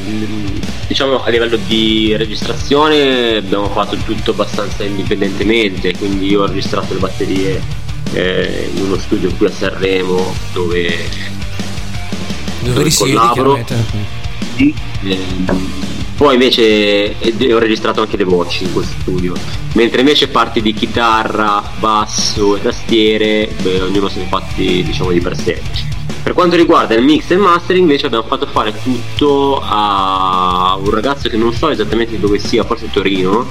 diciamo 0.86 1.24
a 1.24 1.30
livello 1.30 1.56
di 1.56 2.14
registrazione 2.16 3.36
abbiamo 3.36 3.70
fatto 3.70 3.96
tutto 3.96 4.32
abbastanza 4.32 4.84
indipendentemente, 4.84 5.96
quindi 5.96 6.26
io 6.26 6.42
ho 6.42 6.46
registrato 6.46 6.92
le 6.92 7.00
batterie 7.00 7.62
eh, 8.12 8.70
in 8.74 8.82
uno 8.82 8.98
studio 8.98 9.32
qui 9.38 9.46
a 9.46 9.50
Sanremo 9.50 10.34
dove, 10.52 10.98
dove 12.60 12.82
risiedi 12.82 13.14
collaboro. 13.14 13.64
Sì, 14.56 14.74
ehm, 15.04 15.72
poi 16.16 16.34
invece 16.34 17.18
eh, 17.18 17.54
ho 17.54 17.58
registrato 17.58 18.02
anche 18.02 18.18
le 18.18 18.24
voci 18.24 18.64
in 18.64 18.72
questo 18.74 18.94
studio, 19.00 19.32
mentre 19.80 20.00
invece 20.00 20.28
parti 20.28 20.60
di 20.60 20.74
chitarra, 20.74 21.62
basso 21.78 22.54
e 22.54 22.60
tastiere, 22.60 23.48
beh, 23.62 23.80
ognuno 23.80 24.08
se 24.10 24.18
ne 24.18 24.26
fatti 24.26 24.82
diciamo 24.82 25.10
di 25.10 25.20
per 25.20 25.34
sé. 25.34 25.58
Per 26.22 26.34
quanto 26.34 26.54
riguarda 26.54 26.94
il 26.94 27.02
mix 27.02 27.30
e 27.30 27.34
il 27.34 27.40
mastering 27.40 27.80
invece 27.84 28.04
abbiamo 28.04 28.24
fatto 28.24 28.46
fare 28.46 28.74
tutto 28.82 29.58
a 29.64 30.76
un 30.78 30.90
ragazzo 30.90 31.30
che 31.30 31.38
non 31.38 31.54
so 31.54 31.70
esattamente 31.70 32.20
dove 32.20 32.38
sia, 32.38 32.62
forse 32.62 32.90
Torino, 32.90 33.46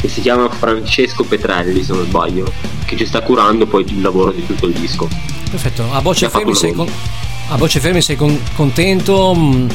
che 0.00 0.08
si 0.08 0.22
chiama 0.22 0.48
Francesco 0.48 1.24
Petrelli 1.24 1.82
se 1.82 1.92
non 1.92 2.06
sbaglio, 2.06 2.50
che 2.86 2.96
ci 2.96 3.04
sta 3.04 3.20
curando 3.20 3.66
poi 3.66 3.84
il 3.86 4.00
lavoro 4.00 4.30
di 4.32 4.46
tutto 4.46 4.64
il 4.64 4.72
disco. 4.72 5.06
perfetto 5.50 5.84
a 5.92 6.00
voce 6.00 6.30
fermi 6.30 6.54
sei, 6.54 6.72
con- 6.72 6.88
a 7.50 7.56
voce 7.58 7.80
fermi 7.80 8.00
sei 8.00 8.16
con- 8.16 8.40
contento 8.54 9.34
Mm, 9.36 9.68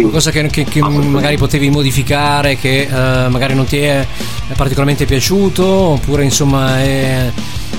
qualcosa 0.00 0.30
che, 0.30 0.46
che- 0.48 0.64
che 0.64 0.80
magari 0.80 1.36
potevi 1.36 1.70
modificare 1.70 2.56
che 2.56 2.82
eh, 2.90 3.28
magari 3.28 3.54
non 3.54 3.64
ti 3.66 3.78
è 3.78 4.06
particolarmente 4.56 5.04
piaciuto 5.04 5.64
oppure 5.64 6.24
insomma 6.24 6.80
è- 6.80 7.30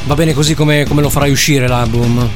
va 0.05 0.13
bene 0.15 0.33
così 0.33 0.53
come, 0.55 0.85
come 0.87 1.01
lo 1.01 1.09
farai 1.09 1.31
uscire 1.31 1.67
l'album 1.67 2.29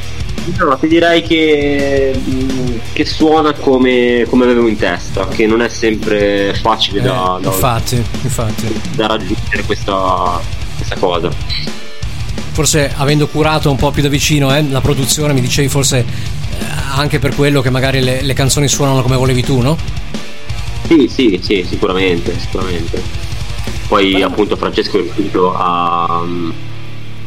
No, 0.60 0.78
ti 0.80 0.88
direi 0.88 1.24
che, 1.24 2.14
mh, 2.24 2.80
che 2.94 3.06
suona 3.06 3.52
come, 3.52 4.26
come 4.30 4.46
avevo 4.46 4.68
in 4.70 4.78
testa, 4.78 5.28
che 5.28 5.46
non 5.46 5.62
è 5.62 5.68
sempre 5.68 6.54
facile 6.62 7.02
da, 7.02 7.38
Eh, 7.38 7.42
da- 7.42 7.50
infatti 7.50 8.02
infatti 8.22 8.82
da 8.96 9.08
raggiungere 9.08 9.64
questa, 9.66 10.40
questa 10.78 10.96
cosa. 10.96 11.30
forse 12.54 12.92
avendo 12.96 13.28
curato 13.28 13.70
un 13.70 13.76
po' 13.76 13.92
più 13.92 14.02
da 14.02 14.08
vicino 14.10 14.56
eh, 14.56 14.64
la 14.70 14.80
produzione 14.80 15.34
mi 15.34 15.42
dicevi 15.42 15.68
forse 15.68 16.06
anche 16.96 17.20
per 17.20 17.36
quello 17.36 17.62
che 17.62 17.70
magari 17.70 18.02
le, 18.02 18.22
le 18.22 18.34
canzoni 18.34 18.68
suonano 18.68 19.02
come 19.02 19.16
volevi 19.16 19.44
tu 19.44 19.62
no? 19.62 19.78
Sì, 20.88 21.08
sì, 21.08 21.40
sì, 21.44 21.66
sicuramente, 21.68 22.38
sicuramente. 22.40 23.02
Poi 23.88 24.22
appunto 24.22 24.56
Francesco 24.56 24.98
è 24.98 25.02
riuscito 25.02 25.54
a, 25.56 26.22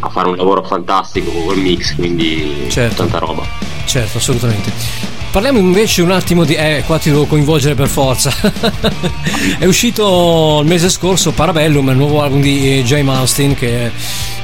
a 0.01 0.09
fare 0.09 0.29
un 0.29 0.37
lavoro 0.37 0.63
fantastico 0.63 1.31
con 1.31 1.55
il 1.57 1.61
mix, 1.63 1.95
quindi 1.95 2.67
Certo. 2.69 2.97
tanta 2.97 3.19
roba. 3.19 3.43
Certo, 3.85 4.19
assolutamente. 4.19 4.71
Parliamo 5.31 5.59
invece 5.59 6.03
un 6.03 6.11
attimo 6.11 6.45
di... 6.45 6.55
Eh, 6.55 6.83
qua 6.85 6.99
ti 6.99 7.09
devo 7.09 7.25
coinvolgere 7.25 7.77
per 7.77 7.87
forza. 7.87 8.33
è 9.59 9.65
uscito 9.65 10.59
il 10.61 10.67
mese 10.67 10.89
scorso 10.89 11.31
Parabellum, 11.31 11.89
il 11.91 11.97
nuovo 11.97 12.21
album 12.21 12.41
di 12.41 12.79
eh, 12.79 12.83
Jay 12.83 13.03
Malmsteen 13.03 13.55
che 13.55 13.93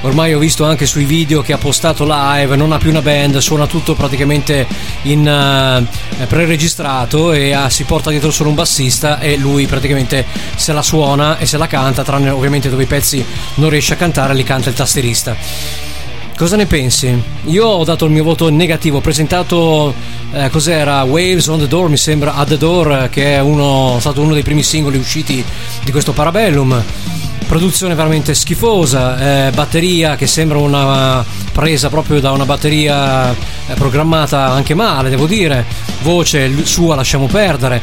ormai 0.02 0.32
ho 0.32 0.38
visto 0.38 0.64
anche 0.64 0.86
sui 0.86 1.04
video 1.04 1.42
che 1.42 1.52
ha 1.52 1.58
postato 1.58 2.06
live, 2.08 2.54
non 2.54 2.70
ha 2.70 2.78
più 2.78 2.90
una 2.90 3.02
band, 3.02 3.38
suona 3.38 3.66
tutto 3.66 3.94
praticamente 3.94 4.64
in 5.02 5.26
eh, 5.26 6.26
preregistrato 6.26 7.32
e 7.32 7.52
ha- 7.52 7.68
si 7.68 7.82
porta 7.82 8.10
dietro 8.10 8.30
solo 8.30 8.50
un 8.50 8.54
bassista 8.54 9.18
e 9.18 9.36
lui 9.36 9.66
praticamente 9.66 10.24
se 10.54 10.72
la 10.72 10.82
suona 10.82 11.38
e 11.38 11.46
se 11.46 11.56
la 11.56 11.66
canta, 11.66 12.04
tranne 12.04 12.30
ovviamente 12.30 12.70
dove 12.70 12.84
i 12.84 12.86
pezzi 12.86 13.24
non 13.54 13.70
riesce 13.70 13.94
a 13.94 13.96
cantare, 13.96 14.34
li 14.34 14.44
canta 14.44 14.68
il 14.68 14.76
tastierista. 14.76 15.95
Cosa 16.36 16.56
ne 16.56 16.66
pensi? 16.66 17.18
Io 17.44 17.66
ho 17.66 17.82
dato 17.82 18.04
il 18.04 18.10
mio 18.10 18.22
voto 18.22 18.50
negativo, 18.50 18.98
ho 18.98 19.00
presentato 19.00 19.94
eh, 20.32 20.50
cos'era 20.50 21.02
Waves 21.04 21.46
on 21.46 21.60
the 21.60 21.66
Door, 21.66 21.88
mi 21.88 21.96
sembra 21.96 22.34
At 22.34 22.48
the 22.48 22.58
Door, 22.58 23.08
che 23.08 23.36
è 23.36 23.40
uno, 23.40 23.96
stato 24.00 24.20
uno 24.20 24.34
dei 24.34 24.42
primi 24.42 24.62
singoli 24.62 24.98
usciti 24.98 25.42
di 25.82 25.90
questo 25.90 26.12
Parabellum. 26.12 26.84
Produzione 27.48 27.94
veramente 27.94 28.34
schifosa, 28.34 29.46
eh, 29.46 29.50
batteria 29.52 30.16
che 30.16 30.26
sembra 30.26 30.58
una 30.58 31.24
presa 31.52 31.88
proprio 31.88 32.20
da 32.20 32.32
una 32.32 32.44
batteria 32.44 33.30
eh, 33.32 33.72
programmata 33.72 34.50
anche 34.50 34.74
male, 34.74 35.08
devo 35.08 35.26
dire. 35.26 35.64
Voce 36.02 36.66
sua 36.66 36.96
lasciamo 36.96 37.28
perdere. 37.28 37.80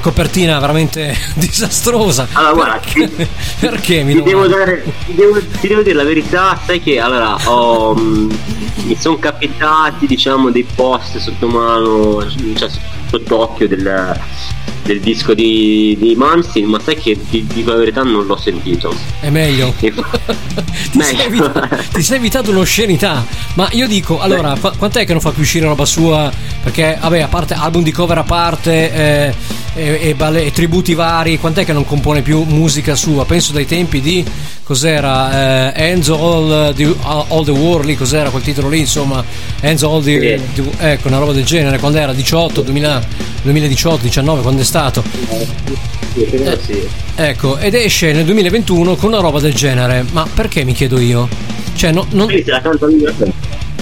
Copertina 0.00 0.58
veramente 0.58 1.16
disastrosa. 1.34 2.28
Allora, 2.32 2.52
guarda, 2.52 2.80
perché, 2.84 3.14
ti- 3.14 3.28
perché 3.60 4.02
mi 4.02 4.14
Ti 4.14 4.22
devo, 4.22 4.46
dare, 4.46 4.82
ti, 5.06 5.14
devo, 5.14 5.38
ti 5.60 5.68
devo 5.68 5.82
dire 5.82 5.94
la 5.94 6.04
verità, 6.04 6.60
sai 6.64 6.80
che 6.80 6.98
allora 6.98 7.36
ho, 7.44 7.94
mh, 7.94 8.38
mi 8.84 8.96
sono 8.98 9.18
capitati 9.18 10.06
diciamo 10.06 10.50
dei 10.50 10.64
post 10.74 11.18
sotto 11.18 11.46
mano, 11.48 12.24
cioè 12.56 12.68
sott'occhio 13.10 13.66
del, 13.68 14.18
del 14.84 15.00
disco 15.00 15.34
di, 15.34 15.96
di 15.98 16.14
Manstein, 16.14 16.66
ma 16.66 16.78
sai 16.80 16.96
che 16.96 17.18
ti 17.28 17.44
dico 17.52 17.70
la 17.70 17.76
verità 17.78 18.02
non 18.02 18.24
l'ho 18.26 18.36
sentito. 18.36 18.94
È 19.20 19.28
meglio. 19.30 19.74
Ti, 19.80 19.92
sei 21.02 21.14
Meglio. 21.16 21.22
evitato, 21.22 21.76
ti 21.92 22.02
sei 22.02 22.16
evitato 22.16 22.50
un'oscenità. 22.50 23.24
Ma 23.54 23.68
io 23.72 23.86
dico, 23.86 24.18
allora, 24.20 24.56
qua- 24.60 24.72
quant'è 24.76 25.04
che 25.04 25.12
non 25.12 25.20
fa 25.20 25.30
più 25.30 25.42
uscire 25.42 25.66
roba 25.66 25.84
sua? 25.84 26.32
Perché, 26.62 26.98
vabbè, 27.00 27.20
a 27.20 27.28
parte 27.28 27.54
album 27.54 27.82
di 27.84 27.92
cover 27.92 28.18
a 28.18 28.22
parte 28.24 28.92
eh, 28.92 29.34
e, 29.74 29.98
e 30.08 30.14
balle- 30.16 30.44
e 30.46 30.50
tributi 30.52 30.94
vari, 30.94 31.38
quant'è 31.38 31.64
che 31.64 31.72
non 31.72 31.84
compone 31.84 32.22
più 32.22 32.42
musica 32.42 32.96
sua? 32.96 33.24
Penso 33.24 33.52
dai 33.52 33.66
tempi 33.66 34.00
di 34.00 34.24
cos'era? 34.64 35.72
Eh, 35.74 35.90
Enzo 35.90 36.14
All 36.18 36.74
the, 36.74 36.92
All 37.02 37.44
the 37.44 37.50
War, 37.52 37.84
lì 37.84 37.94
cos'era 37.96 38.30
quel 38.30 38.42
titolo 38.42 38.68
lì? 38.68 38.80
Insomma, 38.80 39.22
Enzo 39.60 39.90
All 39.92 40.02
the, 40.02 40.40
Sì. 40.54 40.62
the- 40.62 40.90
ecco, 40.92 41.06
una 41.08 41.18
roba 41.18 41.32
del 41.32 41.44
genere. 41.44 41.78
Quando 41.78 41.98
era 41.98 42.12
18, 42.12 42.62
2000, 42.62 42.99
2018, 43.42 44.02
19, 44.02 44.42
quando 44.42 44.60
è 44.62 44.64
stato? 44.64 45.02
Sì. 46.12 46.88
Ecco, 47.14 47.58
ed 47.58 47.74
esce 47.74 48.12
nel 48.12 48.24
2021 48.24 48.96
con 48.96 49.12
una 49.12 49.20
roba 49.20 49.40
del 49.40 49.54
genere. 49.54 50.04
Ma 50.12 50.26
perché 50.32 50.64
mi 50.64 50.72
chiedo 50.72 50.98
io? 50.98 51.28
Cioè, 51.74 51.92
no- 51.92 52.06
non, 52.10 52.28
eh. 52.30 52.44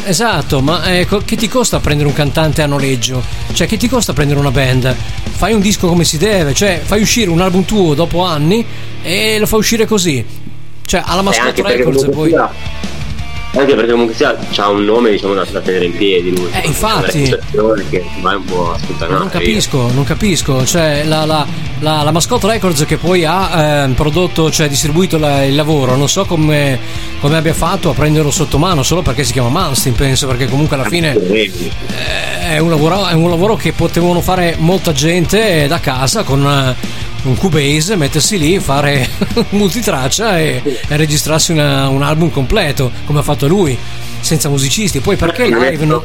esatto, 0.05 0.61
ma 0.61 0.97
ecco, 0.99 1.19
che 1.25 1.37
ti 1.37 1.49
costa 1.49 1.81
prendere 1.81 2.09
un 2.09 2.15
cantante 2.15 2.63
a 2.63 2.67
noleggio? 2.67 3.23
Cioè, 3.53 3.67
che 3.67 3.77
ti 3.77 3.89
costa 3.89 4.13
prendere 4.13 4.39
una 4.39 4.51
band? 4.51 4.95
Fai 5.31 5.53
un 5.53 5.61
disco 5.61 5.89
come 5.89 6.05
si 6.05 6.19
deve, 6.19 6.55
cioè, 6.55 6.81
fai 6.85 7.01
uscire 7.01 7.31
un 7.31 7.41
album 7.41 7.65
tuo 7.65 7.95
dopo 7.95 8.25
anni 8.25 8.65
e 9.03 9.39
lo 9.39 9.47
fai 9.47 9.59
uscire 9.59 9.87
così. 9.87 10.25
Cioè, 10.85 11.03
alla 11.05 11.21
Eh, 11.21 11.25
Mascot 11.25 11.59
Records 11.61 12.03
e 12.05 12.09
poi. 12.11 12.29
sia- 12.31 12.51
anche 13.61 13.75
perché 13.75 13.91
comunque 13.91 14.15
sia 14.15 14.37
c'ha 14.51 14.69
un 14.69 14.85
nome 14.85 15.11
diciamo 15.11 15.35
da, 15.35 15.45
da 15.51 15.61
tenere 15.61 15.87
in 15.87 15.97
piedi 15.97 16.35
lui 16.37 16.49
Eh, 16.53 16.67
infatti. 16.67 17.23
Che 17.91 18.05
vai 18.21 18.37
un 18.37 18.45
po' 18.45 18.73
a 18.73 19.07
Non 19.09 19.29
capisco, 19.29 19.91
non 19.93 20.05
capisco. 20.05 20.65
Cioè, 20.65 21.05
la, 21.05 21.25
la, 21.25 21.47
la, 21.81 22.03
la 22.03 22.11
Mascot 22.11 22.43
Records 22.45 22.85
che 22.87 22.97
poi 22.97 23.25
ha 23.25 23.83
ehm, 23.85 23.93
prodotto, 23.95 24.51
cioè 24.51 24.69
distribuito 24.69 25.19
la- 25.19 25.45
il 25.45 25.55
lavoro, 25.55 25.97
non 25.97 26.09
so 26.09 26.25
come, 26.25 26.79
come 27.21 27.37
abbia 27.37 27.55
fatto 27.55 27.91
a 27.91 27.95
prenderlo 27.95 28.31
sotto 28.31 28.59
mano, 28.59 28.83
solo 28.83 29.03
perché 29.03 29.25
si 29.25 29.33
chiama 29.33 29.49
Manstein, 29.49 29.95
penso, 29.95 30.27
perché 30.27 30.47
comunque 30.49 30.77
alla 30.77 30.89
fine 30.89 31.17
via 31.19 31.51
è 32.49 32.59
un 32.59 32.71
lavoro, 32.71 33.07
è 33.07 33.13
un 33.13 33.29
lavoro 33.29 33.57
che 33.57 33.73
potevano 33.73 34.21
fare 34.21 34.55
molta 34.59 34.93
gente 34.93 35.67
da 35.67 35.81
casa 35.81 36.23
con 36.23 36.45
eh, 36.47 36.75
un 37.23 37.37
Cubase, 37.37 37.97
mettersi 37.97 38.39
lì, 38.39 38.59
fare 38.59 39.09
multitraccia 39.51 40.39
e, 40.39 40.63
e 40.89 40.97
registrarsi 40.97 41.53
una- 41.53 41.89
un 41.89 42.03
album 42.03 42.31
completo, 42.31 42.91
come 43.05 43.19
ha 43.21 43.23
fatto 43.23 43.47
lui, 43.49 43.77
senza 44.21 44.49
musicisti. 44.49 45.01
Poi 45.01 45.17
perché 45.17 45.47
live 45.47 45.85
no? 45.85 46.05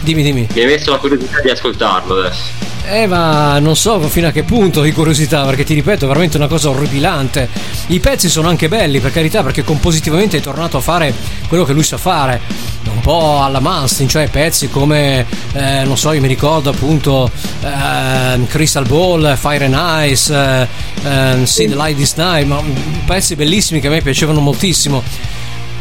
Dimmi, 0.00 0.22
dimmi. 0.22 0.46
mi 0.52 0.60
hai 0.60 0.66
messo 0.66 0.90
la 0.90 0.98
curiosità 0.98 1.40
di 1.40 1.50
ascoltarlo 1.50 2.18
adesso 2.18 2.42
Eh, 2.86 3.06
ma 3.06 3.58
non 3.60 3.76
so 3.76 3.98
fino 4.08 4.28
a 4.28 4.30
che 4.30 4.42
punto 4.42 4.82
di 4.82 4.92
curiosità, 4.92 5.44
perché 5.44 5.64
ti 5.64 5.72
ripeto, 5.72 6.04
è 6.04 6.08
veramente 6.08 6.36
una 6.36 6.48
cosa 6.48 6.68
orripilante. 6.68 7.48
I 7.88 7.98
pezzi 7.98 8.28
sono 8.28 8.48
anche 8.48 8.68
belli, 8.68 9.00
per 9.00 9.10
carità, 9.10 9.42
perché 9.42 9.64
compositivamente 9.64 10.36
è 10.36 10.40
tornato 10.40 10.76
a 10.76 10.80
fare 10.80 11.14
quello 11.48 11.64
che 11.64 11.72
lui 11.72 11.82
sa 11.82 11.96
fare. 11.96 12.40
Un 12.84 13.00
po' 13.00 13.42
alla 13.42 13.60
Manstein, 13.60 14.08
cioè 14.08 14.28
pezzi 14.28 14.68
come, 14.68 15.26
eh, 15.54 15.84
non 15.84 15.96
so, 15.96 16.12
io 16.12 16.20
mi 16.20 16.28
ricordo 16.28 16.70
appunto 16.70 17.30
ehm, 17.62 18.46
Crystal 18.46 18.86
Ball, 18.86 19.34
Fire 19.36 19.64
and 19.64 20.10
Ice, 20.10 20.32
eh, 20.32 20.68
ehm, 21.02 21.44
See 21.44 21.66
the 21.68 21.74
Light 21.74 21.96
This 21.96 22.14
Night, 22.16 22.46
ma 22.46 22.62
pezzi 23.06 23.34
bellissimi 23.34 23.80
che 23.80 23.86
a 23.86 23.90
me 23.90 24.02
piacevano 24.02 24.40
moltissimo. 24.40 25.02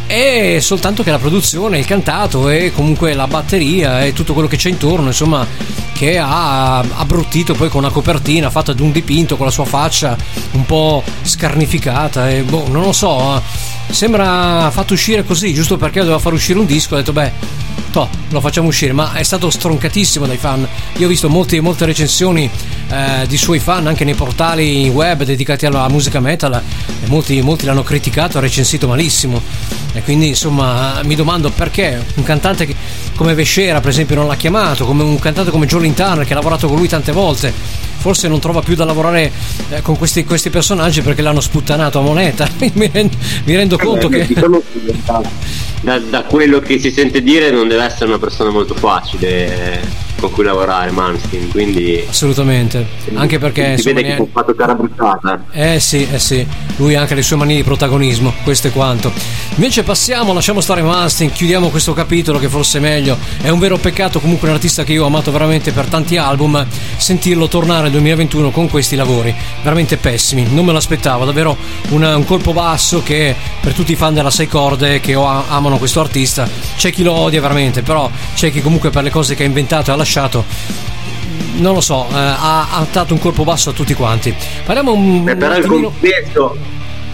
è 0.08 0.58
soltanto 0.60 1.04
che 1.04 1.12
la 1.12 1.18
produzione, 1.18 1.80
il 1.80 1.86
cantato 1.86 2.50
e 2.50 2.72
comunque 2.74 3.14
la 3.14 3.28
batteria 3.28 4.04
e 4.04 4.14
tutto 4.14 4.34
quello 4.34 4.48
che 4.48 4.58
c'è 4.58 4.70
intorno, 4.70 5.08
insomma, 5.08 5.46
che 5.94 6.18
ha 6.18 6.80
abbruttito 6.80 7.54
poi 7.54 7.70
con 7.70 7.84
una 7.84 7.92
copertina 7.92 8.50
fatta 8.50 8.74
di 8.74 8.82
un 8.82 8.92
dipinto 8.92 9.38
con 9.38 9.46
la 9.46 9.52
sua 9.52 9.66
faccia 9.66 10.18
un 10.52 10.66
po' 10.66 11.04
scarnificata 11.22 12.30
e 12.30 12.42
boh, 12.44 12.68
non 12.70 12.84
lo 12.84 12.92
so, 12.92 13.38
eh, 13.38 13.94
sembra 13.94 14.70
fatto 14.72 14.94
uscire 14.94 15.24
così, 15.24 15.54
giusto 15.54 15.78
perché 15.78 16.00
doveva 16.00 16.20
far 16.20 16.34
uscire 16.34 16.60
un 16.60 16.66
disco, 16.66 16.96
ho 16.96 16.98
detto 16.98 17.14
beh, 17.14 17.32
toh, 17.92 18.10
lo 18.30 18.42
facciamo 18.42 18.68
uscire, 18.68 18.92
ma 18.92 19.14
è 19.14 19.24
stato 19.24 19.50
stroncatissimo 19.52 20.26
dai 20.26 20.38
fan. 20.38 20.68
Io 20.98 21.06
ho 21.06 21.10
visto 21.10 21.30
molti- 21.30 21.60
molte 21.60 21.86
recensioni 21.86 22.50
eh, 22.90 23.28
di 23.28 23.38
suoi 23.38 23.60
fan 23.60 23.86
anche 23.88 24.04
nei 24.04 24.16
portali 24.16 24.90
web 24.90 25.24
dedicati 25.24 25.66
alla 25.68 25.88
musica 25.90 26.20
metal 26.20 26.54
e 26.56 27.08
molti, 27.08 27.40
molti 27.42 27.66
l'hanno 27.66 27.84
criticato, 27.84 28.40
ha 28.40 28.42
recensito 28.42 28.88
malissimo. 28.88 29.42
E 29.94 30.02
quindi 30.02 30.30
insomma 30.30 31.02
mi 31.04 31.14
domando 31.14 31.52
perché 31.52 32.04
un 32.16 32.24
cantante 32.24 32.66
che- 32.66 32.76
come 33.16 33.36
Vescera 33.36 33.80
per 33.80 33.92
esempio 33.92 34.16
non 34.16 34.26
l'ha 34.28 34.36
chiamato, 34.36 34.86
come 34.86 35.04
un 35.04 35.20
cantante 35.20 35.52
come 35.52 35.68
Jolin 35.84 35.94
Turner 35.94 36.26
che 36.26 36.32
ha 36.32 36.36
lavorato 36.36 36.68
con 36.68 36.78
lui 36.78 36.88
tante 36.88 37.12
volte, 37.12 37.52
forse 37.98 38.30
non 38.30 38.40
trova 38.40 38.62
più 38.62 38.76
da 38.76 38.86
lavorare 38.86 39.30
eh, 39.70 39.82
con 39.82 39.98
questi, 39.98 40.24
questi 40.24 40.50
personaggi 40.50 41.02
perché 41.02 41.22
l'hanno 41.22 41.42
sputtanato 41.42 42.00
a 42.00 42.02
moneta. 42.02 42.48
mi, 42.74 42.90
rendo, 42.92 43.18
mi 43.44 43.56
rendo 43.56 43.78
conto 43.78 44.10
Eh, 44.10 44.26
che... 44.26 44.34
che 44.34 44.40
da, 45.06 45.22
da- 45.82 46.00
da 46.00 46.24
quello 46.24 46.60
che 46.60 46.80
si 46.80 46.90
sente 46.92 47.22
dire 47.22 47.52
non 47.52 47.68
deve 47.68 47.84
essere 47.84 48.06
una 48.06 48.20
persona 48.20 48.50
molto 48.50 48.74
facile 48.74 49.82
eh, 49.82 49.88
con 50.24 50.32
cui 50.32 50.44
lavorare 50.46 50.90
Manstein, 50.92 51.50
quindi 51.52 52.06
Assolutamente, 52.08 52.86
anche 53.16 53.40
perché 53.40 53.78
si 53.78 53.84
vede 53.92 54.02
che 54.04 54.08
ne- 54.10 54.16
fu 54.16 54.22
un 54.24 54.30
fatto 54.32 54.56
cara 54.56 54.74
bruciata. 54.74 55.46
Eh 55.52 55.80
sì, 55.82 56.08
eh 56.10 56.18
sì, 56.20 56.46
lui 56.78 56.96
ha 56.96 57.02
anche 57.02 57.14
le 57.16 57.22
sue 57.22 57.36
manie 57.36 57.58
di 57.58 57.64
protagonismo, 57.64 58.34
questo 58.44 58.68
è 58.68 58.72
quanto. 58.72 59.12
Invece 59.56 59.84
passiamo, 59.84 60.32
lasciamo 60.34 60.62
stare 60.62 60.82
Manstein, 60.82 61.32
chiudiamo 61.32 61.68
questo 61.70 61.92
capitolo 61.94 62.40
che 62.40 62.48
forse 62.48 62.78
è 62.78 62.82
meglio. 62.82 63.18
È 63.42 63.50
un 63.50 63.60
vero 63.60 63.78
peccato 63.78 64.22
comunque 64.22 64.48
un 64.48 64.54
artista 64.56 64.84
che 64.86 64.94
io 64.94 65.04
ho 65.04 65.08
amato 65.08 65.30
veramente 65.32 65.72
per 65.74 65.88
tanti 65.88 66.16
album, 66.16 66.66
sentirlo 66.96 67.50
tornare 67.50 67.84
nel 67.84 67.92
2021 67.92 68.50
con 68.52 68.70
questi 68.70 68.96
lavori, 68.96 69.34
veramente 69.62 69.98
pessimi, 69.98 70.48
non 70.50 70.64
me 70.64 70.72
l'aspettavo, 70.72 71.26
davvero 71.26 71.58
una- 71.90 72.16
un 72.16 72.24
colpo 72.26 72.54
basso 72.54 73.04
che 73.04 73.36
per 73.60 73.74
tutti 73.74 73.92
i 73.92 73.96
fan 73.96 74.14
della 74.14 74.32
sei 74.32 74.48
corde 74.48 75.00
che 75.02 75.14
amano 75.14 75.78
questo 75.78 76.00
artista, 76.00 76.50
c'è 76.78 76.92
chi 76.92 77.04
lo 77.04 77.12
odia 77.12 77.42
veramente, 77.42 77.82
però 77.82 78.10
c'è 78.36 78.52
chi 78.52 78.62
comunque 78.62 78.90
per 78.90 79.04
le 79.04 79.10
cose 79.10 79.36
che 79.36 79.44
ha 79.44 79.46
inventato 79.46 79.92
e 79.92 79.94
ha 79.94 79.98
lasciato 79.98 80.12
non 81.56 81.74
lo 81.74 81.82
so, 81.82 82.06
eh, 82.12 82.16
ha, 82.16 82.68
ha 82.72 82.88
dato 82.92 83.14
un 83.14 83.20
colpo 83.20 83.44
basso 83.44 83.70
a 83.70 83.74
tutti 83.74 83.94
quanti. 83.94 84.34
Parliamo 84.66 84.94
un, 84.94 85.28
Eh, 85.28 85.32
un 85.32 85.38
però 85.38 85.56
in 85.56 85.64
attimino- 85.64 85.90
compenso, 85.90 86.58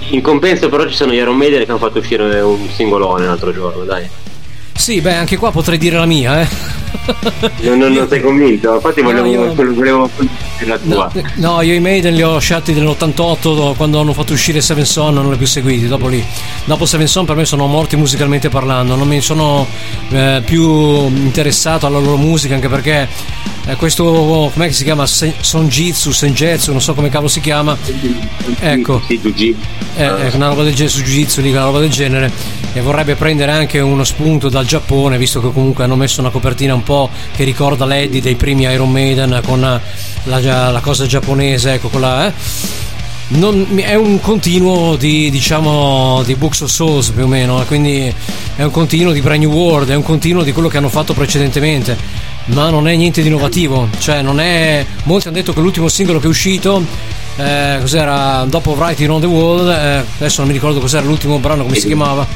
in 0.10 0.22
compenso 0.22 0.70
però 0.70 0.88
ci 0.88 0.96
sono 0.96 1.12
gli 1.12 1.16
Iron 1.18 1.36
Maiden 1.38 1.64
che 1.64 1.70
hanno 1.70 1.80
fatto 1.80 2.00
uscire 2.00 2.40
un 2.42 2.68
singolone 2.74 3.26
l'altro 3.26 3.54
giorno, 3.54 3.84
dai. 3.84 4.08
Sì, 4.80 5.02
beh, 5.02 5.14
anche 5.14 5.36
qua 5.36 5.52
potrei 5.52 5.78
dire 5.78 5.98
la 5.98 6.06
mia, 6.06 6.40
eh. 6.42 6.48
Non, 7.62 7.78
non- 7.80 7.92
non 7.92 8.08
sei 8.08 8.22
convinto? 8.22 8.76
Infatti 8.76 9.02
No, 9.02 9.08
volevo, 9.12 9.28
io- 9.28 9.54
volevo 9.74 10.10
la 10.66 10.78
tua. 10.78 11.12
No, 11.36 11.56
no, 11.56 11.62
io 11.62 11.74
i 11.74 11.80
Maiden 11.80 12.14
li 12.14 12.22
ho 12.22 12.40
scelti 12.40 12.74
nell'88 12.74 13.76
quando 13.76 14.00
hanno 14.00 14.14
fatto 14.14 14.32
uscire 14.34 14.62
Seven 14.62 14.86
Son, 14.86 15.14
non 15.14 15.28
li 15.28 15.34
ho 15.34 15.38
più 15.38 15.46
seguiti. 15.48 15.88
Dopo 15.88 16.08
lì, 16.08 16.24
dopo 16.64 16.86
Seven 16.86 17.08
Son 17.08 17.26
per 17.26 17.36
me 17.36 17.44
sono 17.46 17.68
morti 17.68 17.98
musicalmente 17.98 18.48
parlando. 18.50 18.96
Non 18.96 19.08
mi 19.08 19.20
sono 19.22 19.68
eh, 20.12 20.42
più 20.46 21.08
interessato 21.08 21.86
alla 21.86 22.00
loro 22.00 22.16
musica 22.18 22.56
anche 22.56 22.70
perché 22.70 23.08
eh, 23.68 23.76
questo, 23.76 24.50
com'è 24.54 24.68
che 24.68 24.74
si 24.74 24.84
chiama? 24.86 25.06
Sen- 25.06 25.34
Sonjitsu, 25.40 26.12
Senjetsu, 26.12 26.72
non 26.72 26.82
so 26.82 26.94
come 26.94 27.10
cavolo 27.10 27.30
si 27.30 27.42
chiama. 27.42 27.78
Ecco. 28.62 29.02
Sì, 29.08 29.20
Giugi. 29.22 29.56
Eh, 29.96 30.04
eh, 30.06 30.32
una 30.36 30.48
roba 30.48 30.64
del 30.64 30.74
genere 30.74 30.90
su 30.96 31.02
Jiu-Jitsu, 31.04 31.42
lì, 31.42 31.52
una 31.52 31.64
roba 31.64 31.80
del 31.80 31.90
genere. 31.90 32.32
E 32.72 32.82
vorrebbe 32.82 33.16
prendere 33.16 33.52
anche 33.52 33.80
uno 33.80 34.04
spunto 34.04 34.48
dal 34.48 34.64
Giappone, 34.70 35.18
visto 35.18 35.42
che 35.42 35.52
comunque 35.52 35.84
hanno 35.84 35.96
messo 35.96 36.22
una 36.22 36.30
copertina 36.30 36.76
un 36.76 36.84
po' 36.84 37.10
che 37.36 37.44
ricorda 37.44 37.86
l'Eddie 37.86 38.22
dei 38.22 38.36
primi 38.36 38.66
Iron 38.66 38.92
Maiden 38.92 39.42
con 39.44 39.60
la, 39.60 39.80
la 40.70 40.80
cosa 40.80 41.08
giapponese, 41.08 41.74
ecco 41.74 41.88
quella. 41.88 42.28
Eh. 42.28 42.34
Non- 43.30 43.66
è 43.78 43.96
un 43.96 44.20
continuo 44.20 44.96
di 44.96 45.32
diciamo 45.32 46.22
di 46.24 46.36
Books 46.36 46.62
of 46.62 46.70
Souls 46.70 47.10
più 47.10 47.24
o 47.24 47.28
meno, 47.28 47.60
eh, 47.60 47.66
quindi 47.66 48.14
è 48.56 48.62
un 48.62 48.70
continuo 48.70 49.12
di 49.12 49.22
Brand 49.22 49.42
New 49.42 49.52
World, 49.52 49.90
è 49.90 49.96
un 49.96 50.04
continuo 50.04 50.44
di 50.44 50.52
quello 50.52 50.68
che 50.68 50.78
hanno 50.78 50.90
fatto 50.90 51.14
precedentemente, 51.14 51.98
ma 52.46 52.70
non 52.70 52.88
è 52.88 52.96
niente 52.96 53.24
di 53.24 53.28
innovativo, 53.28 53.90
cioè 53.98 54.22
non 54.22 54.40
è. 54.40 54.86
Molti 55.06 55.30
hanno 55.30 55.38
detto 55.38 55.52
che 55.52 55.62
l'ultimo 55.62 55.88
singolo 55.88 56.20
che 56.20 56.28
è 56.28 56.30
uscito 56.30 56.86
eh, 57.38 57.78
cos'era 57.82 58.46
dopo 58.48 58.74
Writing 58.74 59.10
on 59.10 59.22
the 59.22 59.26
Wall 59.26 59.68
eh, 59.68 60.04
adesso 60.18 60.42
non 60.42 60.48
mi 60.48 60.54
ricordo 60.54 60.80
cos'era 60.80 61.06
l'ultimo 61.06 61.40
brano 61.40 61.64
come 61.64 61.76
si 61.76 61.88
chiamava 61.88 62.28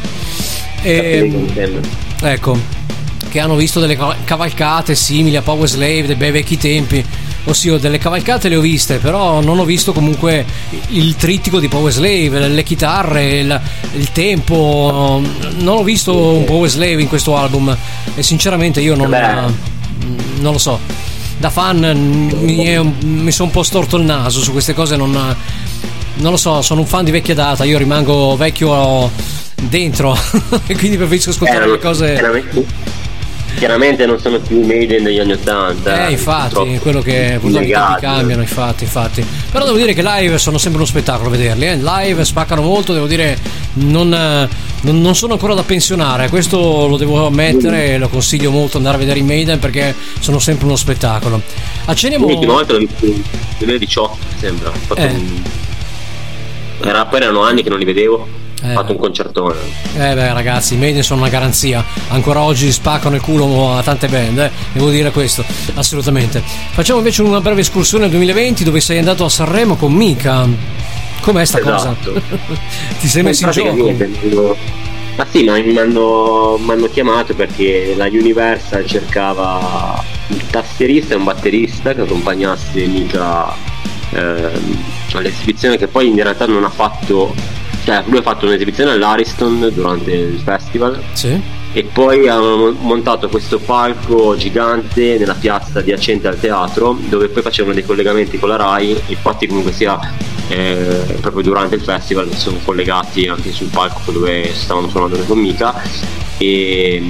e, 0.84 1.80
ecco 2.22 2.82
che 3.34 3.40
hanno 3.40 3.56
visto 3.56 3.80
delle 3.80 3.98
ca- 3.98 4.16
cavalcate 4.24 4.94
simili 4.94 5.36
a 5.36 5.42
Power 5.42 5.68
Slave 5.68 6.06
dei 6.06 6.16
bei 6.16 6.30
vecchi 6.30 6.56
tempi. 6.56 7.04
Ossia 7.46 7.78
delle 7.80 7.98
cavalcate 7.98 8.48
le 8.48 8.56
ho 8.56 8.62
viste 8.62 9.00
però 9.00 9.42
non 9.42 9.60
ho 9.60 9.66
visto 9.66 9.92
comunque 9.92 10.46
il 10.90 11.16
trittico 11.16 11.60
di 11.60 11.68
Power 11.68 11.92
Slave 11.92 12.48
le, 12.48 12.62
chitarre 12.64 13.40
il, 13.40 13.62
il 13.96 14.12
tempo. 14.12 15.20
Non 15.58 15.78
ho 15.78 15.84
visto 15.84 16.16
un 16.16 16.44
Power 16.44 16.70
Slave 16.70 17.02
in 17.02 17.08
questo 17.08 17.36
album. 17.36 17.76
E 18.14 18.22
sinceramente 18.22 18.82
io 18.82 18.96
non, 18.96 19.10
non 19.10 20.52
lo 20.52 20.60
so. 20.60 20.80
Da 21.38 21.50
fan 21.50 22.30
mi, 22.40 22.66
è 22.66 22.80
mi 22.80 23.32
sono 23.32 23.48
un 23.48 23.54
po' 23.54 23.64
storto 23.64 23.98
il 23.98 24.04
naso 24.04 24.42
su 24.42 24.52
queste 24.52 24.76
cose 24.76 24.96
non, 24.96 25.12
non 25.12 26.32
lo 26.32 26.38
so 26.38 26.62
sono 26.62 26.82
un 26.82 26.86
fan 26.86 27.04
di 27.04 27.12
vecchia 27.12 27.34
data 27.34 27.66
io 27.66 27.78
rimango 27.80 28.38
vecchio 28.38 29.12
dentro 29.70 30.18
e 30.68 30.76
quindi 30.76 30.98
preferisco 30.98 31.30
ascoltare 31.32 31.70
le 31.70 31.80
cose 31.80 32.14
chiaramente, 32.14 32.66
chiaramente 33.56 34.06
non 34.06 34.20
sono 34.20 34.40
più 34.40 34.62
i 34.62 34.66
Maiden 34.66 35.04
degli 35.04 35.20
anni 35.20 35.34
80. 35.34 36.08
eh 36.08 36.12
infatti 36.12 36.54
purtroppo. 36.56 36.80
quello 36.82 37.02
che 37.02 37.38
purtroppo 37.40 37.66
i 37.66 37.72
tempi 37.72 38.00
cambiano 38.02 38.42
infatti 38.42 38.84
infatti 38.84 39.26
però 39.52 39.64
devo 39.66 39.78
dire 39.78 39.94
che 39.94 40.02
live 40.04 40.38
sono 40.38 40.58
sempre 40.58 40.80
uno 40.80 40.88
spettacolo 40.90 41.30
vederli 41.30 41.68
eh. 41.68 41.76
live 41.78 42.26
spaccano 42.26 42.62
molto 42.62 42.94
devo 42.94 43.06
dire 43.06 43.38
non, 43.74 44.12
eh, 44.14 44.50
non, 44.82 45.02
non 45.02 45.16
sono 45.16 45.34
ancora 45.34 45.54
da 45.54 45.64
pensionare 45.64 46.30
questo 46.30 46.88
lo 46.88 46.98
devo 46.98 47.28
ammettere 47.28 47.94
e 47.94 47.98
lo 48.00 48.08
consiglio 48.10 48.50
molto 48.50 48.78
andare 48.78 48.96
a 48.96 49.00
vedere 49.00 49.20
i 49.20 49.24
Maiden 49.24 49.60
perché 49.60 49.94
sono 50.20 50.40
sempre 50.40 50.66
uno 50.66 50.76
spettacolo 50.76 51.40
accenniamo 51.86 52.28
L'ultima 52.28 52.54
volta 52.54 52.74
l'ho 52.74 52.80
visto 52.80 53.06
nel 53.06 53.22
2018, 53.60 54.18
mi 54.18 54.40
sembra. 54.40 54.70
Ho 54.70 54.74
fatto 54.88 55.02
Eh. 55.02 55.06
un- 55.12 55.42
Era, 56.86 57.06
poi 57.06 57.22
erano 57.22 57.44
anni 57.44 57.64
che 57.64 57.70
non 57.70 57.78
li 57.80 57.86
vedevo. 57.86 58.28
Eh. 58.64 58.74
fatto 58.74 58.94
un 58.94 58.98
concertone. 58.98 59.56
Eh 59.96 60.14
beh 60.14 60.34
ragazzi, 60.34 60.76
i 60.76 60.78
Maiden 60.78 61.04
sono 61.04 61.20
una 61.22 61.30
garanzia. 61.30 61.84
Ancora 62.10 62.42
oggi 62.42 62.72
spaccano 62.72 63.16
il 63.16 63.22
culo 63.22 63.76
a 63.76 63.84
tante 63.84 64.08
band, 64.08 64.38
eh. 64.40 64.52
devo 64.72 64.90
dire 64.90 65.12
questo, 65.12 65.44
assolutamente. 65.74 66.42
Facciamo 66.72 67.00
invece 67.00 67.22
una 67.24 67.42
breve 67.42 67.62
escursione 67.62 68.06
al 68.06 68.12
2020 68.12 68.64
dove 68.64 68.80
sei 68.80 69.00
andato 69.00 69.26
a 69.26 69.30
Sanremo 69.30 69.76
con 69.76 69.92
Mika. 69.92 70.48
Com'è 71.22 71.46
sta 71.46 71.60
Esatto. 71.60 72.12
cosa? 72.12 72.22
Ti 73.00 73.08
sei 73.08 73.24
messo 73.24 73.46
in 73.46 73.52
gioco? 73.52 74.58
Ma 75.16 75.28
sì, 75.30 75.44
ma 75.44 75.60
mi 75.60 75.78
hanno, 75.78 76.58
mi 76.60 76.72
hanno 76.72 76.88
chiamato 76.88 77.36
perché 77.36 77.94
la 77.96 78.06
Universal 78.06 78.86
cercava 78.88 80.04
un 80.28 80.40
tastierista 80.50 81.14
e 81.14 81.18
un 81.18 81.24
batterista 81.26 81.94
che 81.94 82.02
accompagnasse 82.02 82.86
mica 82.88 83.54
ehm, 84.10 84.84
all'esibizione 85.14 85.78
che 85.78 85.88
poi 85.88 86.08
in 86.10 86.16
realtà 86.16 86.48
non 86.48 86.64
ha 86.64 86.70
fatto, 86.70 87.36
cioè 87.84 88.04
lui 88.06 88.18
ha 88.18 88.22
fatto 88.22 88.46
un'esibizione 88.46 88.92
all'Ariston 88.92 89.72
durante 89.74 90.12
il 90.12 90.40
festival. 90.40 91.02
Sì. 91.14 91.62
e 91.76 91.84
poi 91.86 92.28
hanno 92.28 92.72
montato 92.80 93.28
questo 93.30 93.58
palco 93.58 94.36
gigante 94.38 95.18
nella 95.18 95.34
piazza 95.34 95.80
adiacente 95.80 96.28
al 96.28 96.40
teatro 96.40 96.96
dove 97.10 97.30
poi 97.30 97.42
facevano 97.42 97.74
dei 97.74 97.84
collegamenti 97.84 98.38
con 98.38 98.50
la 98.50 98.58
RAI. 98.58 99.02
Infatti 99.08 99.48
comunque 99.48 99.72
sia 99.72 100.00
eh, 100.50 101.18
proprio 101.20 101.42
durante 101.42 101.76
il 101.76 101.82
festival 101.82 102.30
si 102.32 102.40
sono 102.40 102.60
collegati 102.64 103.28
anche 103.28 103.52
sul 103.52 103.70
palco 103.70 104.12
dove 104.12 104.54
stavano 104.54 104.88
suonando 104.88 105.18
le 105.18 105.36
Mica 105.36 105.82
e, 106.38 107.02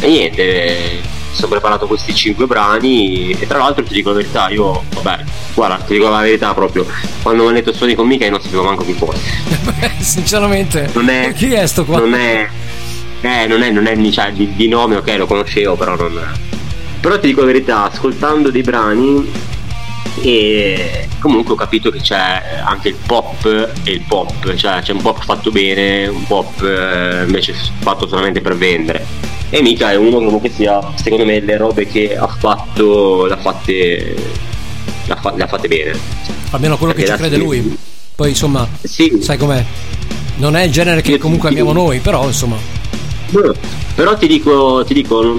e 0.00 0.06
niente 0.06 1.00
mi 1.10 1.13
sono 1.34 1.48
preparato 1.48 1.86
questi 1.86 2.14
cinque 2.14 2.46
brani 2.46 3.30
e 3.32 3.46
tra 3.46 3.58
l'altro 3.58 3.84
ti 3.84 3.94
dico 3.94 4.10
la 4.10 4.16
verità 4.16 4.48
io 4.48 4.84
vabbè 4.94 5.24
guarda 5.54 5.76
ti 5.84 5.94
dico 5.94 6.08
la 6.08 6.20
verità 6.20 6.54
proprio. 6.54 6.86
Quando 7.22 7.42
mi 7.42 7.48
hanno 7.48 7.58
detto 7.58 7.72
suoni 7.72 7.94
con 7.94 8.06
Mica 8.06 8.24
io 8.24 8.30
non 8.30 8.40
sapevo 8.40 8.62
manco 8.62 8.84
chi 8.84 8.92
fosse. 8.92 9.20
Beh, 9.62 9.90
sinceramente, 10.02 10.90
non 10.92 11.08
è 11.08 11.32
chi 11.34 11.52
è 11.52 11.66
sto 11.66 11.84
qua? 11.84 11.98
non 11.98 12.14
è 12.14 12.48
eh, 13.24 13.46
non 13.46 13.62
è, 13.62 13.70
non 13.70 13.86
è 13.86 14.10
cioè, 14.10 14.32
di, 14.32 14.54
di 14.54 14.68
nome 14.68 14.96
ok 14.96 15.14
lo 15.16 15.26
conoscevo 15.26 15.76
però 15.76 15.96
non 15.96 16.20
però 17.00 17.18
ti 17.18 17.28
dico 17.28 17.40
la 17.40 17.46
verità 17.46 17.90
ascoltando 17.90 18.50
dei 18.50 18.62
brani 18.62 19.30
e 20.20 21.08
comunque 21.18 21.54
ho 21.54 21.56
capito 21.56 21.90
che 21.90 22.00
c'è 22.00 22.62
anche 22.64 22.88
il 22.88 22.96
pop 23.06 23.44
e 23.82 23.90
il 23.90 24.04
pop 24.06 24.54
cioè 24.54 24.80
c'è 24.82 24.92
un 24.92 25.00
pop 25.00 25.22
fatto 25.24 25.50
bene 25.50 26.06
un 26.06 26.26
pop 26.26 26.62
eh, 26.62 27.24
invece 27.26 27.54
fatto 27.80 28.06
solamente 28.06 28.40
per 28.40 28.56
vendere 28.56 29.06
e 29.56 29.62
mica 29.62 29.92
è 29.92 29.94
uno 29.94 30.16
comunque 30.16 30.50
sia 30.50 30.80
secondo 30.96 31.24
me 31.24 31.38
le 31.38 31.56
robe 31.56 31.86
che 31.86 32.16
ha 32.16 32.26
fatto 32.26 33.26
le 33.26 33.34
ha 33.34 33.36
fatte 33.36 33.72
le 35.06 35.12
ha, 35.12 35.16
fa- 35.16 35.32
le 35.36 35.42
ha 35.44 35.46
fatte 35.46 35.68
bene 35.68 35.96
Almeno 36.50 36.76
quello 36.76 36.92
che 36.92 37.00
ci 37.02 37.06
perché 37.06 37.28
crede 37.28 37.36
lui. 37.36 37.76
Poi 38.16 38.28
insomma, 38.30 38.66
sì 38.82 39.18
sai 39.20 39.36
com'è? 39.36 39.64
Non 40.36 40.56
è 40.56 40.62
il 40.62 40.72
genere 40.72 41.02
che 41.02 41.18
comunque 41.18 41.48
amiamo 41.50 41.72
noi, 41.72 41.98
però 41.98 42.24
insomma. 42.26 42.56
Boh, 43.30 43.54
Però 43.94 44.16
ti 44.16 44.26
dico, 44.28 44.84
ti 44.84 44.94
dico, 44.94 45.36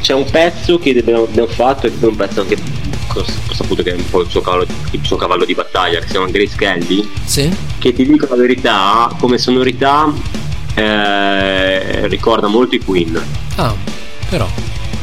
c'è 0.00 0.14
un 0.14 0.24
pezzo 0.30 0.78
che 0.78 0.90
abbiamo, 0.96 1.24
abbiamo 1.24 1.48
fatto 1.48 1.86
e 1.86 1.92
che 1.96 2.04
è 2.04 2.08
un 2.08 2.16
pezzo 2.16 2.40
anche 2.40 2.56
ho 3.16 3.24
saputo 3.52 3.82
che 3.82 3.92
è 3.92 3.94
un 3.96 4.08
po' 4.10 4.22
il 4.22 4.30
suo 4.30 4.40
cavallo, 4.40 4.66
il 4.90 5.00
suo 5.04 5.16
cavallo 5.16 5.44
di 5.44 5.54
battaglia, 5.54 5.98
che 6.00 6.06
si 6.06 6.12
chiama 6.12 6.26
Grace 6.28 6.56
Kelly, 6.56 7.08
Sì? 7.24 7.52
che 7.78 7.92
ti 7.92 8.04
dico 8.06 8.26
la 8.28 8.36
verità, 8.36 9.14
come 9.18 9.38
sonorità 9.38 10.12
eh, 10.74 12.06
ricorda 12.08 12.46
molto 12.48 12.74
i 12.74 12.80
Queen. 12.84 13.20
Ah, 13.56 13.74
però. 14.28 14.46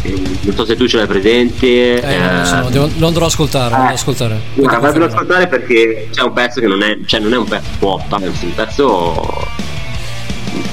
Eh, 0.04 0.20
Non 0.42 0.56
so 0.56 0.66
se 0.66 0.76
tu 0.76 0.88
ce 0.88 0.98
l'hai 0.98 1.08
presente. 1.08 2.02
Eh, 2.02 2.16
eh, 2.42 2.46
so, 2.46 2.68
devo- 2.70 2.90
lo 2.98 3.08
andrò 3.08 3.26
ad 3.26 3.32
ascoltare, 3.32 3.70
lo 3.70 3.76
andrò 3.76 3.94
ascoltare. 3.94 4.40
Guarda, 4.56 4.88
ad 4.90 5.02
ascoltare 5.02 5.48
perché 5.48 6.10
c'è 6.12 6.22
un 6.24 6.34
pezzo 6.34 6.60
che 6.60 6.68
non 6.68 6.82
è, 6.82 6.98
cioè 7.06 7.20
non 7.20 7.34
è 7.34 7.38
un 7.38 7.46
pezzo 7.46 7.70
pop, 7.80 8.12
anzi 8.14 8.46
un 8.46 8.54
pezzo 8.56 9.48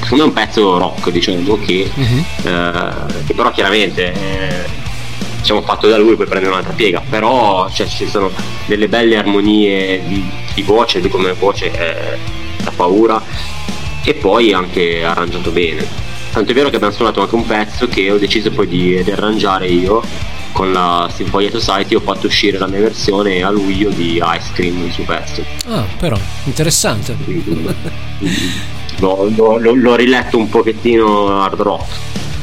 secondo 0.02 0.16
me 0.16 0.22
è 0.22 0.24
un 0.24 0.32
pezzo 0.32 0.78
rock 0.78 1.10
diciamo 1.10 1.58
che, 1.58 1.90
Mhm. 1.94 2.24
eh, 2.44 2.92
che 3.26 3.34
però 3.34 3.50
chiaramente 3.50 4.12
è 4.12 4.64
diciamo 5.38 5.60
fatto 5.62 5.86
da 5.86 5.96
lui 5.98 6.16
poi 6.16 6.26
prende 6.26 6.48
un'altra 6.48 6.72
piega 6.72 7.00
però 7.08 7.68
cioè, 7.70 7.86
ci 7.86 8.08
sono 8.08 8.30
delle 8.66 8.88
belle 8.88 9.16
armonie 9.18 10.02
di, 10.06 10.28
di 10.54 10.62
voce 10.62 11.00
lui 11.00 11.08
come 11.10 11.32
voce 11.32 11.70
è 11.70 12.16
da 12.62 12.72
paura 12.74 13.22
e 14.04 14.14
poi 14.14 14.52
anche 14.52 15.04
arrangiato 15.04 15.50
bene 15.50 15.86
tanto 16.32 16.50
è 16.50 16.54
vero 16.54 16.68
che 16.70 16.76
abbiamo 16.76 16.94
suonato 16.94 17.20
anche 17.22 17.34
un 17.34 17.46
pezzo 17.46 17.88
che 17.88 18.10
ho 18.10 18.18
deciso 18.18 18.50
poi 18.50 18.66
di 18.68 19.00
riarrangiare 19.02 19.66
io 19.68 20.02
con 20.52 20.72
la 20.72 21.10
Sinfonia 21.14 21.50
Society 21.50 21.94
ho 21.94 22.00
fatto 22.00 22.26
uscire 22.26 22.58
la 22.58 22.66
mia 22.66 22.80
versione 22.80 23.42
a 23.42 23.50
luglio 23.50 23.90
di 23.90 24.14
Ice 24.16 24.50
Cream 24.52 24.84
il 24.86 24.92
suo 24.92 25.04
pezzo 25.04 25.44
Ah, 25.68 25.84
però, 25.98 26.18
interessante. 26.44 27.14
L'ho, 29.00 29.30
l'ho- 29.34 29.58
l'ho- 29.74 29.94
riletto 29.94 30.38
un 30.38 30.48
pochettino 30.48 31.40
hard 31.42 31.60
rock. 31.60 31.84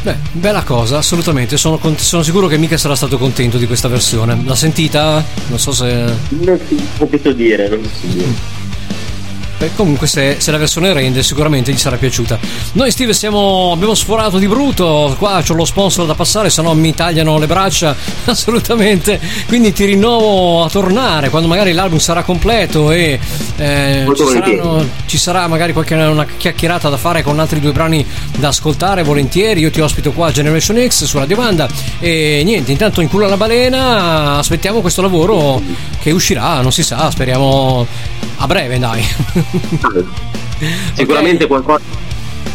Beh, 0.04 0.16
bella 0.32 0.64
cosa, 0.64 0.98
assolutamente. 1.00 1.58
Sono, 1.58 1.80
sono 1.98 2.24
sicuro 2.24 2.48
che 2.48 2.58
mica 2.58 2.78
sarà 2.78 2.96
stato 2.96 3.18
contento 3.18 3.58
di 3.58 3.66
questa 3.68 3.90
versione. 3.90 4.40
L'ha 4.46 4.56
sentita? 4.56 5.22
Non 5.48 5.60
so 5.60 5.74
se. 5.74 5.92
Non 6.30 6.60
si 6.68 6.76
può 6.98 7.08
dire, 7.34 7.68
non 7.68 7.84
si 8.00 8.08
dire. 8.08 8.26
Beh, 9.58 9.72
comunque, 9.74 10.06
se, 10.06 10.36
se 10.40 10.52
la 10.52 10.58
versione 10.58 10.92
rende, 10.92 11.24
sicuramente 11.24 11.72
gli 11.72 11.78
sarà 11.78 11.96
piaciuta. 11.96 12.38
Noi, 12.74 12.92
Steve, 12.92 13.14
siamo, 13.14 13.72
abbiamo 13.72 13.96
sforato 13.96 14.38
di 14.38 14.48
brutto. 14.48 15.16
Qua 15.18 15.42
c'ho 15.46 15.54
lo 15.54 15.64
sponsor 15.64 16.06
da 16.06 16.14
passare, 16.14 16.50
se 16.50 16.62
no 16.62 16.74
mi 16.74 16.94
tagliano 16.94 17.38
le 17.38 17.48
braccia. 17.48 17.96
Assolutamente. 18.26 19.20
Quindi 19.48 19.72
ti 19.72 19.86
rinnovo 19.86 20.64
a 20.64 20.70
tornare 20.70 21.30
quando 21.30 21.48
magari 21.48 21.72
l'album 21.72 22.00
sarà 22.00 22.24
completo 22.24 22.92
e 22.92 23.18
eh, 23.58 24.06
ci, 24.14 24.26
saranno- 24.26 24.90
ci 25.06 25.18
sarà 25.18 25.48
magari 25.48 25.72
qualche 25.72 25.94
una 25.96 26.26
chiacchierata 26.26 26.90
da 26.90 26.98
fare 26.98 27.24
con 27.24 27.40
altri 27.40 27.62
due 27.62 27.72
brani 27.72 28.06
da 28.38 28.50
ascoltare 28.50 29.04
volentieri. 29.04 29.62
Io 29.62 29.72
ti 29.72 29.80
ospito 29.80 30.12
qua 30.12 30.28
a 30.28 30.32
Generation 30.32 30.86
X 30.86 31.06
su 31.06 31.18
Radio 31.18 31.38
Banda. 31.38 31.70
E 32.00 32.42
niente, 32.44 32.72
intanto 32.74 33.00
in 33.00 33.08
culo 33.08 33.26
alla 33.26 33.38
balena. 33.38 34.38
Aspettiamo 34.38 34.82
questo 34.82 35.02
lavoro 35.02 35.62
che 36.02 36.12
uscirà, 36.12 36.60
non 36.60 36.74
si 36.74 36.84
sa, 36.84 37.10
speriamo 37.10 37.88
a 38.38 38.48
breve, 38.48 38.80
dai. 38.80 39.04
Sicuramente 40.94 41.48
qualcosa 41.48 41.84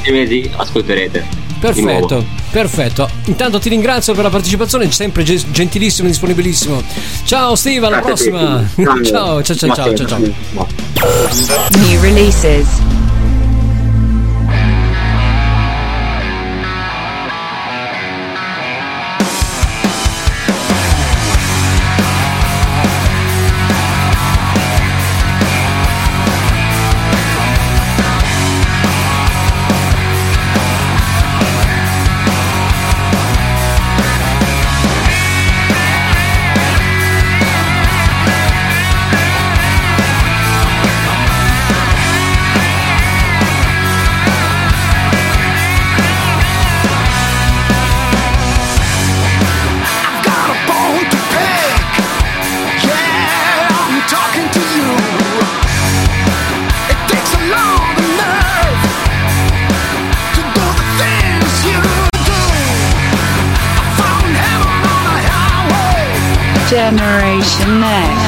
nei 0.03 0.13
mesi 0.13 0.51
ascolterete. 0.57 1.49
Perfetto, 1.61 2.25
perfetto. 2.51 3.09
Intanto 3.27 3.59
ti 3.59 3.69
ringrazio 3.69 4.15
per 4.15 4.25
la 4.25 4.31
partecipazione, 4.31 4.91
sempre 4.91 5.23
ge- 5.25 5.45
gentilissimo 5.51 6.09
e 6.09 6.11
disponibilissimo. 6.11 6.83
Ciao 7.25 7.55
Steve, 7.55 7.87
alla 7.87 8.01
prossima. 8.01 8.67
ciao, 9.05 9.43
ciao, 9.43 9.43
ciao, 9.43 9.75
ciao, 9.75 9.95
ciao, 9.95 10.07
ciao. 10.07 10.19
New 10.19 12.01
releases. 12.01 12.67
Generation 66.91 67.79
Next. 67.79 68.20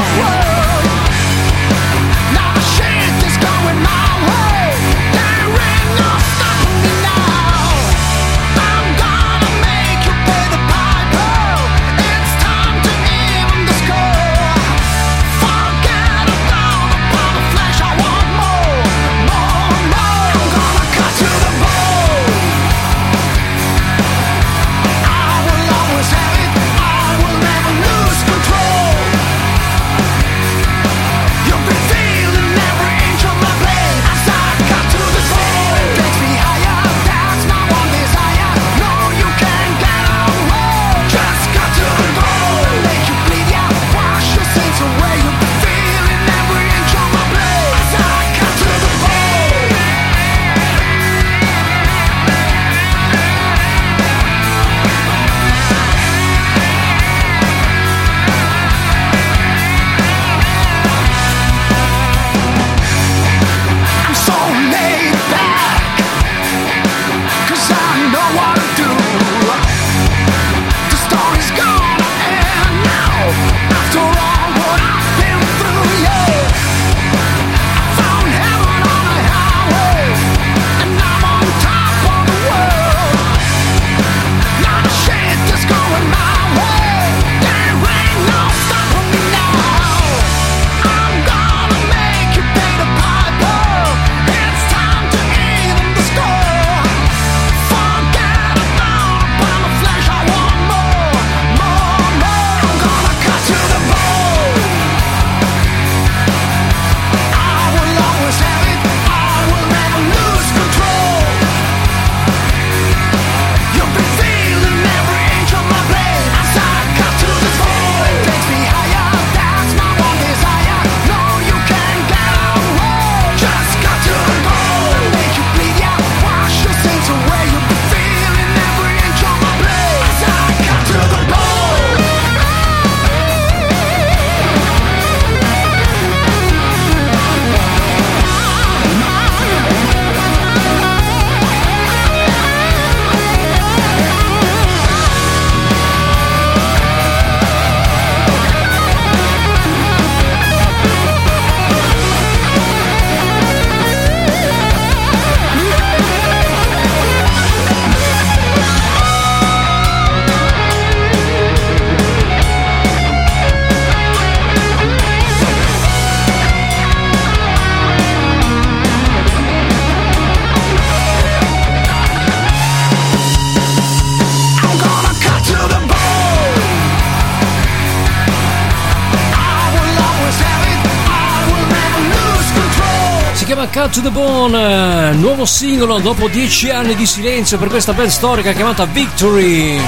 To 183.93 184.01
the 184.01 184.11
Bone, 184.11 185.11
eh, 185.11 185.15
nuovo 185.17 185.45
singolo 185.45 185.99
dopo 185.99 186.27
dieci 186.29 186.71
anni 186.71 186.95
di 186.95 187.05
silenzio 187.05 187.59
per 187.59 187.69
questa 187.69 187.93
band 187.93 188.09
storica 188.09 188.53
chiamata 188.53 188.87
Victory. 188.87 189.79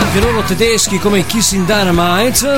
Anche 0.00 0.20
loro 0.20 0.42
tedeschi 0.42 0.98
come 0.98 1.26
Kissing 1.26 1.66
Dynamite. 1.66 2.48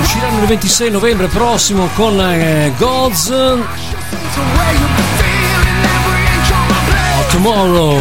Usciranno 0.00 0.40
il 0.40 0.46
26 0.46 0.90
novembre 0.90 1.26
prossimo 1.26 1.90
con 1.94 2.18
eh, 2.18 2.72
Gods. 2.78 3.30
Tomorrow 7.30 8.00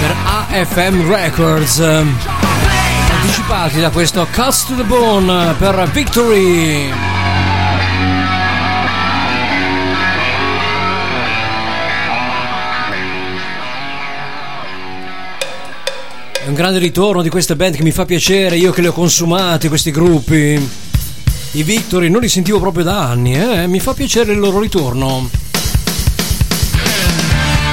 per 0.00 0.16
AFM 0.50 1.08
Records. 1.08 1.78
Anticipati 1.78 3.80
da 3.80 3.90
questo 3.90 4.26
Cuts 4.32 4.66
to 4.66 4.74
the 4.74 4.82
Bone 4.82 5.54
per 5.56 5.88
Victory. 5.92 7.17
È 16.48 16.50
un 16.50 16.56
grande 16.56 16.78
ritorno 16.78 17.20
di 17.20 17.28
queste 17.28 17.56
band 17.56 17.76
che 17.76 17.82
mi 17.82 17.90
fa 17.90 18.06
piacere, 18.06 18.56
io 18.56 18.72
che 18.72 18.80
le 18.80 18.88
ho 18.88 18.92
consumate, 18.92 19.68
questi 19.68 19.90
gruppi. 19.90 20.58
I 21.50 21.62
Victory 21.62 22.08
non 22.08 22.22
li 22.22 22.28
sentivo 22.30 22.58
proprio 22.58 22.84
da 22.84 23.06
anni, 23.06 23.38
eh? 23.38 23.66
mi 23.66 23.78
fa 23.80 23.92
piacere 23.92 24.32
il 24.32 24.38
loro 24.38 24.58
ritorno. 24.58 25.28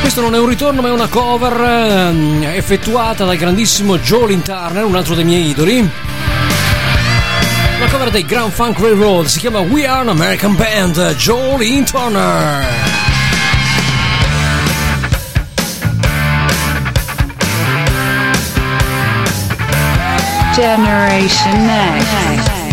Questo 0.02 0.19
non 0.19 0.35
è 0.35 0.39
un 0.39 0.47
ritorno 0.47 0.81
ma 0.81 0.89
è 0.89 0.91
una 0.91 1.07
cover 1.07 1.53
ehm, 1.57 2.43
effettuata 2.53 3.23
dal 3.23 3.38
grandissimo 3.38 3.97
Jolin 3.97 4.41
Turner, 4.41 4.84
un 4.84 4.95
altro 4.95 5.15
dei 5.15 5.23
miei 5.23 5.47
idoli. 5.52 5.77
Una 7.77 7.89
cover 7.89 8.10
dei 8.10 8.26
Grand 8.26 8.52
Funk 8.52 8.77
Railroad, 8.80 9.27
si 9.27 9.39
chiama 9.39 9.61
We 9.61 9.88
Are 9.88 10.02
an 10.02 10.10
American 10.10 10.53
Band, 10.53 11.14
Jolin 11.15 11.85
Turner. 11.85 13.05
Generation 20.56 21.68
X. 21.69 22.65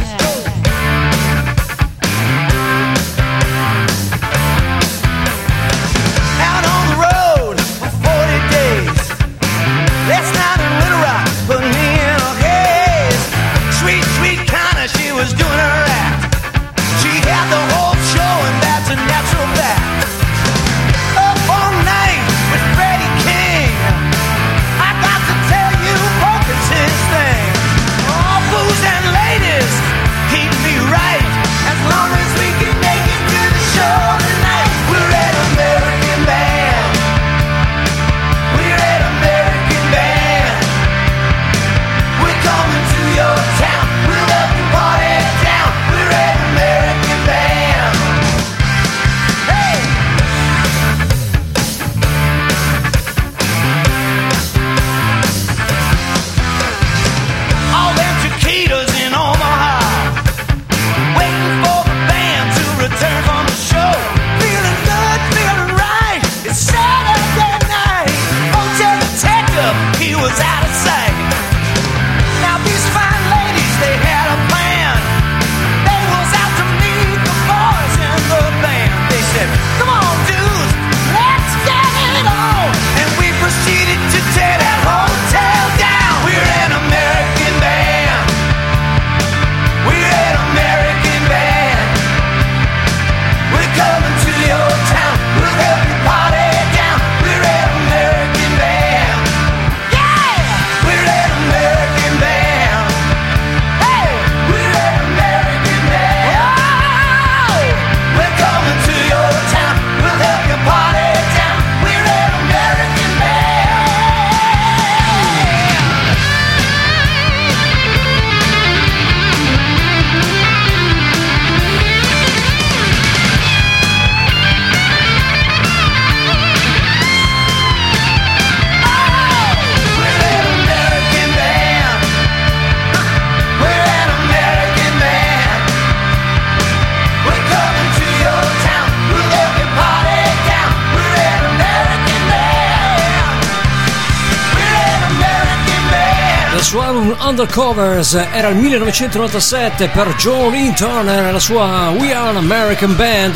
Undercovers 147.33 148.13
era 148.13 148.49
il 148.49 148.57
1997 148.57 149.89
per 149.89 150.15
Jolene 150.17 150.75
Turner 150.75 151.29
e 151.29 151.33
la 151.33 151.39
sua 151.39 151.89
We 151.97 152.13
Are 152.13 152.29
an 152.29 152.37
American 152.37 152.95
Band. 152.95 153.33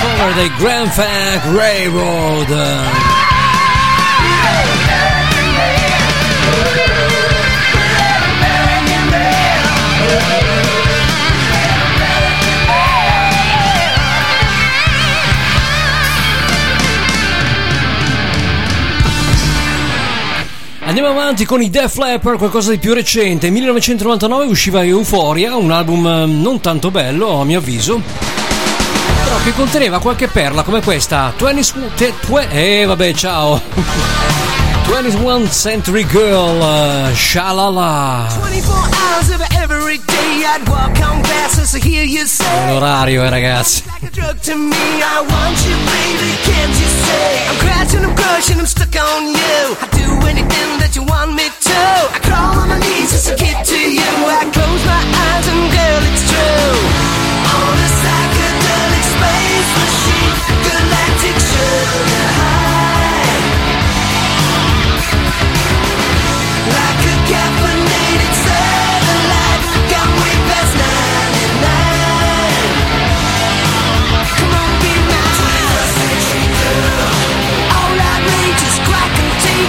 Cover 0.00 0.32
dei 0.32 0.50
Grand 0.56 0.90
Funk 0.90 1.54
Railroad. 1.54 2.95
Andiamo 20.98 21.20
avanti 21.20 21.44
con 21.44 21.60
i 21.60 21.68
Def 21.68 21.98
Leppard, 21.98 22.38
qualcosa 22.38 22.70
di 22.70 22.78
più 22.78 22.94
recente. 22.94 23.48
Nel 23.48 23.52
1999 23.56 24.46
usciva 24.46 24.82
Euphoria, 24.82 25.54
un 25.54 25.70
album 25.70 26.06
eh, 26.06 26.24
non 26.24 26.62
tanto 26.62 26.90
bello 26.90 27.38
a 27.38 27.44
mio 27.44 27.58
avviso, 27.58 28.00
però 29.22 29.36
che 29.44 29.52
conteneva 29.52 29.98
qualche 29.98 30.28
perla 30.28 30.62
come 30.62 30.80
questa. 30.80 31.34
20, 31.38 31.72
te- 31.96 32.14
twe- 32.18 32.48
eh 32.50 32.86
vabbè, 32.86 33.12
ciao. 33.12 34.55
21 34.88 35.46
Century 35.48 36.04
Girl, 36.04 36.62
uh, 36.62 37.10
shalala. 37.12 38.28
24 38.38 38.74
hours 38.76 39.28
of 39.30 39.40
every 39.62 39.98
day 39.98 40.44
I'd 40.46 40.66
walk 40.68 40.94
on 41.08 41.22
glasses 41.22 41.72
to 41.72 41.78
hear 41.78 42.04
you 42.04 42.24
say 42.26 42.72
L'orario, 42.72 43.22
eh, 43.24 43.30
ragazzi. 43.30 43.84
like 43.90 44.04
a 44.04 44.10
drug 44.14 44.40
to 44.42 44.54
me. 44.54 44.76
I 45.02 45.20
want 45.20 45.56
you, 45.66 45.76
baby, 45.90 46.30
can't 46.46 46.74
you 46.80 46.88
say? 47.04 47.48
I'm 47.48 47.56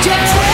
Yeah. 0.05 0.46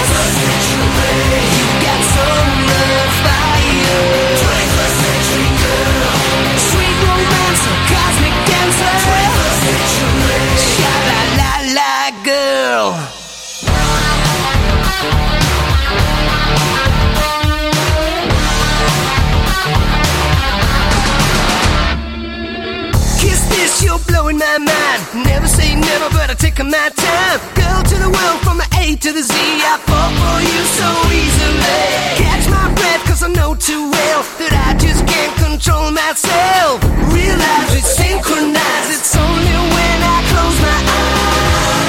blowing 24.33 24.39
my 24.39 24.57
mind. 24.57 25.25
Never 25.25 25.47
say 25.47 25.75
never, 25.75 26.09
but 26.09 26.29
I 26.29 26.33
take 26.33 26.59
my 26.59 26.89
time. 26.89 27.39
Girl 27.55 27.83
to 27.83 27.95
the 27.95 28.09
world 28.09 28.39
from 28.41 28.57
the 28.57 28.67
A 28.79 28.95
to 28.95 29.11
the 29.11 29.21
Z. 29.21 29.33
I 29.33 29.77
fall 29.85 30.09
for 30.21 30.37
you 30.41 30.61
so 30.79 30.89
easily. 31.11 31.81
Catch 32.17 32.49
my 32.49 32.73
breath, 32.73 33.03
cause 33.05 33.23
I 33.23 33.29
know 33.29 33.55
too 33.55 33.89
well 33.89 34.21
that 34.39 34.53
I 34.67 34.77
just 34.77 35.05
can't 35.07 35.35
control 35.37 35.91
myself. 35.91 36.83
Realize 37.13 37.75
it's 37.75 37.95
synchronized, 37.95 38.89
it's 38.91 39.15
only 39.15 39.55
when 39.73 39.97
I 40.01 40.17
close 40.31 40.59
my 40.61 40.77
eyes. 40.77 41.82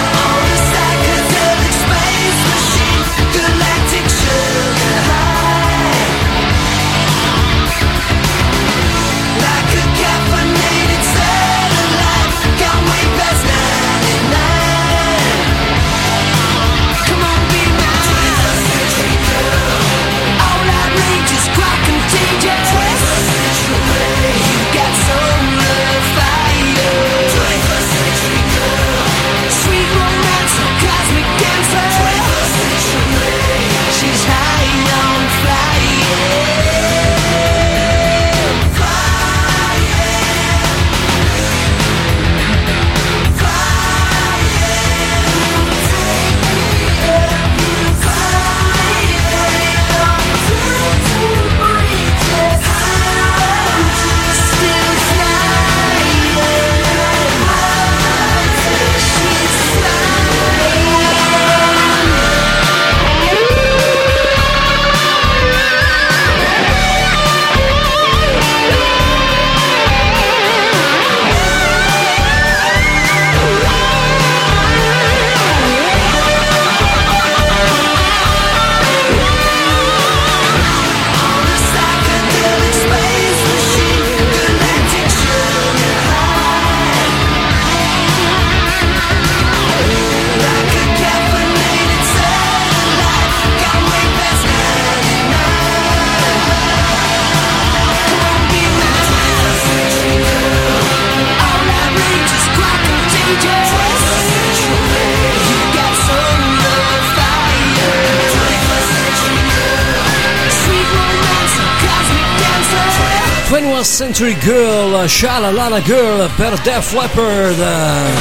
21st 113.85 113.97
Century 113.97 114.35
Girl, 114.45 115.07
Shalalala 115.07 115.87
Girl 115.87 116.29
per 116.37 116.57
Def 116.65 116.95
Leppard 116.95 117.59
eh, 117.59 118.13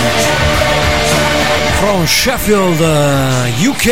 from 1.80 2.06
Sheffield, 2.06 2.82
UK. 3.62 3.88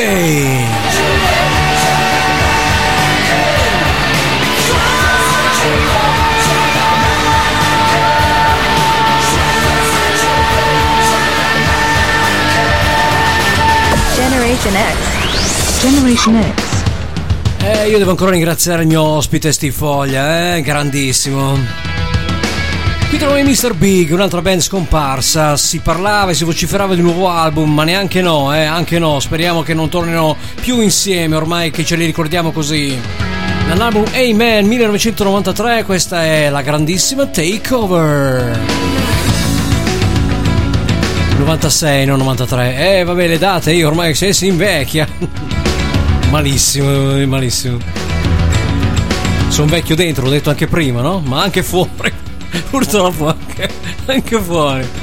Generation 14.15 14.75
X. 14.75 15.81
Generation 15.81 16.35
X. 16.35 16.70
Eh, 17.63 17.89
io 17.89 17.99
devo 17.99 18.09
ancora 18.09 18.31
ringraziare 18.31 18.81
il 18.81 18.87
mio 18.87 19.03
ospite 19.03 19.51
Stifoglia, 19.51 20.55
eh, 20.55 20.61
grandissimo. 20.61 21.57
Qui 23.07 23.19
troviamo 23.19 23.47
i 23.47 23.51
Mr. 23.51 23.75
Big, 23.75 24.11
un'altra 24.11 24.41
band 24.41 24.61
scomparsa. 24.61 25.55
Si 25.57 25.79
parlava 25.79 26.31
e 26.31 26.33
si 26.33 26.43
vociferava 26.43 26.95
di 26.95 27.01
un 27.01 27.07
nuovo 27.07 27.29
album, 27.29 27.71
ma 27.71 27.83
neanche 27.83 28.21
no, 28.21 28.51
eh, 28.55 28.63
anche 28.63 28.97
no. 28.97 29.19
Speriamo 29.19 29.61
che 29.61 29.75
non 29.75 29.89
tornino 29.89 30.35
più 30.59 30.81
insieme, 30.81 31.35
ormai 31.35 31.69
che 31.69 31.85
ce 31.85 31.97
li 31.97 32.05
ricordiamo 32.05 32.51
così. 32.51 32.99
Dall'album 33.67 34.05
Amen 34.13 34.65
1993, 34.65 35.83
questa 35.83 36.23
è 36.23 36.49
la 36.49 36.61
grandissima 36.61 37.27
Takeover. 37.27 38.59
96, 41.37 42.05
non 42.05 42.17
93. 42.17 42.99
Eh, 42.99 43.03
vabbè, 43.03 43.27
le 43.27 43.37
date, 43.37 43.71
io 43.73 43.87
ormai 43.87 44.15
se 44.15 44.33
si 44.33 44.47
invecchia. 44.47 45.50
malissimo, 46.31 47.27
malissimo. 47.27 47.77
Sono 49.49 49.67
vecchio 49.67 49.95
dentro, 49.95 50.23
l'ho 50.23 50.31
detto 50.31 50.49
anche 50.49 50.65
prima, 50.65 51.01
no? 51.01 51.19
Ma 51.19 51.43
anche 51.43 51.61
fuori. 51.61 52.11
Purtroppo 52.71 53.27
anche, 53.27 53.69
anche 54.05 54.39
fuori. 54.39 55.00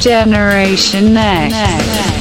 Generation. 0.00 1.16
I 1.16 2.17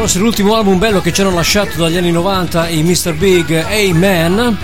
Forse 0.00 0.18
l'ultimo 0.18 0.56
album 0.56 0.78
bello 0.78 1.02
che 1.02 1.12
ci 1.12 1.20
hanno 1.20 1.34
lasciato 1.34 1.76
dagli 1.76 1.98
anni 1.98 2.10
90 2.10 2.68
i 2.68 2.82
Mr. 2.82 3.12
Big 3.12 3.52
Amen. 3.52 4.56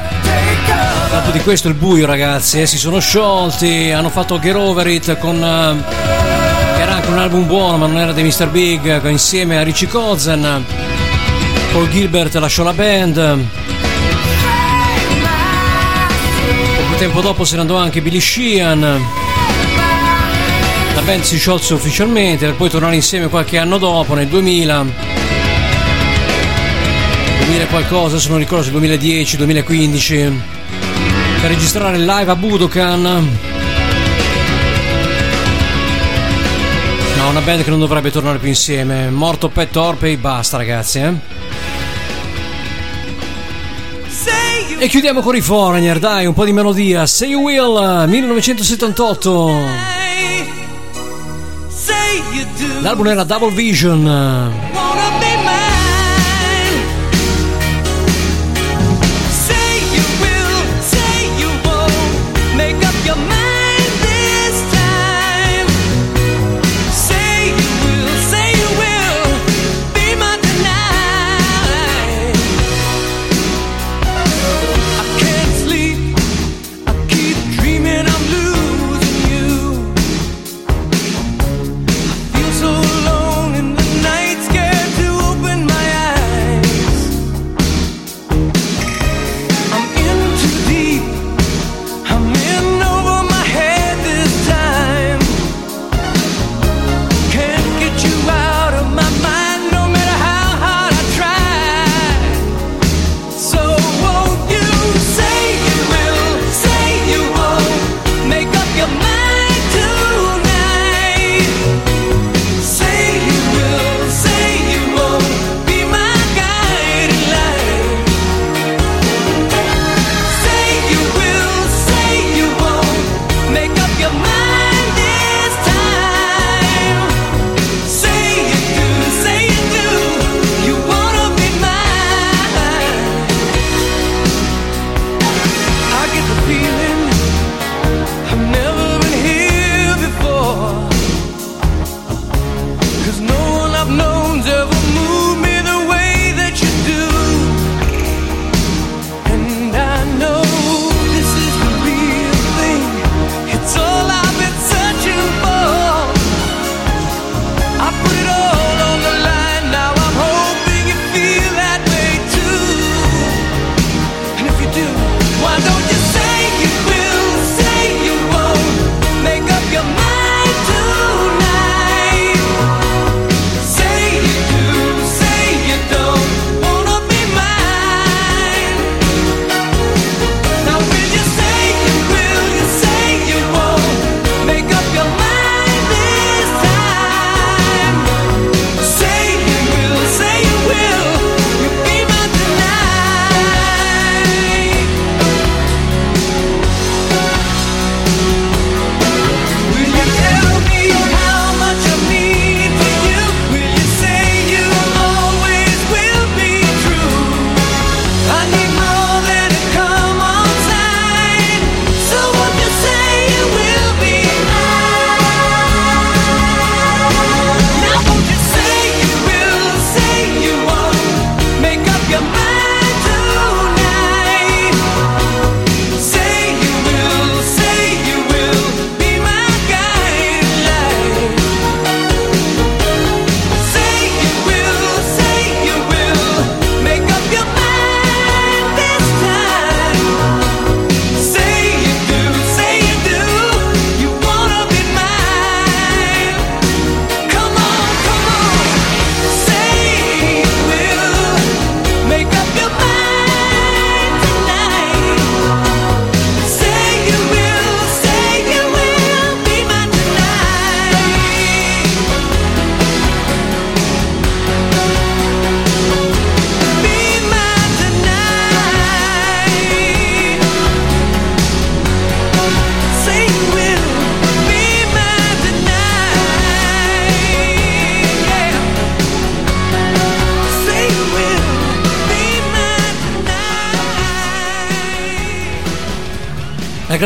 Dopo 1.10 1.30
di 1.30 1.40
questo 1.40 1.68
il 1.68 1.74
buio 1.74 2.06
ragazzi, 2.06 2.62
eh, 2.62 2.66
si 2.66 2.78
sono 2.78 3.00
sciolti, 3.00 3.90
hanno 3.90 4.08
fatto 4.08 4.38
Get 4.38 4.54
Over 4.54 4.86
It 4.86 5.18
con... 5.18 5.36
eh, 5.36 6.80
era 6.80 6.94
anche 6.94 7.08
un 7.10 7.18
album 7.18 7.46
buono 7.46 7.76
ma 7.76 7.86
non 7.86 7.98
era 7.98 8.12
dei 8.12 8.24
Mr. 8.24 8.48
Big, 8.48 9.04
eh, 9.04 9.10
insieme 9.10 9.58
a 9.58 9.62
Richie 9.62 9.88
Kozen. 9.88 10.64
Paul 11.70 11.90
Gilbert 11.90 12.34
lasciò 12.36 12.62
la 12.62 12.72
band. 12.72 13.38
Poco 16.76 16.96
tempo 16.96 17.20
dopo 17.20 17.44
se 17.44 17.56
ne 17.56 17.60
andò 17.60 17.76
anche 17.76 18.00
Billy 18.00 18.20
Sheehan. 18.20 18.80
La 20.94 21.02
band 21.02 21.20
si 21.24 21.36
sciolse 21.36 21.74
ufficialmente 21.74 22.46
per 22.46 22.54
poi 22.54 22.70
tornare 22.70 22.94
insieme 22.94 23.28
qualche 23.28 23.58
anno 23.58 23.76
dopo, 23.76 24.14
nel 24.14 24.28
2000. 24.28 25.05
2000 27.46 27.62
e 27.62 27.66
qualcosa, 27.68 28.18
se 28.18 28.28
non 28.28 28.38
ricordo 28.38 28.64
se 28.64 28.70
2010, 28.72 29.36
2015 29.36 30.14
per 31.40 31.48
registrare 31.50 31.96
live 31.96 32.30
a 32.30 32.34
Budokan. 32.34 33.02
No, 37.16 37.28
una 37.28 37.40
band 37.40 37.62
che 37.62 37.70
non 37.70 37.78
dovrebbe 37.78 38.10
tornare 38.10 38.38
più 38.38 38.48
insieme. 38.48 39.10
Morto 39.10 39.48
Pet 39.48 39.70
Torpey, 39.70 40.16
basta 40.16 40.56
ragazzi, 40.56 40.98
eh. 40.98 41.14
E 44.78 44.88
chiudiamo 44.88 45.20
con 45.20 45.36
i 45.36 45.40
Foreigner, 45.40 46.00
dai, 46.00 46.26
un 46.26 46.34
po' 46.34 46.44
di 46.44 46.52
melodia. 46.52 47.06
Say 47.06 47.30
You 47.30 47.42
Will, 47.42 48.08
1978. 48.08 49.58
Say 51.68 52.22
you 52.32 52.44
do. 52.58 52.80
L'album 52.80 53.06
era 53.06 53.22
Double 53.22 53.52
Vision. 53.52 54.75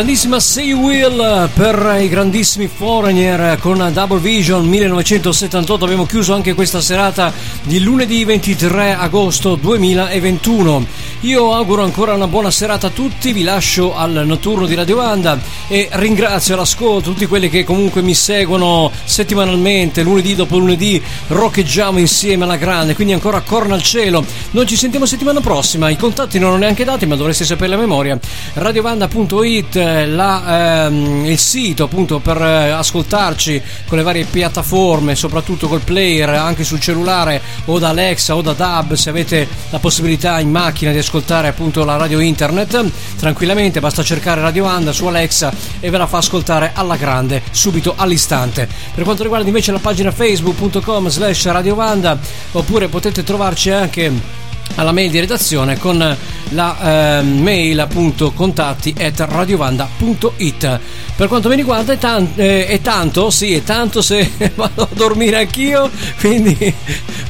Grandissima 0.01 0.39
You 0.57 0.81
Will 0.81 1.51
per 1.53 1.99
i 2.01 2.09
grandissimi 2.09 2.69
Foreigner 2.69 3.59
con 3.59 3.91
Double 3.93 4.19
Vision 4.19 4.67
1978 4.67 5.85
abbiamo 5.85 6.07
chiuso 6.07 6.33
anche 6.33 6.55
questa 6.55 6.81
serata 6.81 7.31
di 7.65 7.81
lunedì 7.81 8.25
23 8.25 8.95
agosto 8.95 9.57
2021. 9.57 10.87
Io 11.21 11.53
auguro 11.53 11.83
ancora 11.83 12.15
una 12.15 12.29
buona 12.29 12.51
serata 12.51 12.87
a 12.87 12.91
tutti, 12.91 13.35
vi 13.35 13.43
lascio 13.43 13.95
al 13.95 14.23
notturno 14.25 14.65
di 14.65 14.75
Radio 14.75 14.97
Banda 14.97 15.39
e 15.73 15.89
ringrazio 15.93 16.55
all'ascolto 16.55 17.11
tutti 17.11 17.27
quelli 17.27 17.49
che 17.49 17.63
comunque 17.63 18.03
mi 18.03 18.13
seguono 18.13 18.91
settimanalmente, 19.05 20.03
lunedì 20.03 20.35
dopo 20.35 20.59
lunedì 20.59 21.01
roccheggiamo 21.29 22.01
insieme 22.01 22.43
alla 22.43 22.57
grande, 22.57 22.97
quindi 22.97 23.13
ancora 23.13 23.41
corna 23.41 23.75
al 23.75 23.83
cielo. 23.83 24.25
Noi 24.51 24.67
ci 24.67 24.75
sentiamo 24.75 25.07
settimana 25.07 25.41
prossima, 25.41 25.89
i 25.89 25.97
contatti 25.97 26.41
non 26.41 26.55
ho 26.55 26.57
neanche 26.57 26.83
dati 26.83 27.07
ma 27.07 27.15
dovreste 27.15 27.45
sapere 27.45 27.71
la 27.71 27.77
memoria. 27.77 28.19
radiovanda.it 28.55 29.75
la, 30.09 30.87
ehm, 30.87 31.25
il 31.27 31.39
sito 31.39 31.85
appunto 31.85 32.19
per 32.19 32.43
eh, 32.43 32.71
ascoltarci 32.71 33.63
con 33.87 33.97
le 33.97 34.03
varie 34.03 34.25
piattaforme, 34.25 35.15
soprattutto 35.15 35.69
col 35.69 35.83
player, 35.83 36.31
anche 36.31 36.65
sul 36.65 36.81
cellulare 36.81 37.41
o 37.67 37.79
da 37.79 37.91
Alexa 37.91 38.35
o 38.35 38.43
da 38.43 38.55
DAB 38.55 38.95
se 38.95 39.09
avete 39.09 39.47
la 39.71 39.79
possibilità 39.79 40.41
in 40.41 40.51
macchina 40.51 40.91
di 40.91 40.99
ascoltare 40.99 41.47
appunto 41.47 41.85
la 41.85 41.97
radio 41.97 42.19
internet 42.19 42.91
tranquillamente, 43.21 43.81
basta 43.81 44.03
cercare 44.03 44.41
Radio 44.41 44.65
Anda 44.65 44.93
su 44.93 45.07
Alexa 45.07 45.53
e 45.79 45.91
ve 45.91 45.99
la 45.99 46.07
fa 46.07 46.19
ascoltare 46.19 46.73
alla 46.75 46.97
grande 46.97 47.43
subito 47.51 47.93
all'istante. 47.95 48.67
Per 48.95 49.05
quanto 49.05 49.23
riguarda 49.23 49.47
invece 49.47 49.73
la 49.73 49.79
pagina 49.79 50.11
facebook.com 50.11 51.09
slash 51.09 51.47
radiovanda 51.47 52.19
oppure 52.53 52.89
potete 52.89 53.23
trovarci 53.23 53.71
anche 53.71 54.39
alla 54.77 54.93
mail 54.93 55.11
di 55.11 55.21
redazione 55.21 55.79
con 55.79 56.17
la 56.53 57.19
eh, 57.19 57.23
mail 57.23 57.81
appunto 57.81 58.33
contatti 58.33 58.95
at 58.99 59.21
radiovanda.it 59.21 60.81
per 61.17 61.29
quanto 61.29 61.49
mi 61.49 61.57
riguarda 61.57 61.93
è, 61.93 61.99
tan- 61.99 62.33
eh, 62.37 62.67
è 62.67 62.81
tanto 62.81 63.31
sì 63.31 63.55
è 63.55 63.63
tanto 63.63 64.01
se 64.01 64.31
vado 64.55 64.83
a 64.83 64.89
dormire 64.93 65.39
anch'io 65.39 65.91
quindi 66.19 66.73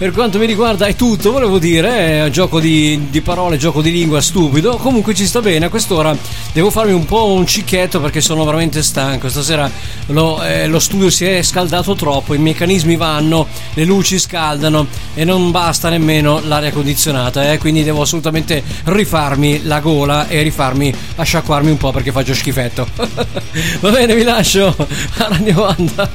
per 0.00 0.12
quanto 0.12 0.38
mi 0.38 0.46
riguarda 0.46 0.86
è 0.86 0.94
tutto 0.94 1.30
volevo 1.30 1.58
dire 1.58 2.24
eh, 2.24 2.30
gioco 2.30 2.58
di, 2.58 3.08
di 3.10 3.20
parole 3.20 3.58
gioco 3.58 3.82
di 3.82 3.92
lingua 3.92 4.22
stupido. 4.22 4.78
Comunque 4.78 5.12
ci 5.14 5.26
sta 5.26 5.42
bene 5.42 5.66
a 5.66 5.68
quest'ora 5.68 6.16
devo 6.54 6.70
farmi 6.70 6.92
un 6.92 7.04
po' 7.04 7.26
un 7.26 7.46
cicchetto 7.46 8.00
perché 8.00 8.22
sono 8.22 8.46
veramente 8.46 8.82
stanco. 8.82 9.28
Stasera 9.28 9.70
lo, 10.06 10.42
eh, 10.42 10.68
lo 10.68 10.78
studio 10.78 11.10
si 11.10 11.26
è 11.26 11.42
scaldato 11.42 11.94
troppo 11.94 12.32
i 12.32 12.38
meccanismi 12.38 12.96
vanno 12.96 13.46
le 13.74 13.84
luci 13.84 14.18
scaldano 14.18 14.86
e 15.12 15.26
non 15.26 15.50
basta 15.50 15.90
nemmeno 15.90 16.40
l'aria 16.46 16.72
condizionata 16.72 17.52
eh, 17.52 17.58
quindi 17.58 17.84
devo 17.84 18.00
assolutamente 18.00 18.62
rifarmi 18.84 19.64
la 19.64 19.80
gola 19.80 20.28
e 20.28 20.40
rifarmi 20.40 20.94
a 21.16 21.22
sciacquarmi 21.22 21.72
un 21.72 21.76
po' 21.76 21.90
perché 21.90 22.10
faccio 22.10 22.32
schifetto. 22.32 22.88
Va 23.80 23.90
bene 23.90 24.14
vi 24.14 24.22
lascio 24.22 24.74
a 25.18 25.28
Radio 25.28 25.54
Banda 25.56 26.10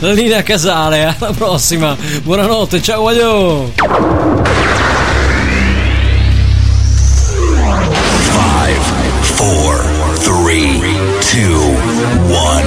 la 0.00 0.10
linea 0.10 0.42
casale. 0.42 1.14
Alla 1.16 1.30
prossima. 1.30 1.96
Buonanotte 2.24 2.82
ciao 2.82 3.02
guagliò 3.28 3.66
Five, 8.32 8.84
four, 9.36 9.76
three, 10.16 10.80
two, 11.20 11.58
one, 12.32 12.64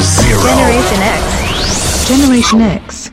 zero. 0.00 0.42
Generation 0.42 1.02
X. 1.02 2.06
Generation 2.08 2.60
X. 2.62 3.09